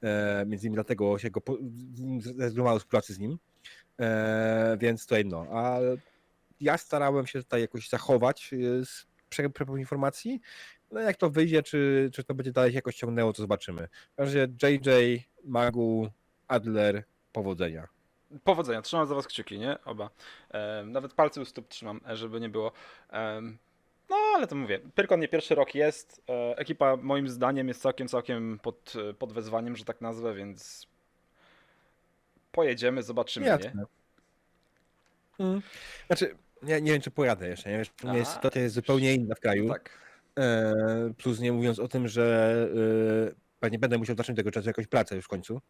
E, 0.04 0.46
Między 0.48 0.68
innymi 0.68 0.76
dlatego 0.76 1.20
się 1.20 1.30
go 1.32 1.42
po- 1.42 1.58
z 2.80 2.84
pracy 2.84 3.14
z 3.14 3.20
nim. 3.20 3.38
E, 4.00 4.78
Więc 4.80 5.02
tutaj 5.04 5.26
no. 5.26 5.46
A 5.52 5.80
ja 6.62 6.78
starałem 6.78 7.28
się 7.28 7.40
tutaj 7.40 7.62
jakoś 7.62 7.90
zachować 7.90 8.54
e, 8.54 8.86
z 8.86 9.06
prze- 9.30 9.50
przepływ 9.50 9.80
informacji. 9.80 10.42
No 10.92 11.00
jak 11.00 11.18
to 11.18 11.30
wyjdzie, 11.30 11.64
czy, 11.64 12.10
czy 12.14 12.24
to 12.24 12.34
będzie 12.36 12.52
dalej 12.52 12.72
się 12.72 12.76
jakoś 12.76 12.96
ciągnęło, 12.96 13.34
to 13.34 13.42
zobaczymy. 13.42 13.88
W 14.18 14.20
razie 14.20 14.48
JJ, 14.64 15.24
Magu, 15.44 16.10
Adler, 16.48 17.04
powodzenia. 17.32 17.88
Powodzenia, 18.44 18.82
trzymam 18.82 19.08
za 19.08 19.16
was 19.16 19.28
kciuki, 19.28 19.60
nie? 19.60 19.84
Oba. 19.86 20.10
Em, 20.50 20.92
nawet 20.92 21.14
palce 21.14 21.42
u 21.42 21.46
stóp 21.46 21.68
trzymam, 21.68 22.02
e, 22.10 22.16
żeby 22.16 22.40
nie 22.40 22.50
było. 22.50 22.72
Em, 23.10 23.58
no, 24.10 24.16
ale 24.36 24.48
to 24.48 24.56
mówię, 24.56 24.80
Pyrkon 24.96 25.20
nie 25.20 25.28
pierwszy 25.28 25.56
rok 25.56 25.76
jest, 25.76 26.22
e, 26.30 26.58
ekipa 26.58 26.96
moim 26.96 27.28
zdaniem 27.28 27.68
jest 27.68 27.82
całkiem, 27.82 28.08
całkiem 28.08 28.60
pod, 28.62 28.94
e, 29.10 29.14
pod 29.14 29.34
wezwaniem, 29.34 29.76
że 29.76 29.86
tak 29.86 30.02
nazwę, 30.02 30.34
więc 30.36 30.88
pojedziemy, 32.52 33.04
zobaczymy, 33.04 33.46
nie? 33.46 33.52
Jasne. 33.52 33.86
Mm. 35.40 35.62
Znaczy, 36.08 36.36
nie, 36.64 36.82
nie 36.82 36.92
wiem, 36.92 37.02
czy 37.02 37.12
pojadę 37.12 37.48
jeszcze. 37.48 37.70
Nie? 37.70 37.78
Wiesz, 37.78 37.92
u 38.04 38.08
mnie 38.08 38.26
sytuacja 38.26 38.62
jest 38.62 38.76
zupełnie 38.76 39.14
inna 39.14 39.36
w 39.36 39.40
kraju. 39.40 39.70
Tak. 39.70 39.90
E, 40.40 40.74
plus 41.18 41.40
nie 41.40 41.52
mówiąc 41.52 41.80
o 41.80 41.88
tym, 41.88 42.08
że 42.08 42.56
e, 43.30 43.36
pewnie 43.60 43.80
będę 43.80 43.98
musiał 43.98 44.16
zacząć 44.16 44.38
tego 44.38 44.52
czasu 44.52 44.68
jakąś 44.68 44.88
pracę 44.88 45.16
już 45.16 45.26
w 45.26 45.28
końcu. 45.28 45.62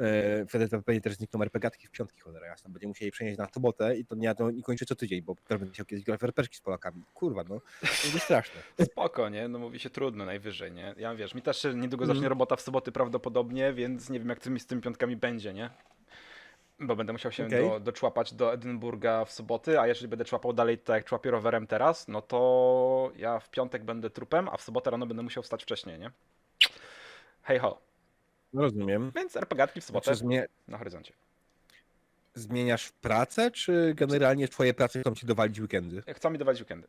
E, 0.00 0.46
wtedy 0.46 0.68
to 0.68 0.82
pewnie 0.82 1.00
też 1.00 1.14
znikną 1.14 1.42
RPGatki 1.42 1.86
w 1.86 1.90
piątki, 1.90 2.20
cholera 2.20 2.46
jasna. 2.46 2.70
Będziemy 2.70 2.88
musieli 2.90 3.10
przenieść 3.10 3.38
na 3.38 3.48
sobotę 3.48 3.96
i 3.96 4.04
to 4.04 4.14
nie, 4.14 4.34
to 4.34 4.50
nie 4.50 4.62
kończy 4.62 4.86
co 4.86 4.94
tydzień, 4.96 5.22
bo 5.22 5.34
będę 5.48 5.72
chciał 5.72 5.86
kiedyś 5.86 6.04
grać 6.04 6.20
w 6.20 6.24
RPGki 6.24 6.56
z 6.56 6.60
Polakami. 6.60 7.04
Kurwa, 7.14 7.44
no. 7.48 7.60
To 7.80 7.86
będzie 8.02 8.18
straszne. 8.18 8.60
Spoko, 8.92 9.28
nie? 9.28 9.48
No 9.48 9.58
mówi 9.58 9.78
się 9.78 9.90
trudno 9.90 10.24
najwyżej, 10.24 10.72
nie? 10.72 10.94
Ja 10.98 11.14
wiesz, 11.14 11.34
mi 11.34 11.42
też 11.42 11.64
niedługo 11.64 12.04
Mhm. 12.04 12.16
zacznie 12.16 12.28
robota 12.28 12.56
w 12.56 12.60
soboty 12.60 12.92
prawdopodobnie, 12.92 13.72
więc 13.72 14.10
nie 14.10 14.18
wiem 14.18 14.28
jak 14.28 14.40
tymi 14.40 14.60
z 14.60 14.66
tymi 14.66 14.82
piątkami 14.82 15.16
będzie, 15.16 15.54
nie? 15.54 15.70
Bo 16.80 16.96
będę 16.96 17.12
musiał 17.12 17.32
się 17.32 17.46
Okej. 17.46 17.68
do, 17.68 17.80
doczłapać 17.80 18.34
do 18.34 18.52
Edynburga 18.52 19.24
w 19.24 19.32
soboty, 19.32 19.80
a 19.80 19.86
jeżeli 19.86 20.08
będę 20.08 20.24
człapał 20.24 20.52
dalej 20.52 20.78
tak 20.78 20.96
jak 20.96 21.04
człapię 21.04 21.30
rowerem 21.30 21.66
teraz, 21.66 22.08
no 22.08 22.22
to 22.22 23.12
ja 23.16 23.38
w 23.40 23.50
piątek 23.50 23.84
będę 23.84 24.10
trupem, 24.10 24.48
a 24.48 24.56
w 24.56 24.62
sobotę 24.62 24.90
rano 24.90 25.06
będę 25.06 25.22
musiał 25.22 25.42
wstać 25.42 25.62
wcześniej, 25.62 25.98
nie? 25.98 26.10
Hej 27.42 27.58
ho. 27.58 27.87
No 28.52 28.62
rozumiem. 28.62 29.12
Więc 29.14 29.36
RPGatki 29.36 29.80
w 29.80 29.84
sobotę 29.84 30.04
Znaczy, 30.04 30.18
zmie 30.18 30.46
na 30.68 30.78
horyzoncie. 30.78 31.12
zmieniasz 32.34 32.92
pracę, 32.92 33.50
czy 33.50 33.94
generalnie 33.96 34.48
twoje 34.48 34.74
prace 34.74 35.00
chcą 35.00 35.14
ci 35.14 35.26
dowalić 35.26 35.60
weekendy? 35.60 36.02
Chcą 36.14 36.30
mi 36.30 36.38
dawać 36.38 36.60
weekendy. 36.60 36.88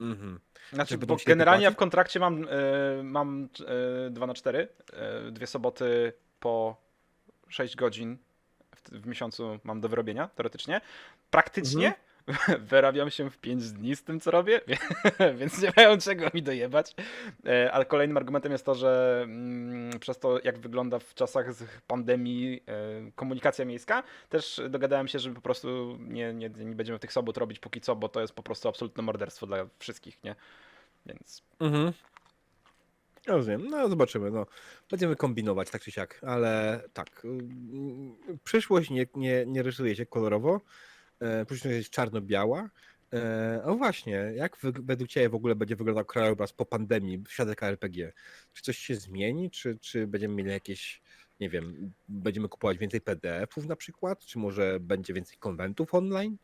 Mhm. 0.00 0.40
Znaczy, 0.72 0.98
bo 0.98 1.16
generalnie 1.26 1.64
ja 1.64 1.70
w 1.70 1.76
kontrakcie 1.76 2.20
mam, 2.20 2.46
e, 2.48 3.02
mam 3.02 3.48
e, 4.06 4.10
2 4.10 4.26
na 4.26 4.34
4 4.34 4.68
e, 4.92 5.30
dwie 5.30 5.46
soboty 5.46 6.12
po 6.40 6.76
6 7.48 7.76
godzin 7.76 8.18
w, 8.76 8.90
w 8.90 9.06
miesiącu 9.06 9.58
mam 9.64 9.80
do 9.80 9.88
wyrobienia, 9.88 10.28
teoretycznie. 10.28 10.80
Praktycznie 11.30 11.94
wyrabiam 12.70 13.10
się 13.10 13.30
w 13.30 13.38
5 13.38 13.72
dni 13.72 13.96
z 13.96 14.02
tym, 14.04 14.20
co 14.20 14.30
robię, 14.30 14.60
więc 15.38 15.62
nie 15.62 15.72
mają 15.76 15.98
czego 15.98 16.26
mi 16.34 16.42
dojebać. 16.42 16.94
E, 17.46 17.72
Ale 17.72 17.84
kolejnym 17.84 18.16
argumentem 18.16 18.52
jest 18.52 18.64
to, 18.66 18.74
że 18.74 19.20
mm, 19.24 19.98
przez 20.00 20.18
to, 20.18 20.40
jak 20.44 20.58
wygląda 20.58 20.98
w 20.98 21.14
czasach 21.14 21.46
pandemii 21.86 22.62
e, 22.66 23.10
komunikacja 23.14 23.64
miejska, 23.64 24.02
też 24.28 24.60
dogadałem 24.70 25.08
się, 25.08 25.18
że 25.18 25.34
po 25.34 25.40
prostu 25.40 25.98
nie, 26.00 26.34
nie, 26.34 26.48
nie 26.48 26.74
będziemy 26.74 26.98
tych 26.98 27.12
sobot 27.12 27.36
robić 27.36 27.58
póki 27.58 27.80
co, 27.80 27.96
bo 27.96 28.08
to 28.08 28.20
jest 28.20 28.32
po 28.32 28.42
prostu 28.42 28.68
absolutne 28.68 29.02
morderstwo 29.02 29.46
dla 29.46 29.66
wszystkich, 29.78 30.24
nie? 30.24 30.34
Więc 31.06 31.42
Mhm. 31.60 31.92
Rozumiem. 33.26 33.66
No 33.68 33.88
zobaczymy. 33.88 34.30
No. 34.30 34.46
Będziemy 34.90 35.16
kombinować 35.16 35.70
tak 35.70 35.82
czy 35.82 35.90
siak, 35.92 36.20
ale 36.26 36.82
tak. 36.92 37.24
mm, 37.24 38.16
Przyszłość 38.44 38.90
nie, 38.90 39.06
nie, 39.14 39.46
nie 39.46 39.62
rysuje 39.62 39.96
się 39.96 40.06
kolorowo. 40.06 40.60
E, 41.20 41.44
Przyszłość 41.46 41.76
jest 41.76 41.90
czarno-biała. 41.90 42.70
E, 43.12 43.62
O 43.64 43.74
właśnie, 43.74 44.12
jak 44.12 44.56
według 44.62 45.10
Ciebie 45.10 45.28
w 45.28 45.34
ogóle 45.34 45.54
będzie 45.54 45.76
wyglądał 45.76 46.04
krajobraz 46.04 46.52
po 46.52 46.66
pandemii 46.66 47.18
w 47.18 47.32
świadek 47.32 47.62
RPG? 47.62 48.12
Czy 48.52 48.62
coś 48.62 48.78
się 48.78 48.94
zmieni? 48.94 49.50
Czy, 49.50 49.78
czy 49.78 50.06
będziemy 50.06 50.34
mieli 50.34 50.50
jakieś, 50.50 51.02
nie 51.40 51.50
wiem, 51.50 51.92
będziemy 52.08 52.48
kupować 52.48 52.78
więcej 52.78 53.00
PDF-ów 53.00 53.66
na 53.66 53.76
przykład? 53.76 54.24
Czy 54.24 54.38
może 54.38 54.80
będzie 54.80 55.14
więcej 55.14 55.36
konwentów 55.38 55.94
online? 55.94 56.36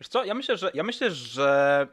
Wiesz 0.00 0.08
co, 0.08 0.24
ja 0.24 0.34
myślę, 0.34 0.56
że 0.56 0.70
ja 0.74 0.82
myślę, 0.82 1.10
że 1.10 1.88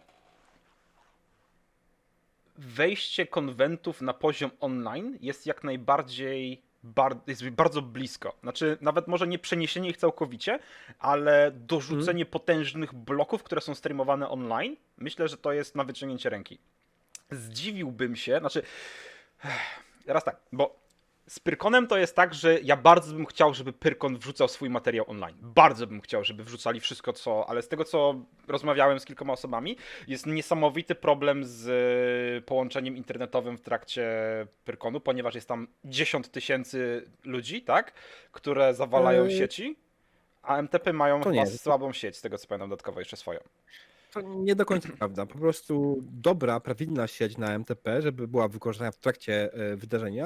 wejście 2.56 3.28
konwentów 3.28 4.02
na 4.02 4.14
poziom 4.14 4.52
online 4.60 5.18
jest 5.22 5.46
jak 5.46 5.64
najbardziej 5.64 6.67
bar- 6.84 7.20
jest 7.28 7.50
bardzo 7.50 7.82
blisko. 7.82 8.36
Znaczy, 8.44 8.78
nawet 8.82 9.08
może 9.08 9.28
nie 9.28 9.40
przeniesienie 9.40 9.90
ich 9.90 9.98
całkowicie, 9.98 10.60
ale 11.00 11.52
dorzucenie 11.52 12.26
potężnych 12.26 12.94
bloków, 12.94 13.44
które 13.44 13.62
są 13.62 13.76
streamowane 13.76 14.30
online. 14.30 14.76
Myślę, 14.98 15.28
że 15.28 15.38
to 15.38 15.52
jest 15.52 15.76
na 15.76 15.84
wyciągnięcie 15.84 16.30
ręki. 16.30 16.60
Zdziwiłbym 17.32 18.16
się, 18.16 18.40
znaczy 18.40 18.64
raz 20.06 20.24
tak, 20.24 20.38
bo 20.52 20.87
z 21.28 21.40
Pyrkonem 21.40 21.88
to 21.88 21.98
jest 21.98 22.16
tak, 22.16 22.34
że 22.34 22.60
ja 22.64 22.78
bardzo 22.78 23.14
bym 23.14 23.26
chciał, 23.26 23.54
żeby 23.54 23.74
Pyrkon 23.74 24.18
wrzucał 24.18 24.48
swój 24.48 24.70
materiał 24.70 25.06
online. 25.10 25.36
Bardzo 25.42 25.88
bym 25.88 26.02
chciał, 26.02 26.24
żeby 26.24 26.44
wrzucali 26.44 26.80
wszystko, 26.80 27.14
co. 27.14 27.50
Ale 27.50 27.62
z 27.62 27.68
tego, 27.68 27.84
co 27.84 28.16
rozmawiałem 28.48 29.00
z 29.00 29.06
kilkoma 29.06 29.34
osobami, 29.34 29.78
jest 30.08 30.26
niesamowity 30.26 30.96
problem 30.96 31.44
z 31.46 31.68
e, 32.38 32.42
połączeniem 32.42 32.98
internetowym 32.98 33.58
w 33.58 33.62
trakcie 33.62 34.08
Pyrkonu, 34.66 35.00
ponieważ 35.00 35.36
jest 35.36 35.48
tam 35.48 35.68
10 35.86 36.28
tysięcy 36.28 37.10
ludzi, 37.24 37.62
tak? 37.62 37.94
Które 38.32 38.74
zawalają 38.74 39.24
Eee. 39.24 39.38
sieci. 39.38 39.80
A 40.44 40.58
MTP 40.58 40.94
mają 40.94 41.24
chyba 41.24 41.46
słabą 41.46 41.94
sieć, 41.94 42.18
z 42.18 42.22
tego 42.22 42.38
co 42.38 42.48
pamiętam, 42.48 42.70
dodatkowo 42.70 43.00
jeszcze 43.00 43.18
swoją. 43.18 43.40
To 44.22 44.28
nie 44.36 44.56
do 44.56 44.66
końca 44.66 44.90
prawda. 44.98 45.26
Po 45.26 45.38
prostu 45.38 46.00
dobra, 46.02 46.60
prawidłna 46.60 47.08
sieć 47.08 47.38
na 47.38 47.54
MTP, 47.54 48.02
żeby 48.02 48.28
była 48.28 48.48
wykorzystana 48.48 48.92
w 48.92 48.98
trakcie 48.98 49.54
e, 49.54 49.76
wydarzenia, 49.76 50.26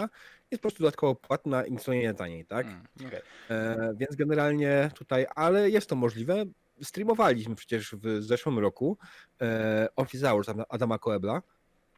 jest 0.51 0.61
po 0.61 0.67
prostu 0.69 0.83
dodatkowo 0.83 1.15
płatna 1.15 1.65
i 1.65 1.71
nieco 1.71 1.93
nie 1.93 2.13
taniej, 2.13 2.45
tak? 2.45 2.65
Mm, 2.65 2.81
okej. 3.07 3.21
E, 3.49 3.93
więc 3.97 4.15
generalnie 4.15 4.91
tutaj, 4.95 5.25
ale 5.35 5.69
jest 5.69 5.89
to 5.89 5.95
możliwe. 5.95 6.45
Streamowaliśmy 6.81 7.55
przecież 7.55 7.95
w 7.95 8.23
zeszłym 8.23 8.59
roku 8.59 8.97
e, 9.41 9.87
Office 9.95 10.27
Hours 10.29 10.47
Adama- 10.49 10.99
Koebla. 10.99 11.41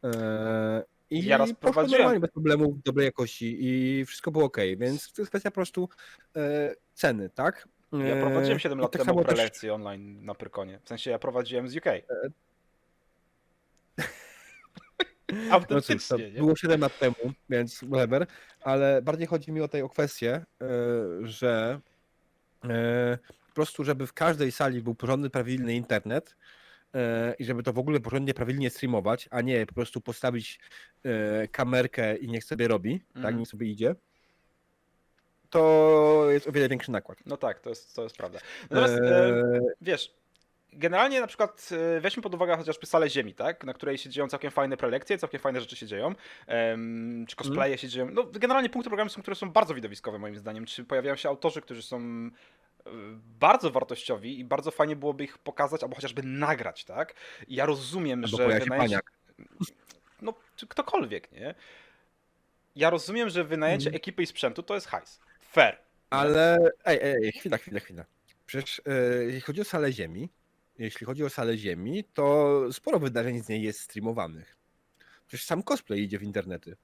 E, 0.04 0.84
I 1.10 1.24
Ja 1.24 1.38
raz 1.38 1.48
poszło 1.48 1.60
prowadziłem. 1.60 1.98
normalnie 1.98 2.20
bez 2.20 2.30
problemu, 2.30 2.78
dobrej 2.84 3.04
jakości 3.06 3.56
i 3.60 4.04
wszystko 4.04 4.30
było 4.30 4.44
ok, 4.44 4.56
więc 4.76 5.12
to 5.12 5.22
jest 5.22 5.30
kwestia 5.30 5.50
po 5.50 5.54
prostu 5.54 5.88
e, 6.36 6.74
ceny, 6.94 7.30
tak? 7.30 7.68
Ja 8.00 8.14
E, 8.16 8.20
prowadziłem 8.20 8.58
7 8.58 8.78
i 8.78 8.82
lat 8.82 8.92
tak 8.92 9.02
temu 9.02 9.10
samo 9.14 9.24
też- 9.24 9.34
prelekcje 9.34 9.74
online 9.74 10.24
na 10.24 10.34
Pyrkonie. 10.34 10.78
W 10.84 10.88
sensie 10.88 11.10
ja 11.10 11.18
prowadziłem 11.18 11.68
z 11.68 11.76
UK. 11.76 11.84
No 15.32 15.36
cóż, 15.36 15.48
to 15.48 15.54
Autentycznie, 15.54 16.18
było 16.38 16.56
7 16.56 16.80
lat 16.80 16.98
temu, 16.98 17.16
więc 17.50 17.78
whatever, 17.78 18.26
ale 18.60 19.02
bardziej 19.02 19.26
chodzi 19.26 19.52
mi 19.52 19.60
o 19.60 19.68
tej 19.68 19.82
o 19.82 19.88
kwestię, 19.88 20.32
e, 20.34 20.44
że 21.22 21.80
e, 22.64 23.18
po 23.48 23.54
prostu, 23.54 23.84
żeby 23.84 24.06
w 24.06 24.12
każdej 24.12 24.52
sali 24.52 24.82
był 24.82 24.94
porządny, 24.94 25.30
prawidłny 25.30 25.74
internet 25.74 26.36
e, 26.94 27.34
i 27.38 27.44
żeby 27.44 27.62
to 27.62 27.72
w 27.72 27.78
ogóle 27.78 28.00
porządnie, 28.00 28.34
prawidłnie 28.34 28.70
streamować, 28.70 29.28
a 29.30 29.40
nie 29.40 29.66
po 29.66 29.74
prostu 29.74 30.00
postawić 30.00 30.60
kamerkę 31.52 32.16
i 32.16 32.28
niech 32.28 32.44
sobie 32.44 32.68
robi, 32.68 33.00
tak, 33.00 33.16
Mhm. 33.16 33.38
niech 33.38 33.48
sobie 33.48 33.66
idzie, 33.66 33.94
to 35.54 36.26
jest 36.30 36.48
o 36.48 36.52
wiele 36.52 36.68
większy 36.68 36.90
nakład. 36.90 37.18
No 37.26 37.36
tak, 37.36 37.60
to 37.60 37.68
jest, 37.70 37.94
to 37.96 38.02
jest 38.02 38.16
prawda. 38.16 38.38
Natomiast 38.70 38.94
e, 38.94 39.28
E, 39.28 39.60
wiesz, 39.80 40.14
generalnie 40.72 41.20
na 41.20 41.26
przykład 41.26 41.68
e, 41.96 42.00
weźmy 42.00 42.22
pod 42.22 42.34
uwagę 42.34 42.56
chociażby 42.56 42.86
salę 42.86 43.10
Ziemi, 43.10 43.34
tak? 43.34 43.64
Na 43.64 43.74
której 43.74 43.98
się 43.98 44.10
dzieją 44.10 44.28
całkiem 44.28 44.50
fajne 44.50 44.76
prelekcje, 44.76 45.18
całkiem 45.18 45.40
fajne 45.40 45.60
rzeczy 45.60 45.76
się 45.76 45.86
dzieją, 45.86 46.14
em, 46.46 47.24
czy 47.28 47.36
cosplaye 47.36 47.78
się 47.78 47.88
dzieją. 47.88 48.10
No 48.10 48.24
generalnie 48.24 48.70
punkty 48.70 48.90
programu 48.90 49.10
są, 49.10 49.22
które 49.22 49.34
są 49.36 49.50
bardzo 49.50 49.74
widowiskowe 49.74 50.18
moim 50.18 50.36
zdaniem. 50.36 50.66
Czy 50.66 50.84
pojawiają 50.84 51.16
się 51.16 51.28
autorzy, 51.28 51.60
którzy 51.60 51.82
są 51.82 52.30
bardzo 53.40 53.70
wartościowi 53.70 54.38
i 54.38 54.44
bardzo 54.44 54.70
fajnie 54.70 54.96
byłoby 54.96 55.24
ich 55.24 55.38
pokazać, 55.38 55.82
albo 55.82 55.94
chociażby 55.96 56.22
nagrać, 56.22 56.84
tak? 56.84 57.14
I 57.48 57.54
ja 57.54 57.66
rozumiem, 57.66 58.24
Albo 58.24 58.36
że 58.36 58.60
wynajęcie... 58.60 59.00
No, 60.22 60.34
czy 60.56 60.66
ktokolwiek, 60.66 61.32
nie? 61.32 61.54
Ja 62.76 62.90
rozumiem, 62.90 63.28
że 63.28 63.44
wynajęcie 63.44 63.86
Mhm. 63.86 63.96
ekipy 63.96 64.22
i 64.22 64.26
sprzętu 64.26 64.62
to 64.62 64.74
jest 64.74 64.86
hajs. 64.86 65.20
Fair. 65.54 65.78
Ale 66.10 66.58
ej, 66.84 66.98
ej, 67.02 67.32
chwila, 67.32 67.56
chwila, 67.58 67.80
chwila. 67.80 68.04
Przecież 68.46 68.82
e, 68.86 69.24
jeśli 69.24 69.40
chodzi 69.40 69.60
o 69.60 69.64
salę 69.64 69.92
Ziemi, 69.92 70.28
jeśli 70.78 71.06
chodzi 71.06 71.24
o 71.24 71.30
salę 71.30 71.58
Ziemi, 71.58 72.04
to 72.14 72.58
sporo 72.72 72.98
wydarzeń 72.98 73.42
z 73.42 73.48
niej 73.48 73.62
jest 73.62 73.80
streamowanych. 73.80 74.56
Przecież 75.26 75.46
sam 75.46 75.62
cosplay 75.62 76.00
idzie 76.02 76.18
w 76.18 76.22
internety. 76.22 76.76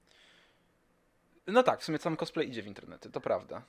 No 1.47 1.63
tak, 1.63 1.81
w 1.81 1.83
sumie 1.83 1.97
sam 1.97 2.17
cosplay 2.17 2.49
idzie 2.49 2.63
w 2.63 2.67
internety, 2.67 3.11
to 3.11 3.21
prawda. 3.21 3.61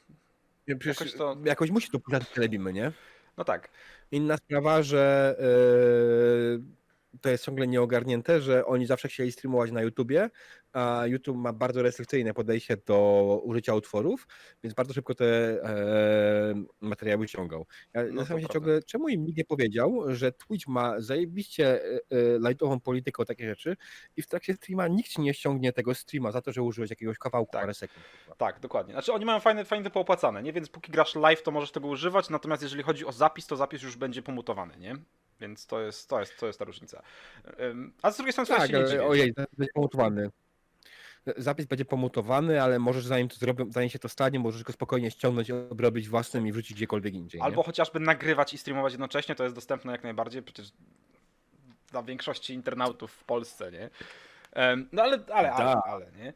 Przecież 0.78 0.86
Jakoś 1.00 1.14
to- 1.14 1.36
jakoś 1.44 1.70
musi 1.70 1.88
to 1.90 1.98
telebimy, 2.34 2.72
nie? 2.72 2.92
No 3.36 3.44
tak. 3.44 3.68
Inna 4.10 4.36
sprawa, 4.36 4.82
że 4.82 5.34
e, 5.38 6.81
to 7.20 7.28
jest 7.28 7.44
ciągle 7.44 7.66
nieogarnięte, 7.66 8.40
że 8.40 8.66
oni 8.66 8.86
zawsze 8.86 9.08
chcieli 9.08 9.32
streamować 9.32 9.70
na 9.70 9.82
YouTubie, 9.82 10.30
a 10.72 11.02
YouTube 11.06 11.36
ma 11.36 11.52
bardzo 11.52 11.82
restrykcyjne 11.82 12.34
podejście 12.34 12.76
do 12.76 13.40
użycia 13.44 13.74
utworów, 13.74 14.26
więc 14.62 14.74
bardzo 14.74 14.94
szybko 14.94 15.14
te 15.14 15.24
e, 15.64 16.64
materiały 16.80 17.26
ciągał. 17.26 17.66
Ja 17.94 18.02
to 18.02 18.16
zastanawiam 18.16 18.40
się 18.40 18.54
ciągle, 18.54 18.82
czemu 18.82 19.08
im 19.08 19.24
nikt 19.24 19.38
nie 19.38 19.44
powiedział, 19.44 20.02
że 20.08 20.32
Twitch 20.32 20.68
ma 20.68 21.00
zajebiście 21.00 21.84
e, 21.84 22.00
e, 22.10 22.38
lightową 22.48 22.80
politykę 22.80 23.22
o 23.22 23.26
takie 23.26 23.48
rzeczy 23.48 23.76
i 24.16 24.22
w 24.22 24.26
trakcie 24.26 24.54
streama 24.54 24.88
nikt 24.88 25.10
ci 25.10 25.20
nie 25.20 25.34
ściągnie 25.34 25.72
tego 25.72 25.94
streama 25.94 26.32
za 26.32 26.42
to, 26.42 26.52
że 26.52 26.62
użyłeś 26.62 26.90
jakiegoś 26.90 27.18
kawałku 27.18 27.52
Tak. 27.52 27.62
parę 27.62 27.74
sekund. 27.74 28.04
Tak, 28.38 28.60
dokładnie. 28.60 28.92
Znaczy 28.92 29.12
oni 29.12 29.24
mają 29.24 29.40
fajne, 29.40 29.64
fajne 29.64 29.90
poopłacane, 29.90 30.42
nie? 30.42 30.52
Więc 30.52 30.68
póki 30.68 30.92
grasz 30.92 31.14
live, 31.14 31.42
to 31.42 31.50
możesz 31.50 31.72
tego 31.72 31.88
używać, 31.88 32.30
natomiast 32.30 32.62
jeżeli 32.62 32.82
chodzi 32.82 33.06
o 33.06 33.12
zapis, 33.12 33.46
to 33.46 33.56
zapis 33.56 33.82
już 33.82 33.96
będzie 33.96 34.22
pomutowany, 34.22 34.76
nie? 34.78 34.96
Więc 35.42 35.66
to 35.66 35.80
jest, 35.80 36.08
to 36.08 36.20
jest, 36.20 36.38
to 36.40 36.46
jest 36.46 36.58
ta 36.58 36.64
różnica. 36.64 37.02
A 38.02 38.10
z 38.10 38.16
drugiej 38.16 38.32
strony 38.32 38.48
Tak, 38.48 38.58
tak, 38.58 38.70
się 38.70 38.78
nie 38.78 38.86
dziwię. 38.86 39.04
ojej, 39.06 39.32
zapis 39.36 39.56
będzie 39.56 39.72
pomutowany. 39.72 40.30
Zapis 41.36 41.66
będzie 41.66 41.84
pomutowany, 41.84 42.62
ale 42.62 42.78
możesz 42.78 43.06
zanim 43.06 43.28
to 43.28 43.36
zrobią, 43.36 43.72
zanim 43.72 43.90
się 43.90 43.98
to 43.98 44.08
stanie, 44.08 44.38
możesz 44.38 44.62
go 44.62 44.72
spokojnie 44.72 45.10
ściągnąć, 45.10 45.50
obrobić 45.50 46.08
własnym 46.08 46.46
i 46.46 46.52
wrzucić 46.52 46.76
gdziekolwiek 46.76 47.14
indziej. 47.14 47.38
nie? 47.40 47.44
Albo 47.44 47.62
chociażby 47.62 48.00
nagrywać 48.00 48.54
i 48.54 48.58
streamować 48.58 48.92
jednocześnie, 48.92 49.34
to 49.34 49.42
jest 49.44 49.54
dostępne 49.54 49.92
jak 49.92 50.02
najbardziej, 50.02 50.42
przecież 50.42 50.68
dla 51.90 52.02
większości 52.02 52.54
internautów 52.54 53.12
w 53.12 53.24
Polsce, 53.24 53.72
nie? 53.72 53.90
No 54.92 55.02
ale, 55.02 55.18
ale, 55.32 55.52
ale, 55.52 55.72
Da. 55.74 55.82
ale, 55.84 56.06
nie? 56.18 56.32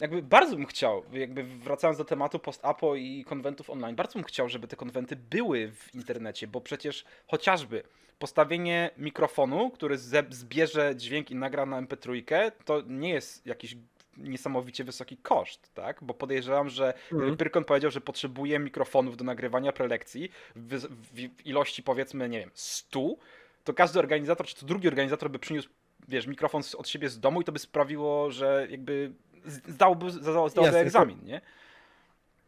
Jakby 0.00 0.22
bardzo 0.22 0.56
bym 0.56 0.66
chciał, 0.66 1.02
jakby 1.12 1.44
wracając 1.44 1.98
do 1.98 2.04
tematu 2.04 2.38
post-apo 2.38 2.94
i 2.94 3.24
konwentów 3.24 3.70
online, 3.70 3.96
bardzo 3.96 4.12
bym 4.12 4.24
chciał, 4.24 4.48
żeby 4.48 4.68
te 4.68 4.76
konwenty 4.76 5.16
były 5.16 5.72
w 5.72 5.94
internecie, 5.94 6.46
bo 6.46 6.60
przecież 6.60 7.04
chociażby 7.26 7.82
postawienie 8.18 8.90
mikrofonu, 8.96 9.70
który 9.70 9.98
ze- 9.98 10.24
zbierze 10.30 10.96
dźwięk 10.96 11.30
i 11.30 11.34
nagra 11.34 11.66
na 11.66 11.82
MP3, 11.82 12.22
to 12.64 12.82
nie 12.86 13.10
jest 13.10 13.46
jakiś 13.46 13.76
niesamowicie 14.16 14.84
wysoki 14.84 15.16
koszt, 15.16 15.74
tak? 15.74 15.98
Bo 16.02 16.14
podejrzewam, 16.14 16.68
że 16.68 16.94
gdyby 17.06 17.22
Mhm. 17.22 17.36
Pyrkon 17.36 17.64
powiedział, 17.64 17.90
że 17.90 18.00
potrzebuje 18.00 18.58
mikrofonów 18.58 19.16
do 19.16 19.24
nagrywania 19.24 19.72
prelekcji 19.72 20.30
w, 20.56 20.74
w, 20.74 20.86
w 21.14 21.46
ilości 21.46 21.82
powiedzmy, 21.82 22.28
nie 22.28 22.40
wiem, 22.40 22.50
100, 22.54 23.00
to 23.64 23.74
każdy 23.74 23.98
organizator, 23.98 24.46
czy 24.46 24.54
to 24.54 24.66
drugi 24.66 24.88
organizator 24.88 25.30
by 25.30 25.38
przyniósł, 25.38 25.68
wiesz, 26.08 26.26
mikrofon 26.26 26.62
od 26.76 26.88
siebie 26.88 27.08
z 27.08 27.20
domu 27.20 27.40
i 27.40 27.44
to 27.44 27.52
by 27.52 27.58
sprawiło, 27.58 28.30
że 28.30 28.66
jakby 28.70 29.12
zdałby, 29.44 30.10
zdał, 30.10 30.48
zdałby 30.48 30.66
Jasne, 30.66 30.80
egzamin, 30.80 31.18
nie? 31.24 31.40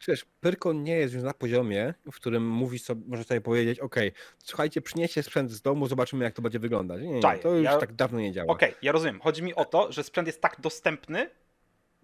Przecież 0.00 0.24
Pyrkon 0.40 0.82
nie 0.82 0.96
jest 0.96 1.14
już 1.14 1.22
na 1.22 1.34
poziomie, 1.34 1.94
w 2.12 2.14
którym 2.16 2.48
mówisz 2.48 2.82
sobie, 2.82 3.02
możesz 3.08 3.26
sobie 3.26 3.40
powiedzieć, 3.40 3.80
ok, 3.80 3.96
słuchajcie, 4.38 4.80
przynieście 4.82 5.22
sprzęt 5.22 5.50
z 5.50 5.62
domu, 5.62 5.86
zobaczymy 5.86 6.24
jak 6.24 6.34
to 6.34 6.42
będzie 6.42 6.58
wyglądać. 6.58 7.02
Nie, 7.02 7.08
nie, 7.20 7.38
to 7.38 7.54
już 7.54 7.64
ja- 7.64 7.78
tak 7.78 7.92
dawno 7.92 8.20
nie 8.20 8.32
działa. 8.32 8.52
Okej, 8.52 8.74
ja 8.82 8.92
rozumiem. 8.92 9.20
Chodzi 9.20 9.42
mi 9.42 9.54
o 9.54 9.64
to, 9.64 9.92
że 9.92 10.02
sprzęt 10.04 10.26
jest 10.26 10.40
tak 10.40 10.56
dostępny, 10.60 11.30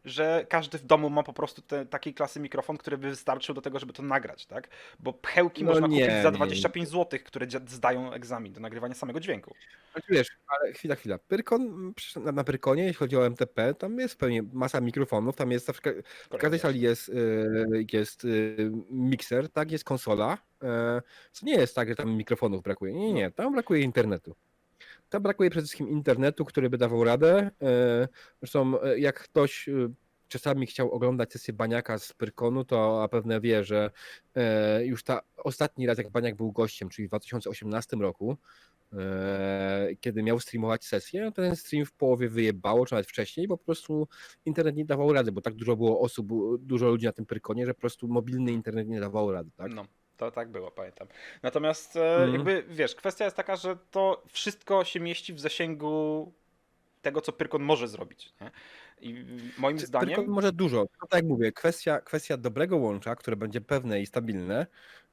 że 0.07 0.46
każdy 0.48 0.78
w 0.78 0.84
domu 0.84 1.11
ma 1.11 1.22
po 1.22 1.32
prostu 1.32 1.62
te, 1.62 1.86
takiej 1.86 2.14
klasy 2.14 2.40
mikrofon, 2.40 2.76
który 2.76 2.98
by 2.98 3.09
wystarczył 3.11 3.54
do 3.54 3.62
tego, 3.62 3.78
żeby 3.78 3.92
to 3.92 4.02
nagrać, 4.02 4.46
tak? 4.46 4.68
Bo 4.98 5.12
pchełki 5.12 5.64
No 5.64 5.70
można 5.70 5.86
nie, 5.86 6.07
kupić 6.07 6.22
za 6.22 6.30
nie. 6.30 6.36
25 6.36 6.88
zł, 6.88 7.20
które 7.24 7.46
zdają 7.66 8.12
egzamin 8.12 8.52
do 8.52 8.61
nagrywania 8.61 8.94
samego 8.94 9.20
dźwięku. 9.20 9.54
Znaczy, 9.92 10.07
wiesz, 10.12 10.28
ale 10.48 10.72
chwila, 10.72 10.94
chwila. 10.94 11.18
Pyrkon, 11.18 11.92
na, 12.16 12.32
na 12.32 12.44
Pyrkonie, 12.44 12.82
jeśli 12.82 12.98
chodzi 12.98 13.16
o 13.16 13.26
MTP, 13.26 13.74
tam 13.74 13.98
jest 13.98 14.18
pewnie 14.18 14.42
masa 14.52 14.80
mikrofonów, 14.80 15.36
tam 15.36 15.50
jest, 15.50 15.66
w 15.70 15.80
ka- 15.80 15.90
w 16.30 16.36
każdej 16.38 16.61
sali 16.61 16.80
jest, 16.80 17.09
y, 17.09 17.86
jest 17.92 18.24
y, 18.24 18.70
mikser, 18.90 19.48
tak, 19.48 19.70
jest 19.70 19.84
konsola, 19.84 20.38
y, 20.62 20.66
co 21.32 21.46
nie 21.46 21.54
jest 21.54 21.74
tak, 21.74 21.88
że 21.88 21.94
tam 21.94 22.11
mikrofonów 22.16 22.62
brakuje. 22.62 22.92
Nie, 22.94 23.12
nie, 23.12 23.30
tam 23.30 23.52
brakuje 23.52 23.80
internetu. 23.82 24.34
Tam 25.09 25.22
brakuje 25.22 25.50
przede 25.50 25.66
wszystkim 25.66 25.88
internetu, 25.88 26.44
który 26.44 26.70
by 26.70 26.78
dawał 26.78 27.04
radę. 27.04 27.50
y, 27.62 28.09
Zresztą 28.42 28.84
y, 28.84 29.00
jak 29.00 29.20
ktoś 29.20 29.68
y, 29.68 29.90
czasami 30.28 30.66
chciał 30.66 30.92
oglądać 30.92 31.32
sesję 31.32 31.54
Baniaka 31.54 31.98
z 31.98 32.12
Pyrkonu, 32.12 32.64
to 32.64 33.00
na 33.00 33.09
pewno 33.09 33.40
wie, 33.40 33.64
że 33.64 33.90
już 34.84 35.02
ta 35.02 35.20
ostatni 35.36 35.86
raz, 35.86 35.98
jak 35.98 36.11
Baniak 36.11 36.36
był 36.36 36.52
gościem, 36.52 36.88
czyli 36.88 37.07
w 37.07 37.11
2018 37.11 37.96
roku, 37.96 38.36
e, 38.92 39.88
kiedy 40.00 40.22
miał 40.22 40.40
streamować 40.40 40.84
sesję, 40.84 41.32
ten 41.34 41.57
stream 41.57 41.86
w 41.86 41.92
połowie 41.92 42.28
wyjebało, 42.28 42.86
czy 42.86 42.94
nawet 42.94 43.07
wcześniej, 43.07 43.48
bo 43.48 43.59
po 43.59 43.64
prostu 43.64 44.09
internet 44.44 44.76
nie 44.76 44.84
dawał 44.84 45.12
rady, 45.12 45.32
bo 45.32 45.40
tak 45.40 45.54
dużo 45.54 45.76
było 45.76 46.00
osób, 46.00 46.28
dużo 46.59 46.88
ludzi 46.88 47.07
na 47.07 47.12
tym 47.12 47.26
Pyrkonie, 47.26 47.66
że 47.66 47.74
po 47.74 47.80
prostu 47.80 48.09
mobilny 48.09 48.52
internet 48.52 48.88
nie 48.88 49.00
dawał 49.00 49.32
rady, 49.32 49.50
tak? 49.57 49.74
No, 49.74 49.84
to 50.17 50.31
tak 50.31 50.49
było, 50.51 50.71
pamiętam. 50.71 51.09
Natomiast 51.43 51.97
Mhm. 51.97 52.33
jakby, 52.33 52.64
wiesz, 52.69 52.95
kwestia 52.95 53.25
jest 53.25 53.37
taka, 53.37 53.57
że 53.57 53.77
to 53.91 54.23
wszystko 54.29 54.85
się 54.85 55.01
mieści 55.01 55.35
w 55.35 55.41
zasięgu 55.41 56.33
tego, 57.03 57.21
co 57.21 57.33
Pyrkon 57.33 57.62
może 57.62 57.89
zrobić, 57.89 58.33
nie? 58.41 58.51
I 59.01 59.25
moim 59.59 59.79
Czy 59.79 59.87
zdaniem... 59.87 60.09
Pyrkon 60.09 60.27
może 60.35 60.53
dużo, 60.53 60.87
tylko 60.87 61.07
tak 61.07 61.23
jak 61.23 61.29
mówię, 61.31 61.53
kwestia, 61.53 62.01
kwestia 62.01 62.37
dobrego 62.37 62.77
łącza, 62.77 63.17
które 63.17 63.37
będzie 63.37 63.61
pewne 63.61 64.01
i 64.01 64.07
stabilne, 64.07 64.67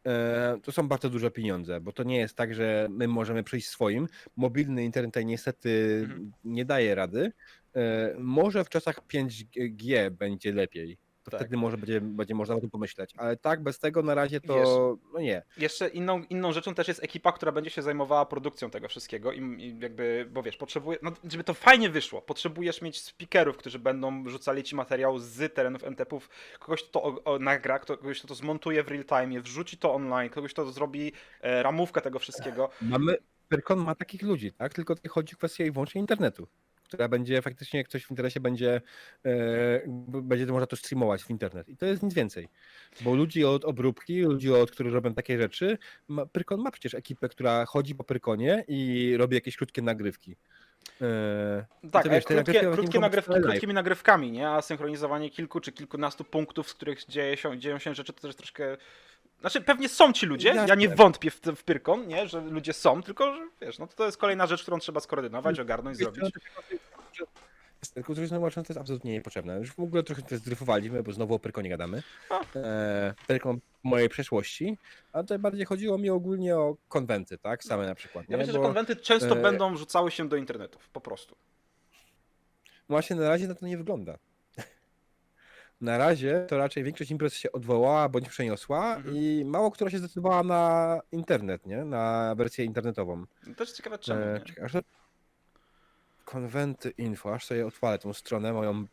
e, 0.05 0.57
to 0.63 0.71
są 0.71 0.87
bardzo 0.87 1.09
duże 1.09 1.31
pieniądze, 1.31 1.81
bo 1.81 1.91
to 1.91 2.03
nie 2.03 2.17
jest 2.17 2.35
tak, 2.37 2.55
że 2.55 2.87
my 2.89 3.07
możemy 3.07 3.43
przyjść 3.43 3.67
swoim. 3.69 4.07
Mobilny 4.35 4.83
internet 4.83 5.11
tutaj 5.11 5.25
niestety 5.25 5.99
Mhm. 6.03 6.31
nie 6.43 6.65
daje 6.65 6.95
rady. 6.95 7.31
E, 7.75 8.15
Może 8.19 8.63
w 8.63 8.69
czasach 8.69 8.99
5G 9.07 10.11
będzie 10.11 10.53
lepiej. 10.53 10.97
To 11.23 11.31
Tak. 11.31 11.39
wtedy 11.39 11.57
może 11.57 11.77
będzie, 11.77 12.01
będzie 12.01 12.35
można 12.35 12.55
o 12.55 12.59
tym 12.59 12.69
pomyśleć. 12.69 13.13
Ale 13.17 13.37
tak, 13.37 13.63
bez 13.63 13.79
tego 13.79 14.03
na 14.03 14.15
razie 14.15 14.41
to 14.41 14.55
Wiesz, 14.55 14.69
no 15.13 15.19
nie. 15.19 15.43
Jeszcze 15.57 15.87
inną, 15.87 16.23
inną 16.29 16.53
rzeczą 16.53 16.75
też 16.75 16.87
jest 16.87 17.03
ekipa, 17.03 17.31
która 17.31 17.51
będzie 17.51 17.69
się 17.69 17.81
zajmowała 17.81 18.25
produkcją 18.25 18.69
tego 18.69 18.87
wszystkiego 18.87 19.31
i, 19.31 19.39
i 19.39 19.79
jakby, 19.79 20.27
bo 20.31 20.43
wiesz, 20.43 20.57
potrzebuje, 20.57 20.97
no, 21.01 21.11
żeby 21.31 21.43
to 21.43 21.53
fajnie 21.53 21.89
wyszło, 21.89 22.21
potrzebujesz 22.21 22.81
mieć 22.81 23.01
speakerów, 23.01 23.57
którzy 23.57 23.79
będą 23.79 24.29
rzucali 24.29 24.63
ci 24.63 24.75
materiał 24.75 25.19
z 25.19 25.53
terenów 25.53 25.83
NTP-ów, 25.83 26.29
kogoś, 26.59 26.83
to 26.83 27.03
o, 27.03 27.23
o, 27.23 27.39
nagra, 27.39 27.79
kogoś, 27.79 28.19
kto 28.19 28.27
to 28.27 28.35
zmontuje 28.35 28.83
w 28.83 28.87
real 28.87 29.05
time, 29.05 29.41
wrzuci 29.41 29.77
to 29.77 29.93
online, 29.93 30.29
kogoś, 30.29 30.53
kto 30.53 30.71
zrobi 30.71 31.11
e, 31.41 31.63
ramówkę 31.63 32.01
tego 32.01 32.19
wszystkiego. 32.19 32.69
Mamy, 32.81 33.17
Pyrkon 33.49 33.79
ma 33.79 33.95
takich 33.95 34.21
ludzi, 34.21 34.51
tak? 34.51 34.73
Tylko 34.73 34.95
tutaj 34.95 35.09
chodzi 35.09 35.35
o 35.35 35.37
kwestię 35.37 35.65
i 35.65 35.71
wyłącznie 35.71 36.01
internetu, 36.01 36.47
która 36.93 37.07
będzie 37.07 37.41
faktycznie, 37.41 37.77
jak 37.77 37.87
ktoś 37.87 38.05
w 38.05 38.11
internecie 38.11 38.39
będzie, 38.39 38.81
e, 39.25 39.31
będzie 40.07 40.45
to 40.45 40.53
można 40.53 40.67
to 40.67 40.75
streamować 40.75 41.23
w 41.23 41.29
internet. 41.29 41.69
I 41.69 41.77
to 41.77 41.85
jest 41.85 42.03
nic 42.03 42.13
więcej. 42.13 42.49
Bo 43.01 43.15
ludzi 43.15 43.45
od 43.45 43.65
obróbki, 43.65 44.21
ludzi 44.21 44.53
od, 44.53 44.71
którzy 44.71 44.89
robią 44.89 45.13
takie 45.13 45.41
rzeczy, 45.41 45.77
ma, 46.07 46.25
Pyrkon 46.25 46.61
ma 46.61 46.71
przecież 46.71 46.93
ekipę, 46.93 47.29
która 47.29 47.65
chodzi 47.65 47.95
po 47.95 48.03
Pyrkonie 48.03 48.63
i 48.67 49.13
robi 49.17 49.35
jakieś 49.35 49.57
krótkie 49.57 49.81
nagrywki. 49.81 50.35
E, 51.01 51.65
Tak, 51.91 52.05
ale 52.05 52.15
wiesz, 52.15 52.25
krótkie, 52.25 52.35
nagrywki 52.35 52.73
krótkie 52.73 52.99
nagrywki, 52.99 53.33
krótkimi 53.41 53.73
nagrywkami, 53.73 54.31
nie? 54.31 54.49
A 54.49 54.61
synchronizowanie 54.61 55.29
kilku 55.29 55.59
czy 55.59 55.71
kilkunastu 55.71 56.23
punktów, 56.23 56.69
z 56.69 56.73
których 56.73 57.05
dzieje 57.05 57.37
się, 57.37 57.59
dzieją 57.59 57.79
się 57.79 57.95
rzeczy, 57.95 58.13
to 58.13 58.21
też 58.21 58.35
troszkę... 58.35 58.77
Znaczy, 59.43 59.61
pewnie 59.61 59.89
są 59.89 60.13
ci 60.13 60.25
ludzie, 60.25 60.49
ja 60.49 60.75
nie 60.75 60.85
Jasne. 60.85 60.95
wątpię 60.95 61.31
w, 61.31 61.41
w 61.55 61.63
Pyrkon, 61.63 62.07
nie? 62.07 62.27
Że 62.27 62.41
ludzie 62.41 62.73
są, 62.73 63.03
tylko, 63.03 63.33
że 63.33 63.47
wiesz, 63.61 63.79
no 63.79 63.87
to, 63.87 63.95
to 63.95 64.05
jest 64.05 64.17
kolejna 64.17 64.47
rzecz, 64.47 64.61
którą 64.61 64.79
trzeba 64.79 64.99
skoordynować, 64.99 65.59
ogarnąć, 65.59 65.97
Wiesz 65.97 66.07
zrobić. 66.13 66.33
Kulturyzm 68.05 68.35
uważam, 68.35 68.63
to 68.63 68.73
jest 68.73 68.79
absolutnie 68.79 69.11
niepotrzebne. 69.11 69.57
Już 69.57 69.73
w 69.73 69.79
ogóle 69.79 70.03
trochę 70.03 70.21
to 70.21 70.37
zdryfowaliśmy, 70.37 71.03
bo 71.03 71.11
znowu 71.11 71.33
o 71.33 71.39
Pyrkonie 71.39 71.69
gadamy. 71.69 72.03
E, 72.55 73.13
Pyrkon 73.27 73.59
mojej 73.83 74.09
przeszłości, 74.09 74.77
a 75.13 75.21
tutaj 75.21 75.39
bardziej 75.39 75.65
chodziło 75.65 75.97
mi 75.97 76.09
ogólnie 76.09 76.57
o 76.57 76.75
konwenty, 76.89 77.37
tak? 77.37 77.63
Same 77.63 77.85
na 77.85 77.95
przykład. 77.95 78.25
Ja 78.29 78.31
nie? 78.31 78.37
myślę, 78.37 78.53
że 78.53 78.59
Bo 78.59 78.65
konwenty 78.65 78.95
często 78.95 79.37
e, 79.37 79.41
będą 79.41 79.77
rzucały 79.77 80.11
się 80.11 80.29
do 80.29 80.35
internetów, 80.35 80.89
po 80.89 81.01
prostu. 81.01 81.35
Właśnie 82.89 83.15
na 83.15 83.29
razie 83.29 83.47
na 83.47 83.55
to 83.55 83.67
nie 83.67 83.77
wygląda. 83.77 84.17
Na 85.83 85.97
razie 85.97 86.45
to 86.49 86.57
raczej 86.57 86.83
większość 86.83 87.11
imprez 87.11 87.33
się 87.33 87.51
odwołała 87.51 88.09
bądź 88.09 88.29
przeniosła 88.29 88.95
Mhm. 88.95 89.15
i 89.15 89.45
mało 89.45 89.71
która 89.71 89.89
się 89.89 89.97
zdecydowała 89.97 90.43
na 90.43 90.99
internet, 91.11 91.65
nie? 91.65 91.85
Na 91.85 92.35
wersję 92.37 92.65
internetową. 92.65 93.25
Też 93.57 93.71
ciekawe 93.71 93.99
czemu, 93.99 94.21
E, 94.21 94.39
czekaj, 94.39 94.65
aż 94.65 94.71
Konwenty 96.25 96.89
info, 96.89 97.33
aż 97.33 97.45
sobie 97.45 97.67
odpalę 97.67 97.99
tą 97.99 98.13
stronę, 98.13 98.53
moją 98.53 98.85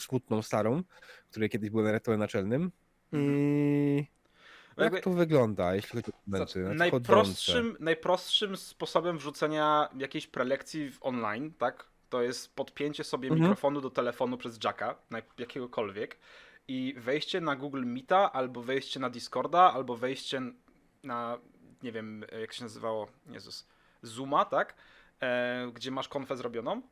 smutną, 0.00 0.42
starą, 0.42 0.82
której 1.30 1.50
kiedyś 1.50 1.70
byłem 1.70 1.86
redaktorem 1.86 2.20
naczelnym. 2.20 2.72
I 3.12 4.06
Bo 4.76 4.82
jakby- 4.82 4.96
jak 4.96 5.04
to 5.04 5.10
wygląda, 5.10 5.74
jeśli 5.74 5.90
chodzi 5.90 6.10
o 6.10 6.22
konwenty? 6.24 6.62
Znaczy, 6.62 6.78
najprostszym, 6.78 7.76
najprostszym 7.80 8.56
sposobem 8.56 9.18
wrzucenia 9.18 9.88
jakiejś 9.98 10.26
prelekcji 10.26 10.90
w 10.92 10.98
online, 11.00 11.52
tak, 11.58 11.86
to 12.14 12.22
jest 12.22 12.54
podpięcie 12.56 13.04
sobie 13.04 13.28
Mhm. 13.28 13.40
mikrofonu 13.42 13.80
do 13.80 13.90
telefonu 13.90 14.36
przez 14.36 14.58
jacka, 14.64 14.94
jakiegokolwiek 15.38 16.16
i 16.68 16.94
wejście 16.98 17.40
na 17.40 17.56
Google 17.56 17.84
Meeta, 17.86 18.32
albo 18.32 18.62
wejście 18.62 19.00
na 19.00 19.10
Discorda, 19.10 19.72
albo 19.72 19.96
wejście 19.96 20.42
na, 21.02 21.38
nie 21.82 21.92
wiem, 21.92 22.24
jak 22.40 22.52
się 22.52 22.62
nazywało, 22.64 23.08
Jezus, 23.30 23.66
Zooma, 24.02 24.44
tak, 24.44 24.74
e, 25.20 25.70
gdzie 25.74 25.90
masz 25.90 26.08
konfę 26.08 26.36
zrobioną 26.36 26.82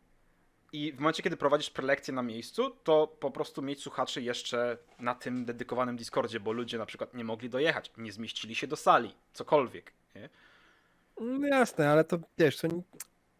i 0.72 0.92
w 0.92 0.98
momencie, 1.00 1.22
kiedy 1.22 1.36
prowadzisz 1.36 1.70
prelekcję 1.70 2.14
na 2.14 2.22
miejscu, 2.22 2.70
to 2.84 3.06
po 3.06 3.30
prostu 3.30 3.62
mieć 3.62 3.82
słuchaczy 3.82 4.22
jeszcze 4.22 4.78
na 4.98 5.14
tym 5.14 5.44
dedykowanym 5.44 5.96
Discordzie, 5.96 6.40
bo 6.40 6.52
ludzie 6.52 6.78
na 6.78 6.86
przykład 6.86 7.14
nie 7.14 7.24
mogli 7.24 7.50
dojechać, 7.50 7.92
nie 7.96 8.12
zmieścili 8.12 8.54
się 8.54 8.66
do 8.66 8.76
sali, 8.76 9.14
cokolwiek. 9.32 9.92
Nie, 10.14 10.28
No 11.20 11.46
jasne, 11.48 11.90
ale 11.90 12.04
to 12.04 12.18
wiesz, 12.38 12.56
to 12.56 12.68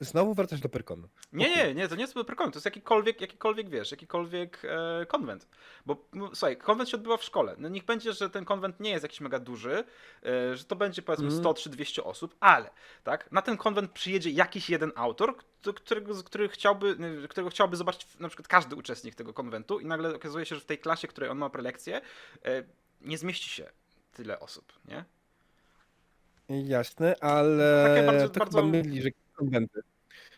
znowu 0.04 0.34
wracasz 0.34 0.60
do 0.60 0.68
Pyrkonu. 0.68 1.08
nie, 1.32 1.56
nie, 1.56 1.74
nie 1.74 1.88
to 1.88 1.94
nie 1.94 2.00
jest 2.00 2.14
prelekcja, 2.14 2.52
to 2.52 2.56
jest 2.56 2.64
jakikolwiek, 2.64 3.20
jakikolwiek, 3.20 3.68
wiesz, 3.68 3.90
jakikolwiek 3.90 4.62
e, 4.64 5.06
konwent. 5.06 5.48
Bo 5.86 6.08
no, 6.12 6.28
słuchaj, 6.34 6.56
konwent 6.56 6.90
się 6.90 6.96
odbywa 6.96 7.16
w 7.16 7.24
szkole. 7.24 7.54
No 7.58 7.68
niech 7.68 7.84
będzie, 7.84 8.12
że 8.12 8.30
ten 8.30 8.44
konwent 8.44 8.80
nie 8.80 8.90
jest 8.90 9.02
jakiś 9.02 9.20
mega 9.20 9.38
duży, 9.38 9.84
e, 10.26 10.56
że 10.56 10.64
to 10.64 10.76
będzie 10.76 11.02
powiedzmy 11.02 11.26
Mhm. 11.26 11.42
100 11.42 11.54
czy 11.54 11.70
200 11.70 12.04
osób, 12.04 12.36
ale 12.40 12.70
tak, 13.04 13.32
na 13.32 13.42
ten 13.42 13.56
konwent 13.56 13.90
przyjedzie 13.92 14.30
jakiś 14.30 14.70
jeden 14.70 14.92
autor, 14.94 15.36
którego, 15.76 16.22
który 16.24 16.48
chciałby, 16.48 16.96
y, 17.24 17.28
którego 17.28 17.50
chciałby 17.50 17.76
zobaczyć 17.76 18.06
na 18.20 18.28
przykład 18.28 18.48
każdy 18.48 18.76
uczestnik 18.76 19.14
tego 19.14 19.34
konwentu 19.34 19.80
i 19.80 19.86
nagle 19.86 20.14
okazuje 20.14 20.46
się, 20.46 20.54
że 20.54 20.60
w 20.60 20.64
tej 20.64 20.78
klasie, 20.78 21.08
której 21.08 21.30
on 21.30 21.38
ma 21.38 21.50
prelekcję, 21.50 22.00
e, 22.44 22.62
nie 23.00 23.18
zmieści 23.18 23.50
się 23.50 23.70
tyle 24.12 24.40
osób, 24.40 24.72
nie? 24.84 25.04
Jasne, 26.48 27.14
ale 27.20 27.84
Takie 27.94 28.06
bardzo- 28.06 28.28
to 28.28 28.38
bardzo- 28.38 28.58
chyba 28.58 28.70
myli, 28.70 29.02
że 29.02 29.08
konwenty. 29.36 29.82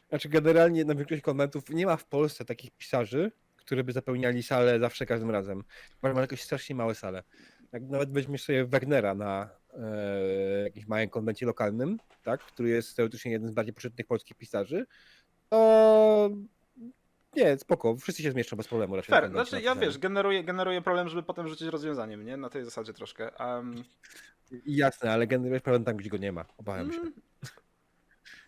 Znaczy 0.09 0.29
generalnie 0.29 0.85
na 0.85 0.95
większość 0.95 1.23
konwentów 1.23 1.71
nie 1.71 1.87
ma 1.87 1.97
w 1.97 2.05
Polsce 2.05 2.45
takich 2.45 2.71
pisarzy, 2.71 3.33
które 3.57 3.85
by 3.85 3.93
zapełniali 3.93 4.43
salę 4.43 4.81
zawsze 4.81 5.07
każdym 5.07 5.31
razem. 5.31 5.65
Masz 6.03 6.17
jakieś 6.17 6.43
strasznie 6.43 6.75
małe 6.75 6.95
sale. 6.95 7.23
Jak 7.73 7.83
nawet 7.83 8.13
weźmiesz 8.13 8.45
sobie 8.45 8.67
Wagnera 8.67 9.15
na 9.15 9.51
e, 9.75 10.63
jakimś 10.65 10.87
małym 10.87 11.09
konwencie 11.09 11.47
lokalnym, 11.47 11.99
tak, 12.23 12.41
który 12.41 12.69
jest 12.69 12.97
teoretycznie 12.97 13.33
jeden 13.33 13.49
z 13.49 13.53
bardziej 13.53 13.75
poczytnych 13.75 14.07
polskich 14.07 14.37
pisarzy, 14.37 14.87
to 15.49 16.31
nie, 17.37 17.59
spoko, 17.59 17.97
wszyscy 17.97 18.23
się 18.23 18.31
zmieszczą 18.31 18.57
bez 18.57 18.69
problemu 18.69 18.97
raczej. 18.97 19.15
Fair, 19.15 19.31
znaczy 19.31 19.61
ja 19.61 19.75
wiesz, 19.75 19.99
generuję, 19.99 20.45
generuję 20.45 20.83
problem, 20.83 21.09
żeby 21.09 21.23
potem 21.23 21.49
rzucić 21.49 21.69
rozwiązaniem, 21.69 22.25
nie? 22.25 22.37
Na 22.37 22.51
tej 22.51 22.65
zasadzie 22.65 22.93
troszkę. 22.93 23.31
Um, 23.41 23.85
Jasne, 24.67 25.13
ale 25.13 25.27
generujesz 25.27 25.63
problem 25.63 25.85
tam, 25.85 25.97
gdzie 25.97 26.11
go 26.11 26.17
nie 26.17 26.33
ma. 26.33 26.45
Obawiam 26.59 26.93
się. 26.93 27.01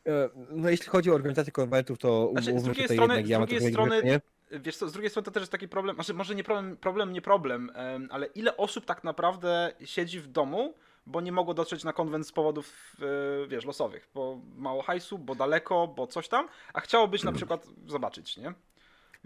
E, 0.06 0.28
No 0.50 0.70
jeśli 0.70 0.86
chodzi 0.86 1.10
o 1.10 1.14
organizację 1.14 1.52
konwentów, 1.52 1.98
to 1.98 2.28
Znaczy, 2.32 2.44
z 2.44 2.48
umówmy 2.48 2.64
drugiej 2.64 2.82
tutaj 2.84 2.96
strony- 2.96 3.14
jednak 3.14 3.26
z 3.26 3.30
ja 3.30 3.38
mam 3.38 3.48
drugiej 3.48 3.72
trochę 3.72 3.98
strony-? 3.98 4.20
Wiesz 4.50 4.76
co, 4.76 4.88
z 4.88 4.92
drugiej 4.92 5.10
strony 5.10 5.24
to 5.24 5.30
też 5.30 5.40
jest 5.40 5.52
taki 5.52 5.68
problem, 5.68 5.94
znaczy 5.96 6.14
może 6.14 6.34
nie 6.34 6.44
problem, 6.44 6.76
problem 6.76 7.12
nie 7.12 7.22
problem, 7.22 7.70
em, 7.74 8.08
ale 8.10 8.26
ile 8.26 8.56
osób 8.56 8.84
tak 8.84 9.04
naprawdę 9.04 9.72
siedzi 9.84 10.20
w 10.20 10.26
domu, 10.26 10.74
bo 11.06 11.20
nie 11.20 11.32
mogło 11.32 11.54
dotrzeć 11.54 11.84
na 11.84 11.92
konwent 11.92 12.26
z 12.26 12.32
powodów, 12.32 12.96
e, 13.44 13.46
wiesz, 13.48 13.64
losowych, 13.64 14.08
bo 14.14 14.40
mało 14.56 14.82
hajsu, 14.82 15.18
bo 15.18 15.34
daleko, 15.34 15.88
bo 15.88 16.06
coś 16.06 16.28
tam, 16.28 16.48
a 16.74 16.80
chciało 16.80 17.08
być 17.08 17.22
na 17.22 17.32
przykład 17.32 17.66
zobaczyć, 17.86 18.36
nie? 18.36 18.52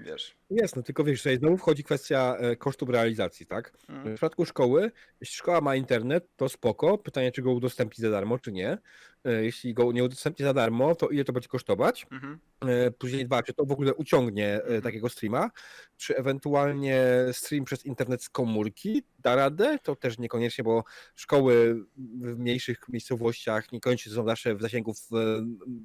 Wiesz. 0.05 0.37
Jasne, 0.51 0.83
tylko 0.83 1.05
wiesz, 1.05 1.19
tutaj 1.21 1.39
znowu 1.39 1.57
wchodzi 1.57 1.85
kwestia 1.85 2.37
e, 2.39 2.57
kosztów 2.57 2.89
realizacji, 2.89 3.47
tak? 3.47 3.73
Mm. 3.89 4.05
W 4.05 4.15
przypadku 4.15 4.45
szkoły, 4.45 4.91
jeśli 5.21 5.37
szkoła 5.37 5.61
ma 5.61 5.77
internet, 5.77 6.29
to 6.37 6.49
spoko. 6.49 6.99
Pytanie, 6.99 7.33
czy 7.33 7.43
go 7.43 7.53
udostępni 7.53 8.03
za 8.03 8.11
darmo, 8.11 8.39
czy 8.39 8.53
nie. 8.53 8.79
E, 9.25 9.45
Jeśli 9.45 9.75
go 9.75 9.93
nie 9.93 10.05
udostępni 10.05 10.45
za 10.45 10.55
darmo, 10.55 10.95
to 10.95 11.09
ile 11.09 11.25
to 11.25 11.33
będzie 11.33 11.49
kosztować? 11.49 12.07
Mhm. 12.11 12.39
E, 12.61 12.91
Później 12.91 13.27
dwa, 13.27 13.43
czy 13.43 13.55
to 13.55 13.65
w 13.65 13.73
ogóle 13.73 13.95
uciągnie 13.95 14.55
Mhm. 14.55 14.83
takiego 14.83 15.09
streama, 15.09 15.51
czy 15.97 16.17
ewentualnie 16.17 17.05
stream 17.33 17.65
przez 17.65 17.87
internet 17.87 18.23
z 18.25 18.29
komórki 18.29 19.03
da 19.19 19.35
radę, 19.35 19.79
to 19.83 19.97
też 19.97 20.19
niekoniecznie, 20.19 20.65
bo 20.65 20.85
szkoły 21.15 21.85
w 21.97 22.39
mniejszych 22.39 22.89
miejscowościach 22.89 23.73
niekoniecznie 23.73 24.13
są 24.13 24.25
zawsze 24.25 24.55
w 24.55 24.63
zasięgu 24.63 24.95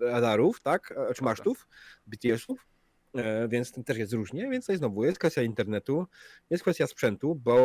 radarów, 0.01 0.61
tak, 0.61 0.93
czy 1.15 1.23
masztów, 1.23 1.67
BTS-ów, 2.07 2.67
więc 3.47 3.71
tym 3.71 3.83
też 3.83 3.97
jest 3.97 4.13
różnie, 4.13 4.49
więc 4.49 4.65
tutaj 4.65 4.77
znowu 4.77 5.05
jest 5.05 5.19
kwestia 5.19 5.41
internetu, 5.41 6.07
jest 6.49 6.63
kwestia 6.63 6.87
sprzętu, 6.87 7.35
bo 7.35 7.57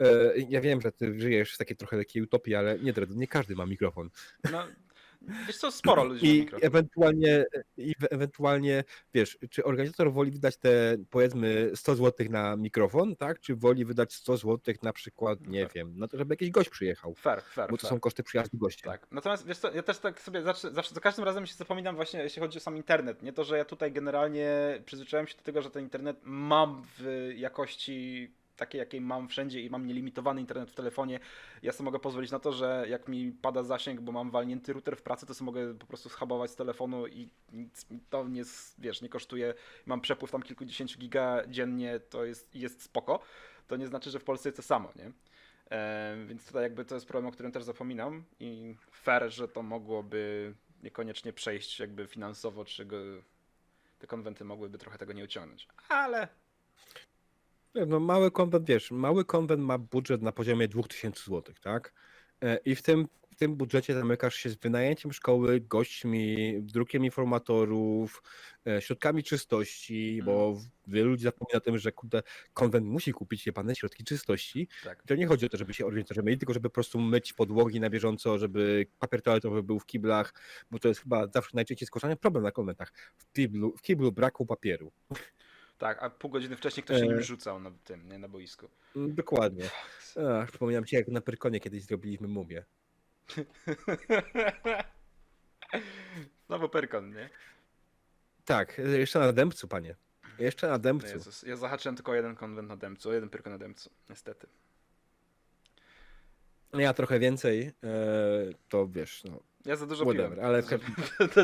e, 0.00 0.32
ja 0.48 0.60
wiem, 0.60 0.80
że 0.80 0.92
ty 0.92 1.20
żyjesz 1.20 1.54
w 1.54 1.58
takiej 1.58 1.76
trochę 1.76 1.98
takiej 1.98 2.22
utopii, 2.22 2.54
ale 2.54 2.78
nie, 2.78 2.92
nie 3.08 3.28
każdy 3.28 3.54
ma 3.54 3.66
mikrofon. 3.66 4.10
No, 4.52 4.64
wiesz 5.46 5.56
co, 5.56 5.70
sporo 5.70 6.04
ludzi 6.04 6.26
I 6.38 6.46
ewentualnie, 6.60 7.44
i 7.76 7.94
we- 8.00 8.10
ewentualnie, 8.10 8.84
wiesz, 9.14 9.38
czy 9.50 9.64
organizator 9.64 10.12
woli 10.12 10.30
wydać 10.30 10.56
te 10.56 10.96
powiedzmy 11.10 11.70
100 11.74 11.94
zł 11.96 12.26
na 12.30 12.56
mikrofon, 12.56 13.16
tak? 13.16 13.40
Czy 13.40 13.56
woli 13.56 13.84
wydać 13.84 14.12
100 14.14 14.36
zł 14.36 14.74
na 14.82 14.92
przykład, 14.92 15.46
nie 15.46 15.62
Tak. 15.64 15.74
wiem, 15.74 15.98
na 15.98 16.08
to, 16.08 16.18
żeby 16.18 16.32
jakiś 16.32 16.50
gość 16.50 16.68
przyjechał, 16.70 17.14
Fair, 17.14 17.42
fair, 17.42 17.70
bo 17.70 17.76
to 17.76 17.82
fair. 17.82 17.90
są 17.90 18.00
koszty 18.00 18.22
przyjazdu 18.22 18.58
gościa. 18.58 18.90
Tak. 18.90 19.06
Natomiast 19.10 19.46
wiesz 19.46 19.58
co, 19.58 19.72
ja 19.74 19.82
też 19.82 19.98
tak 19.98 20.20
sobie 20.20 20.42
zawsze, 20.42 20.70
zawsze 20.70 20.94
za 20.94 21.00
każdym 21.00 21.24
razem 21.24 21.46
się 21.46 21.54
zapominam 21.54 21.96
właśnie, 21.96 22.20
jeśli 22.20 22.40
chodzi 22.42 22.58
o 22.58 22.60
sam 22.60 22.76
internet. 22.76 23.22
Nie 23.22 23.32
to, 23.32 23.44
że 23.44 23.58
ja 23.58 23.64
tutaj 23.64 23.92
generalnie 23.92 24.82
przyzwyczaiłem 24.84 25.26
się 25.26 25.36
do 25.36 25.42
tego, 25.42 25.62
że 25.62 25.70
ten 25.70 25.82
internet 25.82 26.20
mam 26.24 26.82
w 26.98 27.30
jakości 27.36 28.32
takiej, 28.58 28.78
jakiej 28.78 29.00
mam 29.00 29.28
wszędzie 29.28 29.60
i 29.60 29.70
mam 29.70 29.86
nielimitowany 29.86 30.40
internet 30.40 30.70
w 30.70 30.74
telefonie. 30.74 31.20
Ja 31.62 31.72
sobie 31.72 31.84
mogę 31.84 31.98
pozwolić 31.98 32.30
na 32.30 32.38
to, 32.38 32.52
że 32.52 32.86
jak 32.88 33.08
mi 33.08 33.32
pada 33.32 33.62
zasięg, 33.62 34.00
bo 34.00 34.12
mam 34.12 34.30
walnięty 34.30 34.72
router 34.72 34.96
w 34.96 35.02
pracy, 35.02 35.26
to 35.26 35.34
sobie 35.34 35.46
mogę 35.46 35.74
po 35.74 35.86
prostu 35.86 36.08
schabować 36.08 36.50
z 36.50 36.56
telefonu 36.56 37.06
i 37.06 37.28
nic 37.52 37.86
to 38.10 38.28
nie, 38.28 38.42
wiesz, 38.78 39.02
nie 39.02 39.08
kosztuje. 39.08 39.54
Mam 39.86 40.00
przepływ 40.00 40.30
tam 40.30 40.42
kilkudziesięciu 40.42 40.98
giga 40.98 41.42
dziennie, 41.48 42.00
to 42.00 42.24
jest, 42.24 42.54
jest 42.54 42.82
spoko. 42.82 43.20
To 43.66 43.76
nie 43.76 43.86
znaczy, 43.86 44.10
że 44.10 44.18
w 44.18 44.24
Polsce 44.24 44.48
jest 44.48 44.56
to 44.56 44.62
samo, 44.62 44.92
nie? 44.96 45.12
E, 45.70 46.16
więc 46.26 46.46
tutaj 46.46 46.62
jakby 46.62 46.84
to 46.84 46.94
jest 46.94 47.06
problem, 47.06 47.26
o 47.26 47.32
którym 47.32 47.52
też 47.52 47.64
zapominam 47.64 48.24
i 48.40 48.74
fair, 48.92 49.32
że 49.32 49.48
to 49.48 49.62
mogłoby 49.62 50.54
niekoniecznie 50.82 51.32
przejść 51.32 51.80
jakby 51.80 52.06
finansowo, 52.06 52.64
czy 52.64 52.84
go, 52.84 52.96
te 53.98 54.06
konwenty 54.06 54.44
mogłyby 54.44 54.78
trochę 54.78 54.98
tego 54.98 55.12
nie 55.12 55.24
uciągnąć. 55.24 55.68
Ale 55.88 56.28
No 57.86 58.00
mały 58.00 58.30
konwent, 58.30 58.66
wiesz, 58.66 58.90
mały 58.90 59.24
konwent 59.24 59.62
ma 59.62 59.78
budżet 59.78 60.22
na 60.22 60.32
poziomie 60.32 60.68
2000 60.68 61.24
zł, 61.24 61.54
tak? 61.62 61.92
E, 62.42 62.56
I 62.64 62.74
w 62.74 62.82
tym, 62.82 63.08
w 63.30 63.36
tym 63.36 63.56
budżecie 63.56 63.94
zamykasz 63.94 64.34
się 64.34 64.50
z 64.50 64.54
wynajęciem 64.56 65.12
szkoły, 65.12 65.60
gośćmi, 65.60 66.54
drukiem 66.62 67.04
informatorów, 67.04 68.22
e, 68.66 68.82
środkami 68.82 69.22
czystości, 69.22 70.20
bo 70.24 70.56
wielu 70.86 71.10
ludzi 71.10 71.22
zapomina 71.24 71.56
o 71.56 71.60
tym, 71.60 71.78
że 71.78 71.92
kurde, 71.92 72.22
konwent 72.54 72.86
musi 72.86 73.12
kupić 73.12 73.46
jebane 73.46 73.74
środki 73.76 74.04
czystości. 74.04 74.68
tak. 74.84 75.02
To 75.02 75.14
nie 75.14 75.26
chodzi 75.26 75.46
o 75.46 75.48
to, 75.48 75.56
żeby 75.56 75.74
się 75.74 75.86
organizatorzy 75.86 76.22
mieli, 76.22 76.38
tylko 76.38 76.54
żeby 76.54 76.68
po 76.68 76.74
prostu 76.74 77.00
myć 77.00 77.32
podłogi 77.32 77.80
na 77.80 77.90
bieżąco, 77.90 78.38
żeby 78.38 78.86
papier 78.98 79.22
toaletowy 79.22 79.62
był 79.62 79.80
w 79.80 79.86
kiblach, 79.86 80.34
bo 80.70 80.78
to 80.78 80.88
jest 80.88 81.00
chyba 81.00 81.26
zawsze 81.34 81.50
najczęściej 81.54 81.86
skłaszany 81.86 82.16
problem 82.16 82.44
na 82.44 82.52
konwentach. 82.52 82.92
W 83.16 83.32
kiblu, 83.32 83.76
w 83.76 83.82
kiblu 83.82 84.12
braku 84.12 84.46
papieru. 84.46 84.92
Tak, 85.78 86.02
a 86.02 86.10
pół 86.10 86.30
godziny 86.30 86.56
wcześniej 86.56 86.84
ktoś 86.84 87.00
się 87.00 87.06
nim 87.06 87.18
E. 87.18 87.22
rzucał 87.22 87.60
na 87.60 87.70
tym, 87.84 88.08
nie, 88.08 88.18
na 88.18 88.28
boisku. 88.28 88.68
Mm, 88.96 89.14
Dokładnie. 89.14 89.64
Ach, 90.40 90.48
przypominam 90.48 90.84
ci, 90.84 90.96
jak 90.96 91.08
na 91.08 91.20
Pyrkonie 91.20 91.60
kiedyś 91.60 91.82
zrobiliśmy 91.84 92.28
mumię. 92.28 92.64
Znowu 96.46 96.68
Pyrkon, 96.68 97.14
nie? 97.14 97.30
Tak, 98.44 98.78
jeszcze 98.78 99.18
na 99.18 99.32
dębcu, 99.32 99.68
panie. 99.68 99.94
Jeszcze 100.38 100.66
na 100.66 100.72
No 100.72 100.78
dębcu. 100.78 101.08
Jezus, 101.08 101.42
ja 101.42 101.56
zahaczyłem 101.56 101.96
tylko 101.96 102.12
o 102.12 102.14
jeden 102.14 102.36
konwent 102.36 102.68
na 102.68 102.76
Dębcu, 102.76 103.10
o 103.10 103.12
jeden 103.12 103.28
Pyrkon 103.30 103.52
na 103.52 103.58
Dębcu, 103.58 103.90
niestety. 104.10 104.46
Ja 106.74 106.92
trochę 106.94 107.18
więcej, 107.18 107.62
e, 107.66 107.72
to 108.68 108.88
wiesz, 108.88 109.24
no, 109.24 109.40
Ja 109.64 109.76
za 109.76 109.86
dużo 109.86 110.04
whatever, 110.04 110.32
piłem, 110.38 110.44
ale 110.46 110.62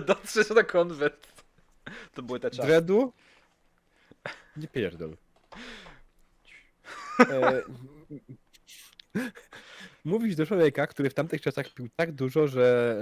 dotrzeć 0.06 0.50
na 0.50 0.62
konwent. 0.62 1.44
To 2.14 2.22
były 2.22 2.40
te 2.40 2.50
czasy. 2.50 2.66
Dreadu, 2.66 3.12
Nie 4.56 4.68
pierdol. 4.68 5.16
E, 7.30 7.62
Mówisz 10.04 10.36
do 10.36 10.46
człowieka, 10.46 10.86
który 10.86 11.10
w 11.10 11.14
tamtych 11.14 11.40
czasach 11.40 11.68
pił 11.70 11.88
tak 11.96 12.12
dużo, 12.12 12.48
że 12.48 12.96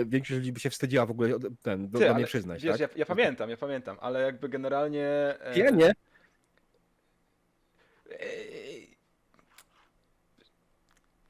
e, 0.00 0.04
większość 0.04 0.38
ludzi 0.38 0.52
by 0.52 0.60
się 0.60 0.70
wstydziła 0.70 1.06
w 1.06 1.10
ogóle 1.10 1.36
od- 1.36 1.42
ten, 1.62 1.88
do, 1.90 1.98
Ty, 1.98 2.04
do 2.04 2.10
ale 2.10 2.18
mnie 2.18 2.26
przyznać, 2.26 2.62
Wiesz, 2.62 2.72
tak? 2.72 2.80
ja, 2.80 2.88
ja 2.96 3.06
pamiętam, 3.06 3.50
ja 3.50 3.56
pamiętam, 3.56 3.96
ale 4.00 4.20
jakby 4.22 4.48
generalnie... 4.48 5.06
e, 5.40 5.58
Ja 5.58 5.70
nie. 5.70 5.92
Ej. 8.20 8.96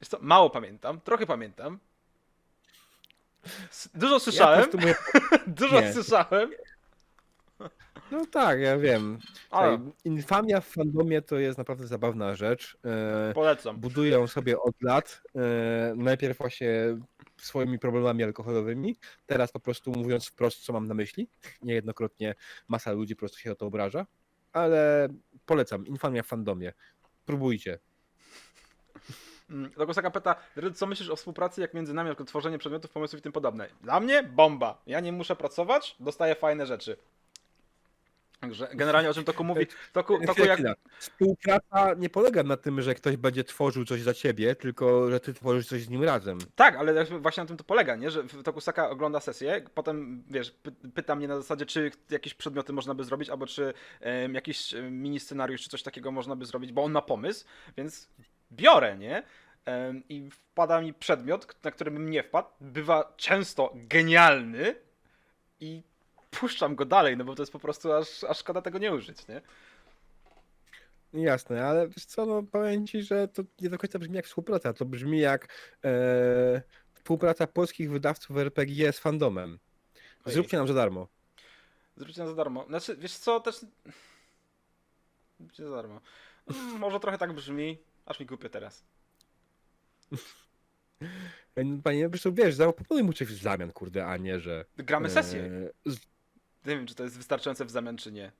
Wiesz 0.01 0.09
co, 0.09 0.17
mało 0.21 0.49
pamiętam, 0.49 1.01
trochę 1.01 1.25
pamiętam. 1.25 1.79
S- 3.71 3.89
Dużo 3.93 4.13
Ja 4.13 4.19
po 4.19 4.23
słyszałem, 4.23 4.61
prostu 4.61 4.77
mówię, 4.77 4.95
dużo 5.47 5.81
nie. 5.81 5.93
słyszałem, 5.93 6.51
no 8.11 8.25
tak, 8.25 8.59
ja 8.59 8.77
wiem. 8.77 9.19
ale 9.49 9.77
Słuchaj, 9.77 9.93
Infamia 10.05 10.61
w 10.61 10.67
fandomie 10.67 11.21
to 11.21 11.39
jest 11.39 11.57
naprawdę 11.57 11.87
zabawna 11.87 12.35
rzecz. 12.35 12.77
E, 12.85 13.33
polecam. 13.33 13.77
buduję 13.77 14.11
ją 14.11 14.27
sobie 14.27 14.59
od 14.59 14.81
lat. 14.81 15.21
E, 15.35 15.93
najpierw 15.95 16.37
właśnie 16.37 16.97
swoimi 17.37 17.79
problemami 17.79 18.23
alkoholowymi, 18.23 18.95
teraz 19.25 19.51
po 19.51 19.59
prostu 19.59 19.91
mówiąc 19.91 20.27
wprost, 20.27 20.65
co 20.65 20.73
mam 20.73 20.87
na 20.87 20.93
myśli. 20.93 21.27
Niejednokrotnie 21.61 22.35
masa 22.67 22.91
ludzi 22.91 23.15
po 23.15 23.19
prostu 23.19 23.39
się 23.39 23.51
o 23.51 23.55
to 23.55 23.65
obraża, 23.65 24.05
ale 24.53 25.07
polecam. 25.45 25.87
Infamia 25.87 26.23
w 26.23 26.27
fandomie. 26.27 26.73
Próbujcie. 27.25 27.79
Mm, 29.49 29.71
Dogosaka 29.77 30.11
pyta, 30.11 30.35
Dred, 30.55 30.77
co 30.77 30.85
myślisz 30.85 31.09
o 31.09 31.15
współpracy 31.15 31.61
jak 31.61 31.73
między 31.73 31.93
nami, 31.93 32.09
jako 32.09 32.23
tworzenie 32.25 32.57
przedmiotów, 32.57 32.91
pomysłów 32.91 33.19
i 33.19 33.23
tym 33.23 33.31
podobne? 33.31 33.69
Dla 33.81 33.99
mnie 33.99 34.23
bomba. 34.23 34.81
Ja 34.87 34.99
nie 34.99 35.11
muszę 35.11 35.35
pracować, 35.35 35.95
dostaję 35.99 36.35
fajne 36.35 36.65
rzeczy. 36.65 36.97
Także 38.43 38.67
generalnie 38.73 39.09
o 39.09 39.13
czym 39.13 39.23
Toku 39.23 39.43
mówi, 39.43 39.67
Toku, 39.93 40.25
Toku 40.25 40.45
jak... 40.45 40.59
Współpraca 40.99 41.93
nie 41.97 42.09
polega 42.09 42.43
na 42.43 42.57
tym, 42.57 42.81
że 42.81 42.95
ktoś 42.95 43.17
będzie 43.17 43.43
tworzył 43.43 43.85
coś 43.85 44.01
za 44.01 44.13
ciebie, 44.13 44.55
tylko 44.55 45.11
że 45.11 45.19
ty 45.19 45.33
tworzysz 45.33 45.67
coś 45.67 45.81
z 45.81 45.89
nim 45.89 46.03
razem. 46.03 46.37
Tak, 46.55 46.75
ale 46.75 47.05
właśnie 47.05 47.43
na 47.43 47.47
tym 47.47 47.57
to 47.57 47.63
polega, 47.63 47.95
nie? 47.95 48.11
Że 48.11 48.23
Tokusaka 48.23 48.89
ogląda 48.89 49.19
sesję, 49.19 49.61
potem 49.73 50.23
wiesz, 50.29 50.51
py 50.51 50.71
pyta 50.71 51.15
mnie 51.15 51.27
na 51.27 51.37
zasadzie, 51.37 51.65
czy 51.65 51.91
jakieś 52.09 52.33
przedmioty 52.33 52.73
można 52.73 52.93
by 52.93 53.03
zrobić, 53.03 53.29
albo 53.29 53.47
czy 53.47 53.73
em, 54.01 54.33
jakiś 54.33 54.75
mini 54.91 55.19
scenariusz, 55.19 55.61
czy 55.61 55.69
coś 55.69 55.83
takiego 55.83 56.11
można 56.11 56.35
by 56.35 56.45
zrobić, 56.45 56.71
bo 56.71 56.83
on 56.83 56.91
ma 56.91 57.01
pomysł, 57.01 57.45
więc 57.77 58.09
biorę, 58.51 58.97
nie? 58.97 59.23
Em, 59.65 60.03
I 60.09 60.29
wpada 60.31 60.81
mi 60.81 60.93
przedmiot, 60.93 61.63
na 61.63 61.71
który 61.71 61.91
bym 61.91 62.09
nie 62.09 62.23
wpadł. 62.23 62.49
Bywa 62.61 63.13
często 63.17 63.71
genialny 63.75 64.75
i 65.59 65.83
puszczam 66.39 66.75
go 66.75 66.85
dalej, 66.85 67.17
no 67.17 67.23
bo 67.25 67.35
to 67.35 67.41
jest 67.41 67.51
po 67.51 67.59
prostu 67.59 67.93
aż, 67.93 68.23
aż 68.23 68.37
szkoda 68.37 68.61
tego 68.61 68.77
nie 68.77 68.93
użyć, 68.93 69.27
nie? 69.27 69.41
Jasne, 71.13 71.65
ale 71.65 71.87
wiesz 71.87 72.05
co, 72.05 72.25
no 72.25 72.43
powiem 72.43 72.87
ci, 72.87 73.03
że 73.03 73.27
to 73.27 73.43
nie 73.61 73.69
do 73.69 73.77
końca 73.77 73.99
brzmi 73.99 74.15
jak 74.15 74.25
współpraca, 74.25 74.73
to 74.73 74.85
brzmi 74.85 75.19
jak 75.19 75.47
e, 75.85 76.61
współpraca 76.93 77.47
polskich 77.47 77.91
wydawców 77.91 78.37
RPG 78.37 78.93
z 78.93 78.99
fandomem. 78.99 79.59
Zróbcie 80.25 80.57
nam 80.57 80.67
za 80.67 80.73
darmo. 80.73 81.07
Zróbcie 81.97 82.21
nam 82.21 82.29
za 82.29 82.35
darmo. 82.35 82.65
Znaczy, 82.67 82.95
wiesz 82.95 83.17
co, 83.17 83.39
też... 83.39 83.65
Zróbcie 85.39 85.63
za 85.63 85.69
darmo. 85.75 86.01
Mm, 86.47 86.79
Może 86.79 86.99
trochę 86.99 87.17
tak 87.17 87.33
brzmi, 87.33 87.77
aż 88.05 88.19
mi 88.19 88.25
głupio 88.25 88.49
teraz. 88.49 88.83
E, 91.55 91.81
Panie, 91.83 92.03
po 92.03 92.09
prostu 92.09 92.33
wiesz, 92.33 92.55
zaproponuj 92.55 93.03
mu 93.03 93.13
coś 93.13 93.27
w 93.27 93.41
zamian, 93.43 93.71
kurde, 93.71 94.05
a 94.07 94.17
nie, 94.17 94.39
że... 94.39 94.65
Gramy 94.77 95.09
sesję. 95.09 95.41
e, 95.85 95.91
z- 95.91 96.12
Nie 96.65 96.75
wiem, 96.75 96.85
czy 96.87 96.95
to 96.95 97.03
jest 97.03 97.17
wystarczające 97.17 97.65
w 97.65 97.69
zamian, 97.69 97.97
czy 97.97 98.11
nie. 98.11 98.31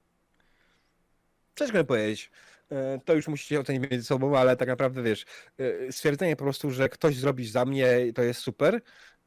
Ciężko 1.55 1.77
mi 1.77 1.85
powiedzieć. 1.85 2.31
E, 2.71 2.99
To 3.05 3.13
już 3.15 3.27
musicie 3.27 3.59
ocenić 3.59 3.91
między 3.91 4.07
sobą, 4.07 4.37
ale 4.37 4.57
tak 4.57 4.67
naprawdę 4.67 5.03
wiesz, 5.03 5.25
e, 5.57 5.91
stwierdzenie 5.91 6.35
po 6.35 6.43
prostu, 6.43 6.71
że 6.71 6.89
ktoś 6.89 7.17
zrobi 7.17 7.47
za 7.47 7.65
mnie 7.65 8.07
i 8.07 8.13
to 8.13 8.21
jest 8.21 8.39
super, 8.41 8.81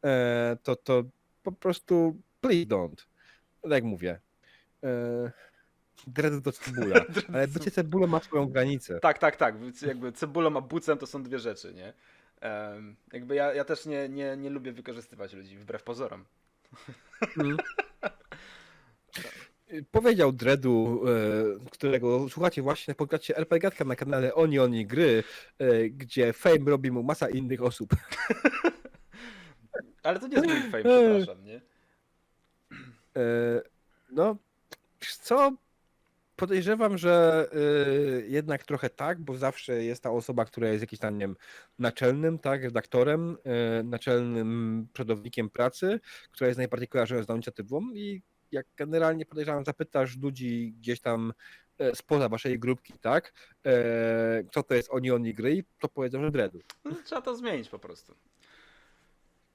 e, 0.05 0.57
to, 0.62 0.76
to 0.76 1.03
po 1.42 1.53
prostu 1.53 2.22
please 2.40 2.66
don't. 2.66 3.07
Tak 3.62 3.70
jak 3.72 3.84
mówię. 3.84 4.20
E, 4.84 5.32
Dread 6.07 6.44
to 6.44 6.53
cebula. 6.53 7.01
Ale 7.34 7.49
bycie 7.49 7.70
cebulą 7.70 8.07
ma 8.07 8.20
swoją 8.20 8.47
granicę. 8.47 9.01
Tak, 9.01 9.18
tak, 9.18 9.36
tak. 9.36 9.61
Więc 9.61 9.82
Jakby 9.82 10.12
cebulą 10.12 10.57
a 10.57 10.61
bucem 10.61 10.99
to 10.99 11.07
są 11.07 11.22
dwie 11.22 11.38
rzeczy, 11.38 11.74
nie? 11.74 11.92
Em, 12.40 12.97
jakby 13.12 13.34
ja, 13.34 13.55
ja 13.55 13.64
też 13.64 13.86
nie, 13.86 14.09
nie, 14.09 14.36
nie 14.36 14.51
lubię 14.51 14.72
wykorzystywać 14.72 15.32
ludzi, 15.32 15.59
wbrew 15.59 15.82
pozorom. 15.82 16.24
Mm. 17.38 17.57
Powiedział 19.90 20.32
Dreadu, 20.32 21.02
e, 21.06 21.70
którego 21.70 22.28
słuchacie 22.28 22.62
właśnie 22.62 22.92
na 22.92 22.94
podcaście 22.94 23.36
RPGatka 23.36 23.84
na 23.84 23.96
kanale 23.96 24.34
Oni 24.34 24.58
Oni 24.58 24.86
Gry, 24.86 25.24
e, 25.58 25.88
gdzie 25.88 26.32
Fame 26.32 26.70
robi 26.70 26.90
mu 26.90 27.02
masa 27.02 27.28
innych 27.28 27.62
osób. 27.62 27.90
Ale 30.02 30.20
to 30.20 30.28
nie 30.28 30.34
jest 30.34 30.48
mój 30.48 30.60
fame, 30.70 30.84
przepraszam, 30.84 31.44
nie? 31.44 31.60
E, 33.16 33.62
No, 34.10 34.36
co? 35.22 35.52
Podejrzewam, 36.36 36.98
że 36.98 37.46
jednak 38.28 38.64
trochę 38.64 38.90
tak, 38.90 39.20
bo 39.20 39.36
zawsze 39.36 39.84
jest 39.84 40.02
ta 40.02 40.10
osoba, 40.10 40.44
która 40.44 40.68
jest 40.68 40.80
jakiś 40.80 40.98
tam, 40.98 41.18
nie 41.18 41.24
wiem, 41.24 41.36
naczelnym, 41.78 42.38
tak, 42.38 42.62
redaktorem, 42.62 43.36
naczelnym 43.84 44.86
przodownikiem 44.92 45.50
pracy, 45.50 46.00
która 46.30 46.48
jest 46.48 46.58
najbardziej 46.58 46.88
kojarzona 46.88 47.22
z 47.22 47.26
daną 47.26 47.36
inicjatywą 47.36 47.80
i 47.94 48.22
jak 48.53 48.66
generalnie 48.76 49.26
podejrzewam, 49.26 49.64
zapytasz 49.64 50.16
ludzi 50.16 50.74
gdzieś 50.78 51.01
tam 51.01 51.32
e, 51.78 51.97
spoza 51.97 52.28
waszej 52.28 52.59
grupki, 52.59 52.92
tak, 53.01 53.32
e, 53.66 54.44
co 54.53 54.62
to 54.62 54.74
jest 54.74 54.88
Oni 54.90 55.11
Oni 55.11 55.34
Gry, 55.34 55.64
to 55.78 55.88
powiedzą, 55.88 56.22
że 56.22 56.30
Dreadu. 56.30 56.61
No, 56.84 56.90
Trzeba 57.05 57.22
to 57.22 57.36
zmienić 57.36 57.68
po 57.68 57.78
prostu. 57.78 58.14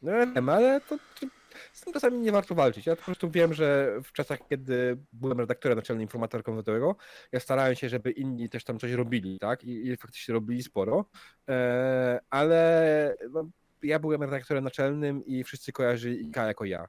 No 0.01 0.11
ja 0.11 0.25
wiem, 0.25 0.49
ale 0.49 0.81
to, 0.81 0.97
to 0.97 1.27
z 1.73 1.81
tym 1.81 1.93
czasami 1.93 2.19
nie 2.19 2.31
warto 2.31 2.55
walczyć. 2.55 2.85
Ja 2.85 2.95
po 2.95 3.03
prostu 3.03 3.31
wiem, 3.31 3.53
że 3.53 3.97
w 4.03 4.11
czasach, 4.11 4.39
kiedy 4.49 4.97
byłem 5.13 5.39
redaktorem 5.39 5.75
naczelnym 5.77 6.01
informatora 6.01 6.43
komputerowego, 6.43 6.95
ja 7.31 7.39
starałem 7.39 7.75
się, 7.75 7.89
żeby 7.89 8.11
inni 8.11 8.49
też 8.49 8.63
tam 8.63 8.79
coś 8.79 8.91
robili, 8.91 9.39
tak? 9.39 9.63
I, 9.63 9.87
i 9.87 9.97
faktycznie 9.97 10.33
robili 10.33 10.63
sporo. 10.63 11.05
E, 11.49 12.19
ale 12.29 13.15
no, 13.31 13.49
ja 13.83 13.99
byłem 13.99 14.23
redaktorem 14.23 14.63
naczelnym 14.63 15.25
i 15.25 15.43
wszyscy 15.43 15.71
kojarzyli 15.71 16.27
IK 16.27 16.35
jako 16.35 16.65
ja. 16.65 16.87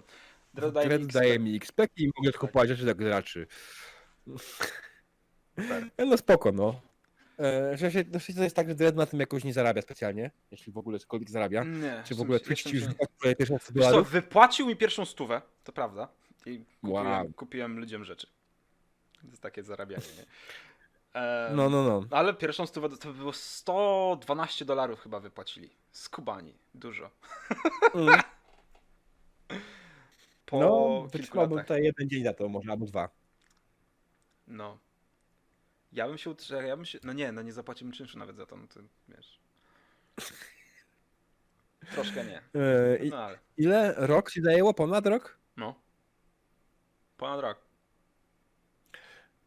Spoko. 0.00 0.12
Dread 0.54 0.72
daje 0.74 0.86
mi 0.86 0.88
Dread 0.90 1.02
XP. 1.02 1.14
daje 1.14 1.38
mi 1.38 1.56
XP 1.56 1.80
i 1.96 2.10
mogę 2.16 2.32
kupować 2.32 2.68
rzeczy 2.68 2.82
dla 2.84 2.94
graczy. 2.94 3.46
Tak. 5.68 5.84
No 6.10 6.16
spoko, 6.16 6.52
no. 6.52 6.80
E, 7.38 7.76
że 7.76 7.90
się, 7.90 8.04
no, 8.12 8.18
to 8.36 8.42
jest 8.42 8.56
tak, 8.56 8.68
że 8.68 8.74
Dread 8.74 8.96
na 8.96 9.06
tym 9.06 9.20
jakoś 9.20 9.44
nie 9.44 9.52
zarabia 9.52 9.82
specjalnie, 9.82 10.30
jeśli 10.50 10.72
w 10.72 10.78
ogóle 10.78 10.98
cokolwiek 10.98 11.30
zarabia. 11.30 11.64
Nie. 11.64 12.02
Czy 12.06 12.14
w 12.14 12.20
ogóle 12.20 12.40
Twitch 12.40 12.62
ci 12.62 12.74
już 12.74 12.84
wypłacił 12.84 13.16
pierwsze 13.38 13.58
100 13.58 13.72
Wiesz 13.74 13.84
co, 13.84 13.90
dolarów? 13.90 14.10
wypłacił 14.10 14.66
mi 14.66 14.76
pierwszą 14.76 15.04
stówę, 15.04 15.42
to 15.64 15.72
prawda. 15.72 16.08
I 16.46 16.64
kupiłem, 16.80 17.06
Wow. 17.06 17.32
kupiłem 17.36 17.78
ludziom 17.78 18.04
rzeczy. 18.04 18.26
To 19.22 19.26
jest 19.26 19.42
takie 19.42 19.62
zarabianie, 19.62 20.06
nie? 20.18 20.24
No, 21.54 21.70
no, 21.70 21.82
no. 21.82 22.04
Ale 22.10 22.34
pierwszą 22.34 22.66
stówę 22.66 22.88
to 22.88 23.12
było 23.12 23.32
112 23.32 24.64
dolarów 24.64 25.00
chyba 25.00 25.20
wypłacili. 25.20 25.70
Z 25.92 26.08
Kubani. 26.08 26.54
Dużo. 26.74 27.10
Mm. 27.94 28.20
Po 30.46 30.60
no, 30.60 31.08
kilku 31.12 31.36
latach. 31.38 31.60
tutaj 31.64 31.82
jeden 31.84 32.08
dzień 32.08 32.24
za 32.24 32.32
to, 32.34 32.48
może 32.48 32.70
albo 32.70 32.86
dwa. 32.86 33.08
No. 34.46 34.78
Ja 35.92 36.08
bym 36.08 36.18
się 36.18 36.30
utrzymał, 36.30 36.62
ja 36.62 36.76
bym 36.76 36.84
się, 36.84 36.98
no 37.04 37.12
nie, 37.12 37.32
no 37.32 37.42
nie 37.42 37.52
zapłaciłbym 37.52 37.92
czynszu 37.92 38.18
nawet 38.18 38.36
za 38.36 38.46
to, 38.46 38.56
no 38.56 38.66
to 38.66 38.80
wiesz. 39.08 39.40
Troszkę 41.92 42.24
nie, 42.24 42.38
E, 42.38 42.98
no 43.10 43.16
ale, 43.24 43.38
ile 43.56 43.94
rok 43.96 44.30
ci 44.30 44.42
zajęło? 44.42 44.74
Ponad 44.74 45.06
rok? 45.06 45.38
no. 45.56 45.74
Ponad 47.16 47.40
rok. 47.40 47.65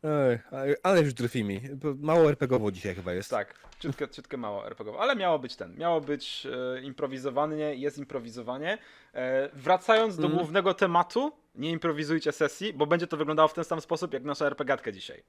Ej, 0.03 0.39
ale- 0.51 0.75
ale 0.83 1.01
już 1.01 1.13
drfi 1.13 1.43
mi. 1.43 1.59
Bo 1.75 1.93
Mało 1.99 2.29
RPGowo 2.29 2.71
dzisiaj 2.71 2.95
chyba 2.95 3.13
jest. 3.13 3.29
Tak, 3.29 3.53
ciutkę, 3.79 4.09
ciutkę 4.09 4.37
mało 4.37 4.67
RPGowo, 4.67 5.01
ale 5.01 5.15
miało 5.15 5.39
być 5.39 5.55
ten, 5.55 5.75
miało 5.77 6.01
być 6.01 6.47
e, 6.77 6.81
improwizowanie, 6.81 7.75
jest 7.75 7.97
improwizowanie. 7.97 8.77
E, 9.13 9.49
wracając 9.53 10.15
do 10.17 10.23
Mhm. 10.23 10.37
głównego 10.39 10.73
tematu, 10.73 11.31
nie 11.55 11.71
improwizujcie 11.71 12.31
sesji, 12.31 12.73
bo 12.73 12.85
będzie 12.87 13.07
to 13.07 13.17
wyglądało 13.17 13.47
w 13.47 13.53
ten 13.53 13.63
sam 13.63 13.81
sposób 13.81 14.13
jak 14.13 14.23
nasza 14.23 14.45
RPGatka 14.45 14.91
dzisiaj. 14.91 15.23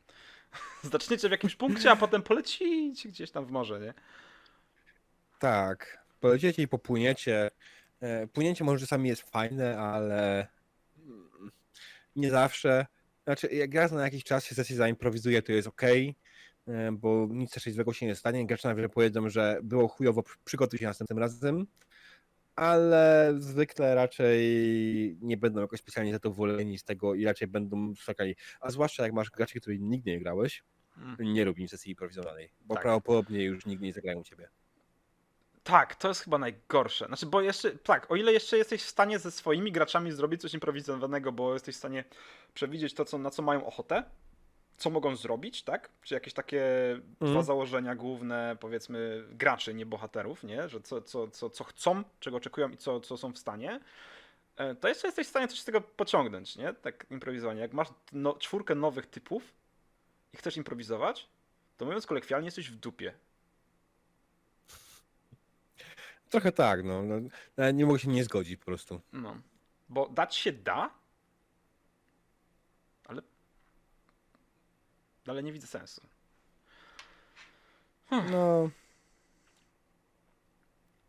Zaczniecie 0.93 1.29
w 1.29 1.33
jakimś 1.33 1.57
punkcie, 1.57 1.91
a 1.91 1.97
potem 1.97 2.23
polecicie 2.23 3.09
gdzieś 3.09 3.31
tam 3.31 3.47
w 3.47 3.51
morze, 3.51 3.81
nie? 3.81 3.95
Tak. 5.39 5.99
Poleciecie 6.21 6.63
i 6.63 6.69
popłyniecie. 6.69 7.51
E, 8.01 8.27
Płynięcie 8.27 8.65
może 8.65 8.81
czasami 8.81 9.09
jest 9.09 9.31
fajne, 9.31 9.79
ale 9.81 10.47
mm, 11.07 11.51
nie 12.17 12.31
zawsze. 12.31 12.87
Znaczy, 13.25 13.47
jak 13.47 13.75
raz 13.75 13.93
na 13.93 14.03
jakiś 14.03 14.25
czas 14.25 14.45
się 14.45 14.55
sesję 14.55 14.77
zaimprowizuje, 14.77 15.43
to 15.43 15.53
jest 15.53 15.69
ok, 15.69 15.83
bo 16.93 17.29
nic 17.31 17.51
też 17.53 17.65
złego 17.75 17.93
się 17.93 18.07
nie 18.07 18.15
stanie. 18.15 18.47
Gracze 18.47 18.69
nawet 18.69 18.93
powiedzą, 18.93 19.29
że 19.29 19.61
było 19.63 19.89
chujowo, 19.89 20.23
przygotuj 20.45 20.79
się 20.79 20.87
następnym 20.87 21.19
razem. 21.19 21.67
ale 22.57 23.35
zwykle 23.39 23.95
raczej 23.95 24.41
nie 25.23 25.37
będą 25.37 25.61
jakoś 25.61 25.81
specjalnie 25.81 26.13
zadowoleni 26.13 26.79
z 26.79 26.85
tego 26.85 27.15
i 27.15 27.25
raczej 27.25 27.49
będą 27.49 27.95
szukali. 27.95 28.37
A 28.61 28.71
zwłaszcza 28.71 29.03
jak 29.03 29.13
masz 29.13 29.31
graczy, 29.31 29.61
których 29.61 29.81
nigdy 29.81 30.11
nie 30.11 30.21
grałeś, 30.21 30.63
Mm. 30.97 31.33
nie 31.35 31.45
rób 31.45 31.59
im 31.59 31.69
sesji 31.69 31.91
improwizowanej, 31.91 32.51
bo 32.61 32.75
Tak. 32.75 32.83
prawdopodobnie 32.83 33.45
już 33.45 33.67
nigdy 33.67 33.85
nie 33.87 33.93
zagrają 33.93 34.23
ciebie. 34.23 34.49
Tak, 35.65 35.95
to 35.95 36.09
jest 36.09 36.21
chyba 36.21 36.39
najgorsze. 36.39 37.07
Znaczy, 37.07 37.27
bo 37.27 37.41
jeszcze, 37.41 37.71
tak, 37.71 38.11
o 38.11 38.17
ile 38.17 38.33
jeszcze 38.33 38.59
jesteś 38.59 38.83
w 38.83 38.89
stanie 38.89 39.19
ze 39.19 39.31
swoimi 39.31 39.73
graczami 39.73 40.13
zrobić 40.13 40.41
coś 40.41 40.55
improwizowanego, 40.55 41.33
bo 41.33 41.55
jesteś 41.55 41.75
w 41.75 41.79
stanie 41.79 42.05
przewidzieć 42.55 42.95
to, 42.95 43.05
co, 43.05 43.19
na 43.19 43.31
co 43.31 43.43
mają 43.43 43.67
ochotę, 43.67 44.03
co 44.77 44.91
mogą 44.91 45.17
zrobić, 45.17 45.63
tak? 45.63 45.89
Czy 46.03 46.15
jakieś 46.15 46.35
takie 46.35 46.63
dwa 47.21 47.27
Mhm. 47.27 47.45
założenia 47.45 47.95
główne, 47.95 48.57
powiedzmy, 48.61 49.25
graczy, 49.31 49.75
nie 49.75 49.87
bohaterów, 49.87 50.45
nie? 50.45 50.69
Że 50.69 50.81
co, 50.81 51.03
co, 51.03 51.29
co, 51.29 51.51
co 51.51 51.65
chcą, 51.65 52.03
czego 52.21 52.37
oczekują 52.37 52.69
i 52.69 52.77
co, 52.77 53.01
co 53.01 53.17
są 53.17 53.33
w 53.33 53.39
stanie. 53.39 53.81
e, 54.57 54.75
To 54.75 54.89
jeszcze 54.89 55.09
jesteś 55.09 55.27
w 55.27 55.31
stanie 55.31 55.49
coś 55.49 55.61
z 55.61 55.65
tego 55.65 55.81
pociągnąć, 55.81 56.57
nie? 56.57 56.75
Tak 56.75 57.07
improwizowanie. 57.11 57.61
Jak 57.61 57.73
masz 57.73 57.89
no, 58.13 58.35
czwórkę 58.35 58.75
nowych 58.75 59.07
typów 59.07 59.43
i 60.33 60.37
chcesz 60.37 60.57
improwizować, 60.57 61.29
to 61.77 61.85
mówiąc 61.85 62.07
kolekwialnie, 62.07 62.47
jesteś 62.47 62.71
w 62.71 62.77
dupie. 62.77 63.13
Trochę 66.31 66.53
tak, 66.53 66.85
no. 66.85 67.03
no 67.03 67.15
nawet 67.57 67.77
nie 67.77 67.87
mogę 67.87 67.99
się 67.99 68.09
nie 68.09 68.25
zgodzić 68.25 68.57
po 68.57 68.65
prostu. 68.65 69.01
No. 69.13 69.37
Bo 69.89 70.09
dać 70.09 70.37
się 70.37 70.53
da, 70.53 70.91
ale. 73.05 73.23
Ale 75.27 75.43
nie 75.43 75.53
widzę 75.53 75.67
sensu. 75.67 76.01
No, 78.11 78.71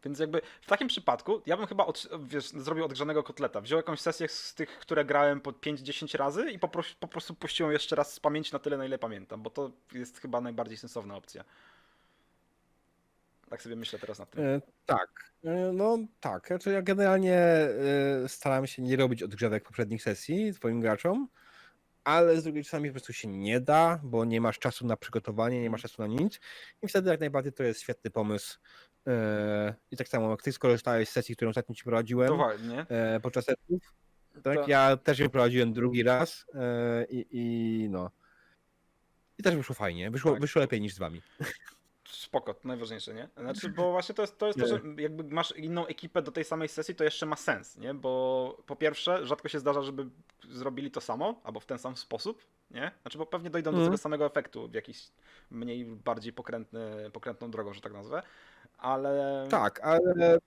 Więc 0.03 0.19
jakby 0.19 0.41
w 0.61 0.67
takim 0.67 0.87
przypadku 0.87 1.41
ja 1.45 1.57
bym 1.57 1.67
chyba 1.67 1.85
od, 1.85 2.07
wiesz, 2.19 2.49
zrobił 2.49 2.85
odgrzanego 2.85 3.23
kotleta. 3.23 3.61
Wziął 3.61 3.77
jakąś 3.77 3.99
sesję 3.99 4.27
z 4.27 4.53
tych, 4.55 4.79
które 4.79 5.05
grałem 5.05 5.41
po 5.41 5.51
5-10 5.51 6.17
razy 6.17 6.51
i 6.51 6.59
po, 6.59 6.67
po 6.99 7.07
prostu 7.07 7.33
puściłem 7.33 7.71
jeszcze 7.71 7.95
raz 7.95 8.13
z 8.13 8.19
pamięci 8.19 8.53
na 8.53 8.59
tyle, 8.59 8.77
na 8.77 8.85
ile 8.85 8.99
pamiętam, 8.99 9.41
bo 9.41 9.49
to 9.49 9.71
jest 9.93 10.19
chyba 10.19 10.41
najbardziej 10.41 10.77
sensowna 10.77 11.15
opcja. 11.15 11.43
Tak 13.51 13.61
sobie 13.61 13.75
myślę 13.75 13.99
teraz 13.99 14.19
nad 14.19 14.29
tym. 14.29 14.45
e, 14.45 14.61
tak. 14.85 15.31
E, 15.43 15.71
no 15.73 15.97
tak. 16.19 16.47
Znaczy 16.47 16.71
ja 16.71 16.81
generalnie 16.81 17.35
e, 17.35 17.69
staram 18.27 18.67
się 18.67 18.81
nie 18.81 18.95
robić 18.95 19.23
odgrzewek 19.23 19.63
poprzednich 19.63 20.03
sesji 20.03 20.53
swoim 20.53 20.81
graczom, 20.81 21.27
ale 22.03 22.37
z 22.41 22.43
drugiej 22.43 22.63
czasami 22.63 22.89
po 22.89 22.93
prostu 22.93 23.13
się 23.13 23.27
nie 23.27 23.59
da, 23.59 23.99
bo 24.03 24.25
nie 24.25 24.41
masz 24.41 24.59
czasu 24.59 24.87
na 24.87 24.97
przygotowanie, 24.97 25.61
nie 25.61 25.69
masz 25.69 25.81
czasu 25.81 26.01
na 26.01 26.07
nic 26.07 26.39
i 26.81 26.87
wtedy 26.87 27.09
jak 27.09 27.19
najbardziej 27.19 27.53
to 27.53 27.63
jest 27.63 27.81
świetny 27.81 28.11
pomysł. 28.11 28.59
E, 29.07 29.75
I 29.91 29.97
tak 29.97 30.07
samo 30.07 30.31
jak 30.31 30.41
ty 30.41 30.51
skorzystałeś 30.51 31.09
z 31.09 31.11
sesji, 31.11 31.35
którą 31.35 31.49
ostatnio 31.49 31.75
ci 31.75 31.83
prowadziłem 31.83 32.27
To 32.27 32.35
ładnie. 32.35 32.85
e, 32.89 33.19
podczas 33.19 33.45
setów, 33.45 33.93
tak? 34.43 34.55
To- 34.55 34.67
Ja 34.67 34.97
też 34.97 35.19
ją 35.19 35.29
prowadziłem 35.29 35.73
drugi 35.73 36.03
raz 36.03 36.45
e, 36.53 37.05
i, 37.09 37.25
i 37.31 37.89
no. 37.89 38.11
I 39.37 39.43
też 39.43 39.55
wyszło 39.55 39.75
fajnie. 39.75 40.11
Wyszło, 40.11 40.31
Tak. 40.31 40.41
wyszło 40.41 40.61
lepiej 40.61 40.81
niż 40.81 40.93
z 40.93 40.99
wami. 40.99 41.21
Spoko, 42.31 42.53
to 42.53 42.67
najważniejsze, 42.67 43.13
nie? 43.13 43.29
Znaczy, 43.37 43.69
bo 43.69 43.91
właśnie 43.91 44.15
to 44.15 44.21
jest 44.23 44.37
to, 44.37 44.47
jest 44.47 44.59
to 44.59 44.67
że 44.67 44.79
jakby 44.97 45.23
masz 45.23 45.57
inną 45.57 45.87
ekipę 45.87 46.21
do 46.21 46.31
tej 46.31 46.43
samej 46.43 46.67
sesji, 46.67 46.95
to 46.95 47.03
jeszcze 47.03 47.25
ma 47.25 47.35
sens, 47.35 47.77
nie? 47.77 47.93
Bo 47.93 48.57
po 48.65 48.75
pierwsze, 48.75 49.25
rzadko 49.25 49.49
się 49.49 49.59
zdarza, 49.59 49.81
żeby 49.81 50.05
zrobili 50.49 50.91
to 50.91 51.01
samo, 51.01 51.41
albo 51.43 51.59
w 51.59 51.65
ten 51.65 51.79
sam 51.79 51.97
sposób, 51.97 52.45
nie? 52.71 52.91
Znaczy, 53.01 53.17
bo 53.17 53.25
pewnie 53.25 53.49
dojdą 53.49 53.71
do 53.71 53.77
Mhm. 53.77 53.87
tego 53.91 53.97
samego 53.97 54.25
efektu 54.25 54.67
w 54.67 54.73
jakiś 54.73 55.11
mniej, 55.49 55.85
bardziej 55.85 56.33
pokrętny, 56.33 57.11
pokrętną 57.13 57.51
drogą, 57.51 57.73
że 57.73 57.81
tak 57.81 57.93
nazwę, 57.93 58.23
ale... 58.77 59.47
Tak, 59.49 59.79
ale, 59.79 60.37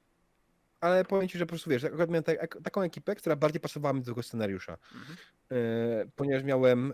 ale 0.81 1.05
powiem 1.05 1.29
ci, 1.29 1.39
że 1.39 1.47
po 1.47 1.51
prostu 1.51 1.71
wiesz, 1.71 1.85
akurat 1.85 2.11
miałem 2.11 2.25
tak, 2.25 2.59
taką 2.65 2.83
ekipę, 2.83 3.15
która 3.15 3.37
bardziej 3.37 3.61
pasowała 3.61 3.93
mi 3.93 4.01
do 4.01 4.07
tego 4.07 4.23
scenariusza. 4.23 4.77
Mhm. 4.95 5.17
E, 5.51 5.57
ponieważ 6.17 6.45
miałem 6.45 6.93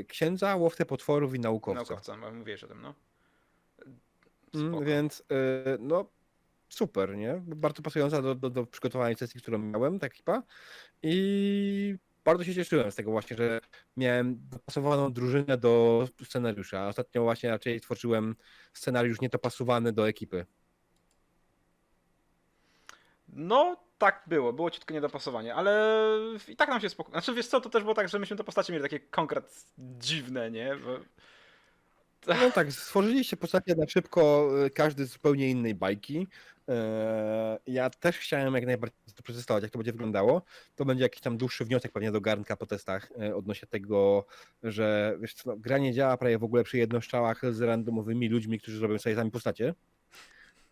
e, 0.00 0.04
księdza, 0.04 0.56
łowcę 0.56 0.86
potworów 0.86 1.34
i 1.34 1.40
naukowca. 1.40 1.80
Naukowca, 1.80 2.32
mówiłeś 2.32 2.64
o 2.64 2.68
tym, 2.68 2.82
no. 2.82 2.94
Mm, 4.54 4.68
Spoko. 4.68 4.84
więc 4.84 5.22
e, 5.30 5.78
no 5.80 6.10
super, 6.68 7.16
nie? 7.16 7.42
Bardzo 7.46 7.82
pasująca 7.82 8.22
do, 8.22 8.34
do, 8.34 8.50
do 8.50 8.66
przygotowanej 8.66 9.16
sesji, 9.16 9.40
którą 9.40 9.58
miałem, 9.58 9.98
ta 9.98 10.06
ekipa. 10.06 10.42
I 11.02 11.96
bardzo 12.24 12.44
się 12.44 12.54
cieszyłem 12.54 12.92
z 12.92 12.94
tego 12.94 13.10
właśnie, 13.10 13.36
że 13.36 13.60
miałem 13.96 14.38
dopasowaną 14.50 15.12
drużynę 15.12 15.58
do 15.58 16.04
scenariusza. 16.24 16.88
Ostatnio 16.88 17.22
właśnie 17.22 17.50
raczej 17.50 17.80
tworzyłem 17.80 18.36
scenariusz 18.72 19.20
niedopasowany 19.20 19.92
do 19.92 20.08
ekipy. 20.08 20.46
No, 23.28 23.76
tak 23.98 24.22
było, 24.26 24.52
było 24.52 24.70
ciutko 24.70 24.94
niedopasowanie, 24.94 25.54
ale 25.54 26.00
i 26.48 26.56
tak 26.56 26.68
nam 26.68 26.80
się 26.80 26.88
spokojnie. 26.88 27.20
Znaczy, 27.20 27.34
wiesz 27.34 27.46
co, 27.46 27.60
to 27.60 27.70
też 27.70 27.82
było 27.82 27.94
tak, 27.94 28.08
że 28.08 28.18
myśmy 28.18 28.36
te 28.36 28.44
postacie 28.44 28.72
mieli 28.72 28.82
takie 28.82 29.00
konkret 29.00 29.64
dziwne, 29.78 30.50
nie? 30.50 30.76
Bo... 30.76 30.98
No 32.28 32.50
tak, 32.54 32.72
stworzyliście 32.72 33.36
postacie 33.36 33.74
na 33.74 33.86
szybko, 33.88 34.50
y, 34.66 34.70
każdy 34.70 35.06
z 35.06 35.12
zupełnie 35.12 35.50
innej 35.50 35.74
bajki. 35.74 36.26
Eee, 36.68 37.58
Ja 37.66 37.90
też 37.90 38.18
chciałem 38.18 38.54
jak 38.54 38.66
najbardziej 38.66 38.98
to 39.14 39.22
przetestować, 39.22 39.62
jak 39.62 39.72
to 39.72 39.78
będzie 39.78 39.92
wyglądało. 39.92 40.42
To 40.76 40.84
będzie 40.84 41.02
jakiś 41.02 41.20
tam 41.20 41.36
dłuższy 41.38 41.64
wniosek 41.64 41.92
pewnie 41.92 42.12
do 42.12 42.20
garnka 42.20 42.56
po 42.56 42.66
testach 42.66 43.12
e, 43.22 43.36
odnośnie 43.36 43.68
tego, 43.68 44.26
że 44.62 45.16
wiesz 45.20 45.34
co, 45.34 45.50
no, 45.50 45.56
gra 45.56 45.78
nie 45.78 45.92
działa 45.92 46.16
prawie 46.16 46.38
w 46.38 46.44
ogóle 46.44 46.64
przy 46.64 46.78
jednoszczałach 46.78 47.40
z 47.54 47.60
randomowymi 47.60 48.28
ludźmi, 48.28 48.60
którzy 48.60 48.80
robią 48.80 48.98
sobie 48.98 49.16
sami 49.16 49.30
postacie. 49.30 49.74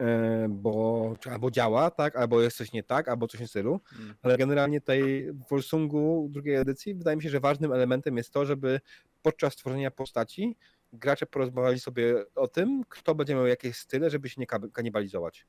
E, 0.00 0.46
Bo 0.50 1.14
czy 1.20 1.30
albo 1.30 1.50
działa, 1.50 1.90
tak, 1.90 2.16
albo 2.16 2.40
jest 2.42 2.56
coś 2.56 2.72
nie 2.72 2.82
tak, 2.82 3.08
albo 3.08 3.28
coś 3.28 3.40
w 3.40 3.46
stylu. 3.46 3.80
Mm. 3.98 4.14
Ale 4.22 4.36
generalnie 4.38 4.80
tej 4.80 5.32
w 5.32 5.48
Volsungu 5.50 6.28
drugiej 6.30 6.54
edycji 6.54 6.94
wydaje 6.94 7.16
mi 7.16 7.22
się, 7.22 7.30
że 7.30 7.40
ważnym 7.40 7.72
elementem 7.72 8.16
jest 8.16 8.30
to, 8.32 8.46
żeby 8.46 8.80
podczas 9.22 9.56
tworzenia 9.56 9.90
postaci 9.90 10.56
gracze 10.92 11.26
porozmawiali 11.26 11.80
sobie 11.80 12.24
o 12.34 12.48
tym, 12.48 12.84
kto 12.88 13.14
będzie 13.14 13.34
miał 13.34 13.46
jakieś 13.46 13.76
style, 13.76 14.10
żeby 14.10 14.28
się 14.28 14.40
nie 14.40 14.46
kanibalizować. 14.72 15.46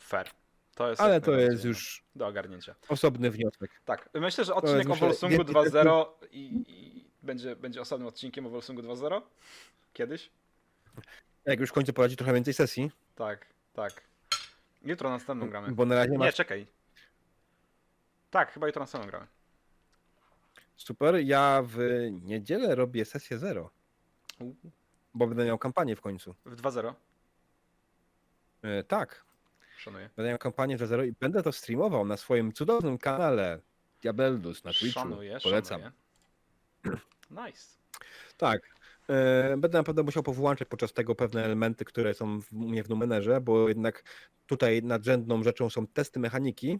Fair. 0.00 0.30
To 0.74 0.90
jest 0.90 1.00
Ale 1.00 1.20
to 1.20 1.32
jest 1.32 1.64
już 1.64 2.04
do 2.14 2.26
ogarnięcia. 2.26 2.74
osobny 2.88 3.30
wniosek. 3.30 3.70
Tak, 3.84 4.08
myślę, 4.14 4.44
że 4.44 4.54
odcinek 4.54 4.90
o 4.90 4.94
więcej 4.94 5.28
2.0 5.30 6.06
i, 6.30 6.64
i 6.68 7.04
będzie, 7.22 7.56
będzie 7.56 7.80
osobnym 7.80 8.08
odcinkiem 8.08 8.46
o 8.46 8.50
Volsungu 8.50 8.82
2.0? 8.82 9.22
Kiedyś? 9.92 10.30
Jak 11.44 11.60
już 11.60 11.70
w 11.70 11.72
końcu 11.72 11.92
prowadzi 11.92 12.16
trochę 12.16 12.32
więcej 12.34 12.54
sesji, 12.54 12.90
Tak, 13.14 13.46
tak. 13.74 13.92
Jutro 14.82 15.10
następną 15.10 15.50
gramy. 15.50 15.72
bo 15.72 15.86
na 15.86 15.94
razie 15.94 16.10
Nie, 16.10 16.18
masz 16.18 16.34
czekaj. 16.34 16.66
Tak, 18.30 18.52
chyba 18.52 18.66
jutro 18.66 18.80
następną 18.80 19.10
gramy. 19.10 19.26
Super. 20.76 21.14
Ja 21.24 21.62
w 21.66 21.78
niedzielę 22.22 22.74
robię 22.74 23.04
sesję 23.04 23.38
zero, 23.38 23.70
U, 24.40 24.54
bo 25.14 25.26
będę 25.26 25.44
miał 25.44 25.58
kampanię 25.58 25.96
w 25.96 26.00
końcu. 26.00 26.34
W 26.44 26.56
2.0? 26.62 26.94
E, 28.62 28.82
tak, 28.84 29.24
Szanuję. 29.78 30.10
będę 30.16 30.28
miał 30.30 30.38
kampanię 30.38 30.78
2.0 30.78 31.06
i 31.08 31.12
będę 31.20 31.42
to 31.42 31.52
streamował 31.52 32.04
na 32.04 32.16
swoim 32.16 32.52
cudownym 32.52 32.98
kanale 32.98 33.60
Diabeldus 34.02 34.64
na 34.64 34.72
Twitchu. 34.72 35.00
Szanuję, 35.00 35.38
Polecam. 35.42 35.80
szanuję. 35.80 35.92
Nice. 37.46 37.76
Tak. 38.36 38.60
E, 39.08 39.56
Będę 39.56 39.78
naprawdę 39.78 40.02
musiał 40.02 40.22
powłączać 40.22 40.68
podczas 40.68 40.92
tego 40.92 41.14
pewne 41.14 41.44
elementy, 41.44 41.84
które 41.84 42.14
są 42.14 42.40
w, 42.40 42.52
u 42.52 42.56
mnie 42.68 42.82
w 42.84 42.88
numenerze, 42.88 43.40
bo 43.40 43.68
jednak 43.68 44.04
tutaj 44.46 44.82
nadrzędną 44.82 45.42
rzeczą 45.42 45.70
są 45.70 45.86
testy 45.86 46.20
mechaniki. 46.20 46.78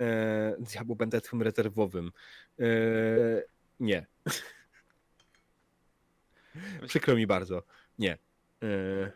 E, 0.00 0.56
Diabło 0.58 0.96
będę 0.96 1.20
twym 1.20 1.42
rezerwowym. 1.42 2.12
E, 2.60 2.64
nie. 3.80 4.06
Przykro 6.86 7.16
mi 7.16 7.26
bardzo. 7.26 7.62
Nie. 7.98 8.18
E, 8.62 9.12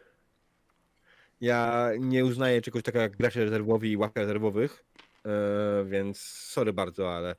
ja 1.40 1.90
nie 1.98 2.24
uznaję 2.24 2.60
czegoś 2.62 2.82
takiego 2.82 3.02
jak 3.02 3.16
gracze 3.16 3.44
rezerwowi 3.44 3.90
i 3.90 3.96
łapka 3.96 4.20
rezerwowych, 4.20 4.84
e, 5.26 5.84
więc 5.84 6.20
sorry 6.20 6.72
bardzo, 6.72 7.14
ale 7.16 7.36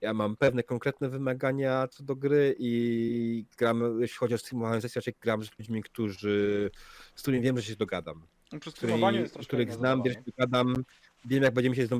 ja 0.00 0.14
mam 0.14 0.36
pewne 0.36 0.62
konkretne 0.62 1.08
wymagania 1.08 1.88
co 1.88 2.04
do 2.04 2.16
gry 2.16 2.54
i 2.58 3.44
gram, 3.58 4.00
jeśli 4.00 4.16
chodzi 4.16 4.34
o 4.34 4.38
streamowanie 4.38 4.80
sesji, 4.80 4.98
raczej 4.98 5.14
gram 5.20 5.44
z 5.44 5.58
ludźmi, 5.58 5.82
którzy, 5.82 6.70
z 7.14 7.22
którymi 7.22 7.42
wiem, 7.44 7.58
że 7.58 7.62
się 7.62 7.76
dogadam. 7.76 8.26
No, 8.52 8.58
Przy 8.58 8.70
streamowaniu 8.70 9.20
jest 9.20 9.34
troszkę 9.34 9.48
których 9.48 9.72
znam, 9.72 9.98
zabawa, 9.98 10.14
się 10.14 10.22
dogadam, 10.26 10.84
wiem, 11.24 11.42
jak 11.42 11.54
będziemy 11.54 11.76
się, 11.76 11.86
z, 11.86 11.90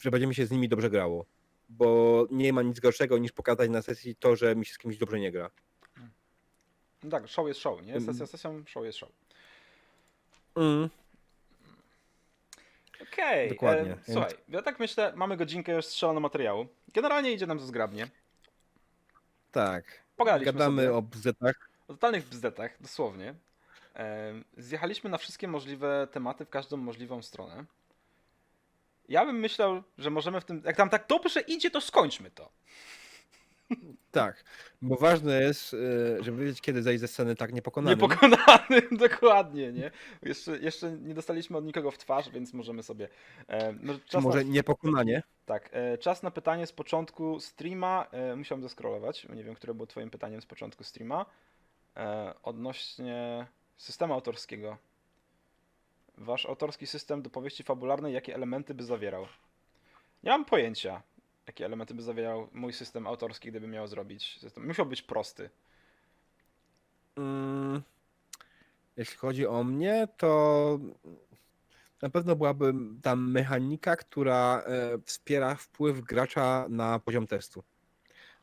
że 0.00 0.10
będziemy 0.10 0.34
się 0.34 0.46
z 0.46 0.50
nimi 0.50 0.68
dobrze 0.68 0.90
grało. 0.90 1.26
Bo 1.68 2.26
nie 2.30 2.52
ma 2.52 2.62
nic 2.62 2.80
gorszego 2.80 3.18
niż 3.18 3.32
pokazać 3.32 3.70
na 3.70 3.82
sesji 3.82 4.16
to, 4.16 4.36
że 4.36 4.56
mi 4.56 4.66
się 4.66 4.74
z 4.74 4.78
kimś 4.78 4.96
dobrze 4.96 5.20
nie 5.20 5.32
gra. 5.32 5.50
No 7.02 7.10
tak, 7.10 7.28
show 7.28 7.48
jest 7.48 7.60
show, 7.60 7.82
nie? 7.82 7.92
Mm. 7.94 8.06
Sesja 8.06 8.26
sesją, 8.26 8.64
show 8.66 8.84
jest 8.84 8.98
show. 8.98 9.08
Mm. 10.56 10.88
Okej, 13.12 13.48
Dokładnie, 13.48 13.92
e, 13.92 14.12
słuchaj, 14.12 14.30
ja 14.48 14.62
tak 14.62 14.80
myślę, 14.80 15.12
mamy 15.16 15.36
godzinkę 15.36 15.72
już 15.72 15.86
strzeloną 15.86 16.20
materiału. 16.20 16.66
Generalnie 16.94 17.32
idzie 17.32 17.46
nam 17.46 17.58
to 17.58 17.64
zgrabnie. 17.64 18.08
Tak. 19.52 19.84
Pogadaliśmy 20.16 20.52
Gadamy 20.52 20.82
sobie 20.82 20.94
o 20.94 21.02
bzetach. 21.02 21.70
o 21.88 21.92
totalnych 21.92 22.28
bzdetach, 22.28 22.76
dosłownie. 22.80 23.34
E, 23.96 24.32
zjechaliśmy 24.56 25.10
na 25.10 25.18
wszystkie 25.18 25.48
możliwe 25.48 26.08
tematy 26.12 26.44
w 26.44 26.50
każdą 26.50 26.76
możliwą 26.76 27.22
stronę. 27.22 27.64
Ja 29.08 29.26
bym 29.26 29.36
myślał, 29.36 29.82
że 29.98 30.10
możemy 30.10 30.40
w 30.40 30.44
tym. 30.44 30.62
Jak 30.64 30.76
tam 30.76 30.90
tak 30.90 31.06
dobrze 31.06 31.40
idzie, 31.40 31.70
to 31.70 31.80
skończmy 31.80 32.30
to. 32.30 32.52
Tak, 34.10 34.44
bo 34.82 34.96
ważne 34.96 35.42
jest, 35.42 35.74
e, 35.74 36.24
żeby 36.24 36.44
wiedzieć, 36.44 36.60
kiedy 36.60 36.82
zejść 36.82 37.00
ze 37.00 37.08
sceny 37.08 37.36
tak 37.36 37.52
niepokonanym. 37.52 37.98
Niepokonanym, 37.98 38.96
dokładnie, 39.08 39.72
nie? 39.72 39.90
Jeszcze, 40.22 40.58
jeszcze 40.58 40.92
nie 40.92 41.14
dostaliśmy 41.14 41.56
od 41.58 41.64
nikogo 41.64 41.90
w 41.90 41.98
twarz, 41.98 42.30
więc 42.30 42.52
możemy 42.52 42.82
sobie. 42.82 43.08
E, 43.48 43.72
no, 43.82 43.94
Czy 43.94 44.00
czas 44.00 44.24
może 44.24 44.38
na, 44.38 44.50
niepokonanie? 44.50 45.22
tak, 45.46 45.70
e, 45.72 45.98
czas 45.98 46.22
na 46.22 46.30
pytanie 46.30 46.66
z 46.66 46.72
początku 46.72 47.40
streama. 47.40 48.06
E, 48.12 48.36
musiałem 48.36 48.62
zeskrolować, 48.62 49.26
bo 49.28 49.34
nie 49.34 49.44
wiem, 49.44 49.54
które 49.54 49.74
było 49.74 49.86
Twoim 49.86 50.10
pytaniem 50.10 50.40
z 50.42 50.46
początku 50.46 50.84
streama. 50.84 51.26
E, 51.96 52.34
odnośnie 52.42 53.46
systemu 53.76 54.14
autorskiego. 54.14 54.76
Wasz 56.18 56.46
autorski 56.46 56.86
system 56.86 57.22
do 57.22 57.30
powieści 57.30 57.62
fabularnej, 57.62 58.14
jakie 58.14 58.34
elementy 58.34 58.74
by 58.74 58.84
zawierał? 58.84 59.26
Nie 60.22 60.30
mam 60.30 60.44
pojęcia, 60.44 61.02
jakie 61.46 61.64
elementy 61.64 61.94
by 61.94 62.02
zawierał 62.02 62.48
mój 62.52 62.72
system 62.72 63.06
autorski, 63.06 63.48
gdyby 63.48 63.68
miał 63.68 63.86
zrobić 63.86 64.38
system. 64.40 64.66
Musiał 64.66 64.86
być 64.86 65.02
prosty. 65.02 65.50
Mm, 67.16 67.82
Jeśli 68.96 69.16
chodzi 69.16 69.46
o 69.46 69.64
mnie, 69.64 70.08
to 70.16 70.78
na 72.02 72.10
pewno 72.10 72.36
byłaby 72.36 72.72
tam 73.02 73.30
mechanika, 73.30 73.96
która 73.96 74.62
e, 74.66 74.98
wspiera 75.04 75.54
wpływ 75.54 76.00
gracza 76.00 76.66
na 76.68 76.98
poziom 76.98 77.26
testu. 77.26 77.62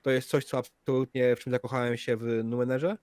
To 0.02 0.12
jest 0.12 0.30
coś, 0.30 0.46
co 0.46 0.58
absolutnie 0.58 1.36
w 1.36 1.40
czym 1.40 1.52
zakochałem 1.52 1.98
się 1.98 2.18
w 2.18 2.24
Numenerze 2.44 2.98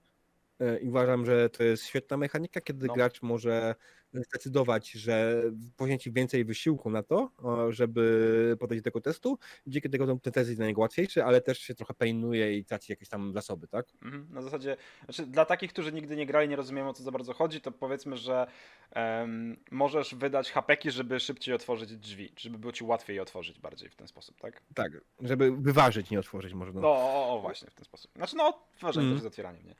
e, 0.59 0.79
i 0.79 0.89
uważam, 0.89 1.25
że 1.25 1.49
to 1.49 1.63
jest 1.63 1.85
świetna 1.85 2.17
mechanika, 2.17 2.61
kiedy 2.61 2.87
No. 2.87 2.93
gracz 2.93 3.21
może 3.21 3.75
zdecydować, 4.13 4.91
że 4.91 5.43
poświęci 5.77 6.11
więcej 6.11 6.45
wysiłku 6.45 6.89
na 6.89 7.03
to, 7.03 7.31
żeby 7.69 8.57
podejść 8.59 8.83
do 8.83 8.87
tego 8.91 9.01
testu. 9.01 9.39
Dzięki 9.67 9.89
tego 9.89 10.17
ten 10.17 10.33
test 10.33 10.49
jest 10.49 10.59
dla 10.59 10.67
niego 10.67 10.81
łatwiejszy, 10.81 11.23
ale 11.23 11.41
też 11.41 11.59
się 11.59 11.75
trochę 11.75 11.93
painuje 11.93 12.57
i 12.57 12.65
traci 12.65 12.91
jakieś 12.91 13.09
tam 13.09 13.33
zasoby, 13.33 13.67
tak? 13.67 13.85
Mhm. 14.01 14.27
Na 14.31 14.41
zasadzie, 14.41 14.77
znaczy 15.05 15.25
dla 15.25 15.45
takich, 15.45 15.73
którzy 15.73 15.93
nigdy 15.93 16.15
nie 16.15 16.25
grali, 16.25 16.49
nie 16.49 16.55
rozumieją 16.55 16.89
o 16.89 16.93
co 16.93 17.03
za 17.03 17.11
bardzo 17.11 17.33
chodzi, 17.33 17.61
to 17.61 17.71
powiedzmy, 17.71 18.17
że 18.17 18.47
em, 18.91 19.57
możesz 19.71 20.15
wydać 20.15 20.51
hapeki, 20.51 20.91
żeby 20.91 21.19
szybciej 21.19 21.55
otworzyć 21.55 21.97
drzwi, 21.97 22.33
żeby 22.37 22.57
było 22.57 22.73
ci 22.73 22.83
łatwiej 22.83 23.15
je 23.15 23.21
otworzyć 23.21 23.59
bardziej 23.59 23.89
w 23.89 23.95
ten 23.95 24.07
sposób, 24.07 24.41
tak? 24.41 24.61
Tak, 24.75 24.91
żeby 25.21 25.51
wyważyć, 25.57 26.09
nie 26.09 26.19
otworzyć 26.19 26.53
może. 26.53 26.71
No, 26.73 26.87
o, 26.87 27.35
o 27.35 27.41
właśnie, 27.41 27.69
w 27.69 27.75
ten 27.75 27.85
sposób. 27.85 28.11
Znaczy, 28.15 28.35
no, 28.35 28.63
wyważanie 28.79 29.07
Mhm. 29.07 29.15
też 29.17 29.23
jest 29.23 29.27
otwieraniem, 29.33 29.65
nie? 29.65 29.75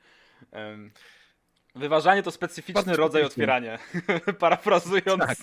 Em, 0.52 0.90
wyważanie 1.74 2.22
to 2.22 2.30
specyficzny 2.30 2.82
Bardzo 2.82 2.96
rodzaj 2.96 3.22
otwierania. 3.24 3.78
Parafrazując. 4.38 5.20
Tak. 5.26 5.38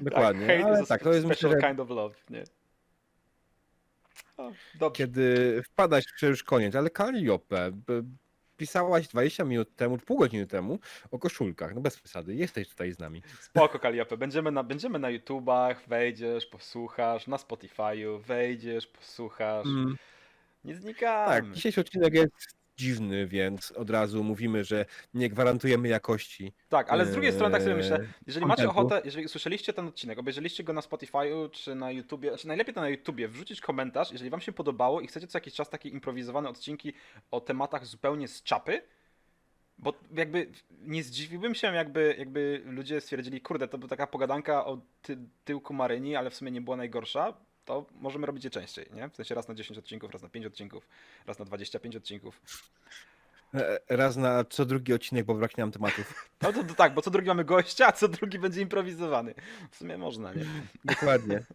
Dokładnie, 0.00 0.46
hate 0.46 0.64
ale 0.66 0.86
tak, 0.86 1.02
to 1.02 1.12
jest 1.12 1.26
myślę, 1.26 1.48
special 1.50 1.60
że 1.60 1.68
kind 1.68 1.80
of 1.80 1.90
love, 1.90 2.14
nie? 2.30 2.44
O, 4.80 4.90
kiedy 4.90 5.62
wpadać, 5.62 6.04
to 6.20 6.26
już 6.26 6.42
koniec, 6.44 6.74
ale 6.74 6.90
Kalliope, 6.90 7.70
b- 7.72 8.02
pisałaś 8.56 9.08
20 9.08 9.44
minut 9.44 9.76
temu, 9.76 9.98
pół 9.98 10.18
godziny 10.18 10.46
temu 10.46 10.78
o 11.10 11.18
koszulkach, 11.18 11.74
no 11.74 11.80
bez 11.80 12.00
przesady, 12.00 12.34
jesteś 12.34 12.68
tutaj 12.68 12.92
z 12.92 12.98
nami. 12.98 13.22
Spoko, 13.40 13.78
Kaliopę. 13.78 14.16
Będziemy 14.16 14.50
na, 14.50 14.62
będziemy 14.62 14.98
na 14.98 15.10
YouTubach, 15.10 15.88
wejdziesz, 15.88 16.46
posłuchasz, 16.46 17.26
na 17.26 17.36
Spotify'u, 17.36 18.20
wejdziesz, 18.20 18.86
posłuchasz. 18.86 19.66
Mm, 19.66 19.96
Nie 20.64 20.76
znikamy. 20.76 21.26
tak, 21.34 21.52
dzisiejszy 21.52 21.80
odcinek 21.80 22.14
jest 22.14 22.32
dziwny, 22.76 23.26
więc 23.26 23.72
od 23.72 23.90
razu 23.90 24.24
mówimy, 24.24 24.64
że 24.64 24.86
nie 25.14 25.28
gwarantujemy 25.28 25.88
jakości. 25.88 26.52
Tak, 26.68 26.90
ale 26.90 27.06
z 27.06 27.12
drugiej 27.12 27.32
strony 27.32 27.52
tak 27.52 27.62
sobie 27.62 27.74
myślę, 27.74 27.98
eee, 28.00 28.06
jeżeli 28.26 28.46
macie 28.46 28.68
ochotę, 28.68 29.02
jeżeli 29.04 29.28
słyszeliście 29.28 29.72
ten 29.72 29.88
odcinek, 29.88 30.18
obejrzeliście 30.18 30.64
go 30.64 30.72
na 30.72 30.80
Spotify'u 30.80 31.50
czy 31.50 31.74
na 31.74 31.90
YouTubie, 31.90 32.28
znaczy 32.28 32.48
najlepiej 32.48 32.74
to 32.74 32.80
na 32.80 32.88
YouTubie, 32.88 33.28
wrzucić 33.28 33.60
komentarz, 33.60 34.12
jeżeli 34.12 34.30
wam 34.30 34.40
się 34.40 34.52
podobało 34.52 35.00
i 35.00 35.06
chcecie 35.06 35.26
co 35.26 35.38
jakiś 35.38 35.54
czas 35.54 35.70
takie 35.70 35.88
improwizowane 35.88 36.48
odcinki 36.48 36.92
o 37.30 37.40
tematach 37.40 37.86
zupełnie 37.86 38.28
z 38.28 38.42
czapy, 38.42 38.82
bo 39.78 39.92
jakby 40.14 40.52
nie 40.80 41.02
zdziwiłbym 41.02 41.54
się, 41.54 41.74
jakby, 41.74 42.14
jakby 42.18 42.62
ludzie 42.64 43.00
stwierdzili, 43.00 43.40
kurde, 43.40 43.68
to 43.68 43.78
była 43.78 43.88
taka 43.88 44.06
pogadanka 44.06 44.66
o 44.66 44.80
ty, 45.02 45.18
tyłku 45.44 45.74
Maryni, 45.74 46.16
ale 46.16 46.30
w 46.30 46.34
sumie 46.34 46.50
nie 46.50 46.60
była 46.60 46.76
najgorsza, 46.76 47.34
to 47.64 47.86
możemy 48.00 48.26
robić 48.26 48.44
je 48.44 48.50
częściej, 48.50 48.86
nie? 48.94 49.08
W 49.08 49.16
sensie 49.16 49.34
raz 49.34 49.48
na 49.48 49.54
10 49.54 49.78
odcinków, 49.78 50.12
raz 50.12 50.22
na 50.22 50.28
5 50.28 50.46
odcinków, 50.46 50.88
raz 51.26 51.38
na 51.38 51.44
25 51.44 51.96
odcinków. 51.96 52.40
E, 53.54 53.78
Raz 53.88 54.16
na 54.16 54.44
co 54.44 54.64
drugi 54.64 54.92
odcinek, 54.94 55.26
bo 55.26 55.34
braknie 55.34 55.62
nam 55.62 55.72
tematów. 55.72 56.28
No 56.42 56.52
to, 56.52 56.64
to 56.64 56.74
tak, 56.74 56.94
bo 56.94 57.02
co 57.02 57.10
drugi 57.10 57.28
mamy 57.28 57.44
gościa, 57.44 57.86
a 57.86 57.92
co 57.92 58.08
drugi 58.08 58.38
będzie 58.38 58.60
improwizowany. 58.60 59.34
W 59.70 59.76
sumie 59.76 59.98
można, 59.98 60.32
nie? 60.32 60.44
Dokładnie. 60.84 61.42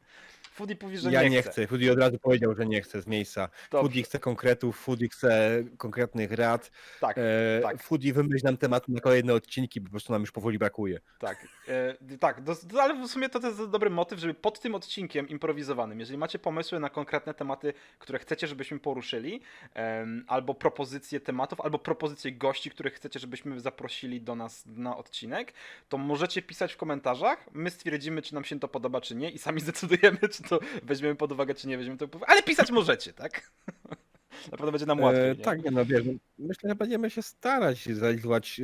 Foodie 0.60 0.76
mówi, 0.82 0.98
że 0.98 1.12
ja 1.12 1.24
nie, 1.24 1.30
nie 1.30 1.42
chcę. 1.42 1.68
Foodie 1.68 1.92
od 1.92 2.00
razu 2.00 2.20
powiedział, 2.20 2.56
że 2.56 2.66
nie 2.66 2.82
chce 2.82 3.02
z 3.02 3.08
miejsca. 3.08 3.50
Dobrze. 3.72 3.84
Foodie 3.90 4.04
chce 4.04 4.20
konkretów, 4.20 4.80
Foodie 4.80 5.08
chce 5.10 5.64
konkretnych 5.78 6.32
rad. 6.32 6.72
Tak, 7.00 7.18
E, 7.18 7.60
tak. 7.62 7.84
Foodie 7.84 8.14
wymyśl 8.14 8.46
nam 8.46 8.58
temat 8.58 8.88
na 8.88 9.00
kolejne 9.00 9.34
odcinki, 9.34 9.82
bo 9.82 9.86
po 9.86 9.92
prostu 9.92 10.14
nam 10.14 10.22
już 10.22 10.32
powoli 10.32 10.60
brakuje. 10.60 11.00
tak. 11.20 11.48
E, 11.68 12.18
tak, 12.18 12.42
do, 12.42 12.56
do, 12.64 12.82
ale 12.84 12.94
w 13.08 13.08
sumie 13.08 13.30
to, 13.30 13.40
to 13.40 13.48
jest 13.48 13.66
dobry 13.70 13.90
motyw, 13.90 14.20
żeby 14.20 14.34
pod 14.34 14.60
tym 14.60 14.76
odcinkiem 14.76 15.30
improwizowanym, 15.30 16.00
jeżeli 16.00 16.18
macie 16.18 16.40
pomysły 16.40 16.80
na 16.80 16.90
konkretne 16.90 17.34
tematy, 17.34 17.74
które 18.00 18.20
chcecie, 18.20 18.48
żebyśmy 18.48 18.80
poruszyli, 18.80 19.42
em, 19.74 20.24
albo 20.28 20.54
propozycje 20.54 21.20
tematów, 21.20 21.62
albo 21.62 21.80
propozycje 21.80 22.32
gości, 22.32 22.70
których 22.70 22.94
chcecie, 22.94 23.20
żebyśmy 23.20 23.60
zaprosili 23.60 24.22
do 24.22 24.36
nas 24.36 24.64
na 24.66 24.98
odcinek, 24.98 25.54
to 25.90 25.98
możecie 25.98 26.42
pisać 26.42 26.74
w 26.74 26.78
komentarzach. 26.78 27.46
My 27.54 27.70
stwierdzimy, 27.70 28.22
czy 28.22 28.34
nam 28.34 28.44
się 28.44 28.60
to 28.60 28.68
podoba, 28.68 29.02
czy 29.02 29.16
nie, 29.16 29.30
i 29.32 29.38
sami 29.38 29.62
zdecydujemy, 29.70 30.18
czy 30.32 30.44
to 30.50 30.60
weźmiemy 30.84 31.16
pod 31.16 31.32
uwagę, 31.32 31.56
czy 31.56 31.68
nie 31.68 31.78
weźmiemy 31.78 31.98
to 31.98 32.08
pod 32.08 32.16
uwagę. 32.16 32.32
Ale 32.32 32.44
pisać 32.44 32.72
możecie, 32.72 33.14
tak? 33.14 33.52
Na 34.52 34.58
pewno 34.58 34.72
będzie 34.72 34.86
nam 34.86 35.00
łatwiej. 35.00 35.30
E, 35.30 35.36
tak, 35.36 35.64
nie 35.64 35.72
no 35.72 35.86
wiesz, 35.86 36.04
myślę, 36.40 36.70
że 36.70 36.76
będziemy 36.76 37.10
się 37.10 37.22
starać 37.22 37.86
zrealizować 37.96 38.60
e, 38.60 38.64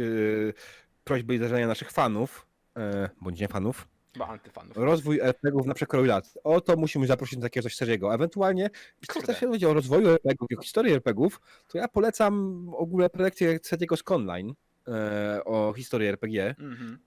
prośby 1.03 1.35
i 1.35 1.37
zażenia 1.37 1.67
naszych 1.67 1.91
fanów, 1.91 2.45
e, 2.77 3.09
bądź 3.21 3.39
nie 3.39 3.47
fanów, 3.47 3.87
Chyba 4.13 4.27
antyfanów. 4.27 4.77
rozwój 4.77 5.19
RPGów 5.21 5.65
na 5.65 5.73
przekroju 5.73 6.05
lat. 6.05 6.33
O 6.43 6.61
to 6.61 6.75
musimy 6.75 7.07
zaprosić 7.07 7.39
do 7.39 7.41
takiego 7.43 7.63
coś 7.63 7.75
seriego. 7.75 8.13
Ewentualnie, 8.13 8.69
jeśli 9.01 9.21
chcesz 9.21 9.39
się 9.39 9.45
dowiedzieć 9.45 9.69
o 9.69 9.73
rozwoju 9.73 10.07
RPGów 10.09 10.51
i 10.51 10.57
o 10.57 10.61
historii 10.61 10.93
RPGów, 10.93 11.41
to 11.67 11.77
ja 11.77 11.87
polecam 11.87 12.65
w 12.65 12.73
ogóle 12.73 13.09
prelekcję 13.09 13.59
Setiego 13.63 13.97
Sconline 13.97 14.53
e, 14.87 15.41
o 15.45 15.73
historii 15.73 16.07
RPG, 16.07 16.55
Mhm. 16.59 16.99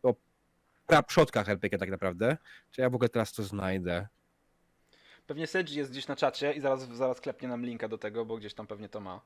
pra 0.86 1.02
przodkach 1.02 1.48
RPG 1.48 1.78
tak 1.78 1.90
naprawdę. 1.90 2.36
Czy 2.70 2.80
ja 2.80 2.90
w 2.90 2.94
ogóle 2.94 3.08
teraz 3.08 3.32
to 3.32 3.42
znajdę? 3.42 4.08
Pewnie 5.28 5.46
Sedge 5.46 5.72
jest 5.72 5.90
gdzieś 5.90 6.08
na 6.08 6.16
czacie 6.16 6.52
i 6.52 6.60
zaraz, 6.60 6.88
zaraz 6.88 7.20
klepnie 7.20 7.48
nam 7.48 7.64
linka 7.64 7.88
do 7.88 7.98
tego, 7.98 8.24
bo 8.24 8.36
gdzieś 8.36 8.54
tam 8.54 8.66
pewnie 8.66 8.88
to 8.88 9.00
ma 9.00 9.20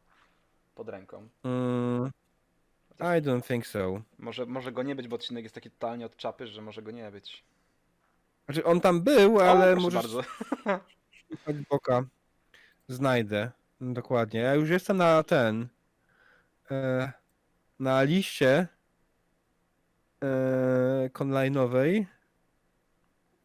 pod 0.75 0.89
ręką. 0.89 1.29
Mm, 1.45 2.11
I 2.99 3.23
don't 3.23 3.47
think 3.47 3.67
so. 3.67 4.03
Może, 4.19 4.47
może 4.47 4.73
go 4.73 4.83
nie 4.83 4.95
być, 4.95 5.09
bo 5.09 5.17
odcinek 5.17 5.43
jest 5.43 5.55
taki 5.55 5.71
totalnie 5.71 6.07
od 6.07 6.17
czapy, 6.17 6.47
że 6.47 6.63
może 6.63 6.83
go 6.83 6.91
nie 6.91 7.11
być. 7.11 7.45
Znaczy 8.45 8.65
on 8.65 8.81
tam 8.81 9.01
był, 9.01 9.37
O, 9.39 9.51
ale 9.51 9.73
proszę 9.73 9.83
możesz 9.83 10.03
bardzo. 10.03 10.23
od 11.51 11.57
boka 11.71 12.05
znajdę. 12.89 13.51
No, 13.81 13.93
Dokładnie. 13.93 14.41
Ja 14.41 14.55
już 14.55 14.71
jestem 14.71 14.97
na 14.97 15.23
ten. 15.23 15.69
E, 16.71 17.13
na 17.79 18.03
liście 18.03 18.69
e, 20.23 21.11
online'owej. 21.15 22.05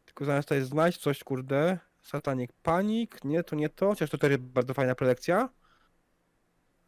Tylko 0.06 0.24
zamiast 0.24 0.48
tutaj 0.48 0.62
znaleźć 0.62 0.98
coś, 0.98 1.24
kurde. 1.24 1.87
Satanic 2.12 2.50
Panic. 2.62 3.10
Nie, 3.24 3.42
to 3.44 3.56
nie 3.56 3.68
to. 3.68 3.88
Chociaż 3.88 4.10
to 4.10 4.18
też 4.18 4.30
jest 4.30 4.42
bardzo 4.42 4.74
fajna 4.74 4.94
prelekcja. 4.94 5.48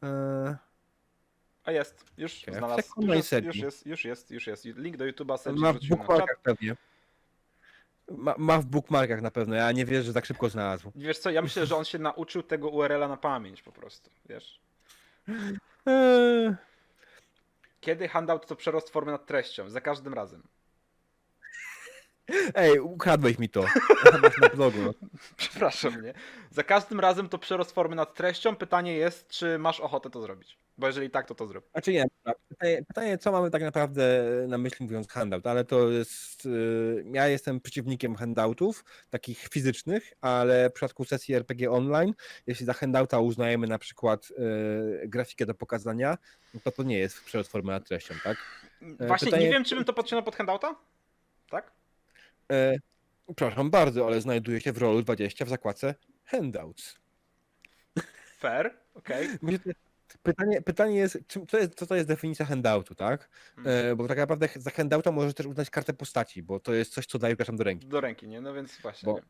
E, 0.03 0.57
A 1.65 1.73
jest, 1.73 2.05
już 2.19 2.43
Okej, 2.43 2.55
znalazł. 2.55 3.03
Już 3.03 3.17
jest, 3.17 3.45
już 3.45 3.57
jest, 3.57 3.87
już 3.87 4.05
jest, 4.05 4.31
już 4.31 4.47
jest. 4.47 4.65
Link 4.65 4.97
do 4.97 5.05
YouTube'a 5.05 5.39
Sedge 5.39 5.61
ma 5.61 5.73
w 5.73 5.77
wrzucił 5.77 5.97
na 5.97 6.03
czat. 6.03 6.07
bookmarkach 6.09 6.39
pewnie. 6.43 6.77
Ma, 8.11 8.35
ma 8.39 8.59
w 8.59 8.65
bookmarkach 8.67 9.21
na 9.23 9.31
pewno. 9.31 9.55
Ja 9.55 9.73
nie 9.73 9.85
wierzę, 9.85 10.03
że 10.03 10.13
tak 10.13 10.27
szybko 10.27 10.49
znalazł. 10.49 10.93
Wiesz 10.97 11.19
co, 11.19 11.31
ja 11.31 11.43
myślę, 11.43 11.67
że 11.67 11.77
on 11.77 11.85
się 11.85 11.99
nauczył 11.99 12.43
tego 12.43 12.69
URL-a 12.69 13.09
na 13.09 13.17
pamięć 13.17 13.63
po 13.63 13.73
prostu, 13.73 14.11
wiesz. 14.29 14.61
Eee, 15.87 16.55
Kiedy 17.81 18.09
handout 18.09 18.47
to 18.47 18.57
przerost 18.57 18.91
formy 18.91 19.13
nad 19.13 19.27
treścią? 19.27 19.71
Za 19.71 19.81
każdym 19.81 20.15
razem. 20.15 20.43
Ej, 22.55 22.79
ukradłeś 22.81 23.39
mi 23.39 23.49
to. 23.49 23.65
Masz 24.23 24.39
na 24.39 24.49
blogu. 24.49 24.79
Przepraszam, 25.37 26.03
nie? 26.03 26.13
Za 26.51 26.63
każdym 26.63 27.01
razem 27.01 27.29
to 27.29 27.39
przerost 27.39 27.73
formy 27.73 27.97
nad 27.97 28.15
treścią. 28.15 28.57
Pytanie 28.57 28.95
jest, 28.95 29.29
czy 29.29 29.59
masz 29.59 29.81
ochotę 29.81 30.11
to 30.11 30.21
zrobić? 30.23 30.59
Bo 30.79 30.87
jeżeli 30.87 31.11
tak, 31.11 31.27
to 31.27 31.35
to 31.35 31.47
zrób. 31.47 31.69
Znaczy 31.73 31.93
nie, 31.93 32.05
pytanie, 32.49 32.83
pytanie, 32.89 33.19
co 33.19 33.33
mamy 33.33 33.51
tak 33.51 33.63
naprawdę 33.63 34.25
na 34.49 34.59
myśli 34.59 34.85
mówiąc 34.87 35.09
handout, 35.09 35.47
ale 35.47 35.65
to 35.65 35.89
jest, 35.91 36.47
y, 36.47 37.05
ja 37.13 37.29
jestem 37.29 37.61
przeciwnikiem 37.61 38.15
handoutów, 38.17 38.85
takich 39.11 39.39
fizycznych, 39.39 40.13
ale 40.21 40.71
w 40.71 40.73
przypadku 40.73 41.05
sesji 41.05 41.35
RPG 41.35 41.71
online, 41.71 42.15
jeśli 42.47 42.67
za 42.67 42.73
handouta 42.73 43.21
uznajemy 43.21 43.67
na 43.67 43.79
przykład 43.79 44.29
y, 44.31 45.09
grafikę 45.09 45.47
do 45.47 45.55
pokazania, 45.55 46.19
no 46.55 46.61
to 46.65 46.71
to 46.73 46.83
nie 46.83 46.99
jest 46.99 47.25
przerost 47.25 47.51
formy 47.53 47.73
nad 47.73 47.89
treścią, 47.89 48.15
tak? 48.25 48.37
Właśnie 48.99 49.27
pytanie- 49.27 49.45
nie 49.47 49.51
wiem, 49.53 49.65
czy 49.65 49.75
bym 49.75 49.85
to 49.85 49.93
podciągnął 49.93 50.25
pod 50.25 50.37
handouta? 50.37 50.75
Tak? 51.51 51.73
E, 52.51 52.79
Przepraszam 53.37 53.71
bardzo, 53.71 54.07
ale 54.07 54.21
znajduje 54.21 54.61
się 54.61 54.73
w 54.73 54.79
rolu 54.79 55.03
20 55.03 55.45
w 55.45 55.49
zakładce 55.49 55.95
Handouts. 56.25 56.99
Fair, 58.39 58.71
okej. 58.95 59.29
Że 59.43 59.73
Pytanie, 60.23 60.63
pytanie 60.63 60.97
jest, 60.97 61.19
czym, 61.27 61.47
co, 61.47 61.59
jest, 61.59 61.75
co 61.75 61.87
to 61.87 61.95
jest 61.95 62.09
definicja 62.09 62.47
handoutu, 62.47 62.95
tak? 62.95 63.29
Mhm. 63.59 63.87
E, 63.93 63.97
bo 63.97 64.09
tak 64.09 64.19
naprawdę 64.19 64.49
za 64.57 64.71
handouta 64.71 65.13
możesz 65.13 65.35
też 65.35 65.47
uznać 65.47 65.71
kartę 65.71 65.93
postaci, 65.93 66.43
bo 66.43 66.61
to 66.61 66.75
jest 66.75 66.93
coś, 66.93 67.07
co 67.07 67.19
daje 67.19 67.37
graczom 67.37 67.57
do 67.57 67.65
ręki. 67.65 67.87
Do 67.87 68.01
ręki, 68.01 68.29
nie? 68.29 68.41
No 68.41 68.55
więc 68.55 68.81
właśnie. 68.83 69.07
Bo-. 69.07 69.21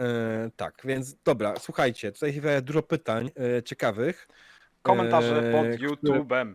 E, 0.00 0.50
tak, 0.56 0.82
więc 0.84 1.14
dobra, 1.24 1.54
słuchajcie, 1.58 2.12
tutaj 2.12 2.32
się 2.32 2.40
pojawia 2.40 2.60
dużo 2.60 2.82
pytań 2.82 3.30
e, 3.58 3.62
ciekawych. 3.62 4.28
Komentarze 4.82 5.48
e, 5.48 5.52
pod 5.52 5.66
YouTube'em. 5.80 6.54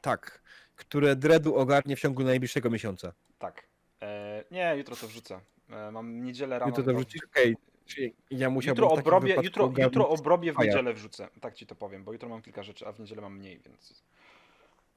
Tak, 0.00 0.41
które 0.84 1.16
Dredu 1.16 1.56
ogarnie 1.56 1.96
w 1.96 2.00
ciągu 2.00 2.24
najbliższego 2.24 2.70
miesiąca. 2.70 3.12
Tak. 3.38 3.62
E, 4.02 4.44
nie, 4.50 4.74
jutro 4.76 4.96
to 4.96 5.06
wrzucę. 5.08 5.40
E, 5.70 5.90
mam 5.90 6.24
niedzielę 6.24 6.58
rano. 6.58 6.70
Jutro 6.70 6.84
to 6.84 6.94
wrzucisz? 6.94 7.22
Okej. 7.30 7.56
Czyli 7.86 8.14
Ja 8.30 8.50
musiałbym 8.50 8.82
Jutro 8.84 8.94
w 8.96 8.98
takim 8.98 9.08
obrobię, 9.08 9.28
wypadku 9.28 9.44
jutro, 9.46 9.64
ogarnąć- 9.64 9.84
jutro 9.84 10.08
obrobię 10.08 10.52
w 10.52 10.58
A 10.60 10.64
ja. 10.64 10.70
niedzielę 10.70 10.94
wrzucę. 10.94 11.28
Tak 11.40 11.54
ci 11.54 11.66
to 11.66 11.74
powiem, 11.74 12.04
bo 12.04 12.12
jutro 12.12 12.28
mam 12.28 12.42
kilka 12.42 12.62
rzeczy, 12.62 12.86
a 12.86 12.92
w 12.92 13.00
niedzielę 13.00 13.22
mam 13.22 13.36
mniej, 13.38 13.58
więc. 13.58 14.02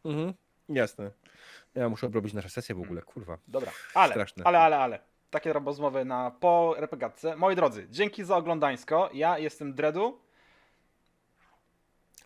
Mhm, 0.06 0.34
jasne. 0.70 1.12
Ja 1.76 1.90
muszę 1.90 2.08
obrobić 2.08 2.34
nasze 2.34 2.50
sesje 2.50 2.76
w 2.76 2.82
ogóle, 2.82 3.02
kurwa. 3.02 3.38
Dobra. 3.48 3.72
Ale, 3.94 4.12
Straszne. 4.14 4.44
ale, 4.44 4.60
ale, 4.60 4.78
ale. 4.78 5.00
Takie 5.30 5.54
rozmowy 5.54 6.06
na 6.06 6.32
po 6.32 6.76
RPGatce. 6.78 7.36
Moi 7.36 7.56
drodzy, 7.56 7.88
dzięki 7.90 8.24
za 8.24 8.38
oglądańsko. 8.38 9.10
Ja 9.14 9.40
jestem 9.40 9.74
Dredu. 9.74 10.20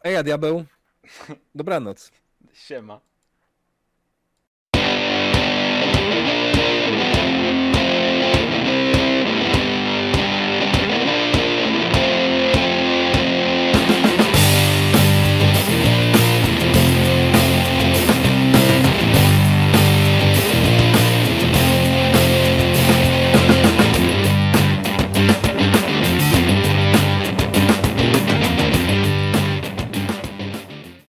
Ej, 0.04 0.16
a 0.18 0.24
diabeł. 0.24 0.66
Dobranoc. 1.56 2.12
Siema. 2.54 3.00
Thank 6.00 6.28
you. 6.28 6.39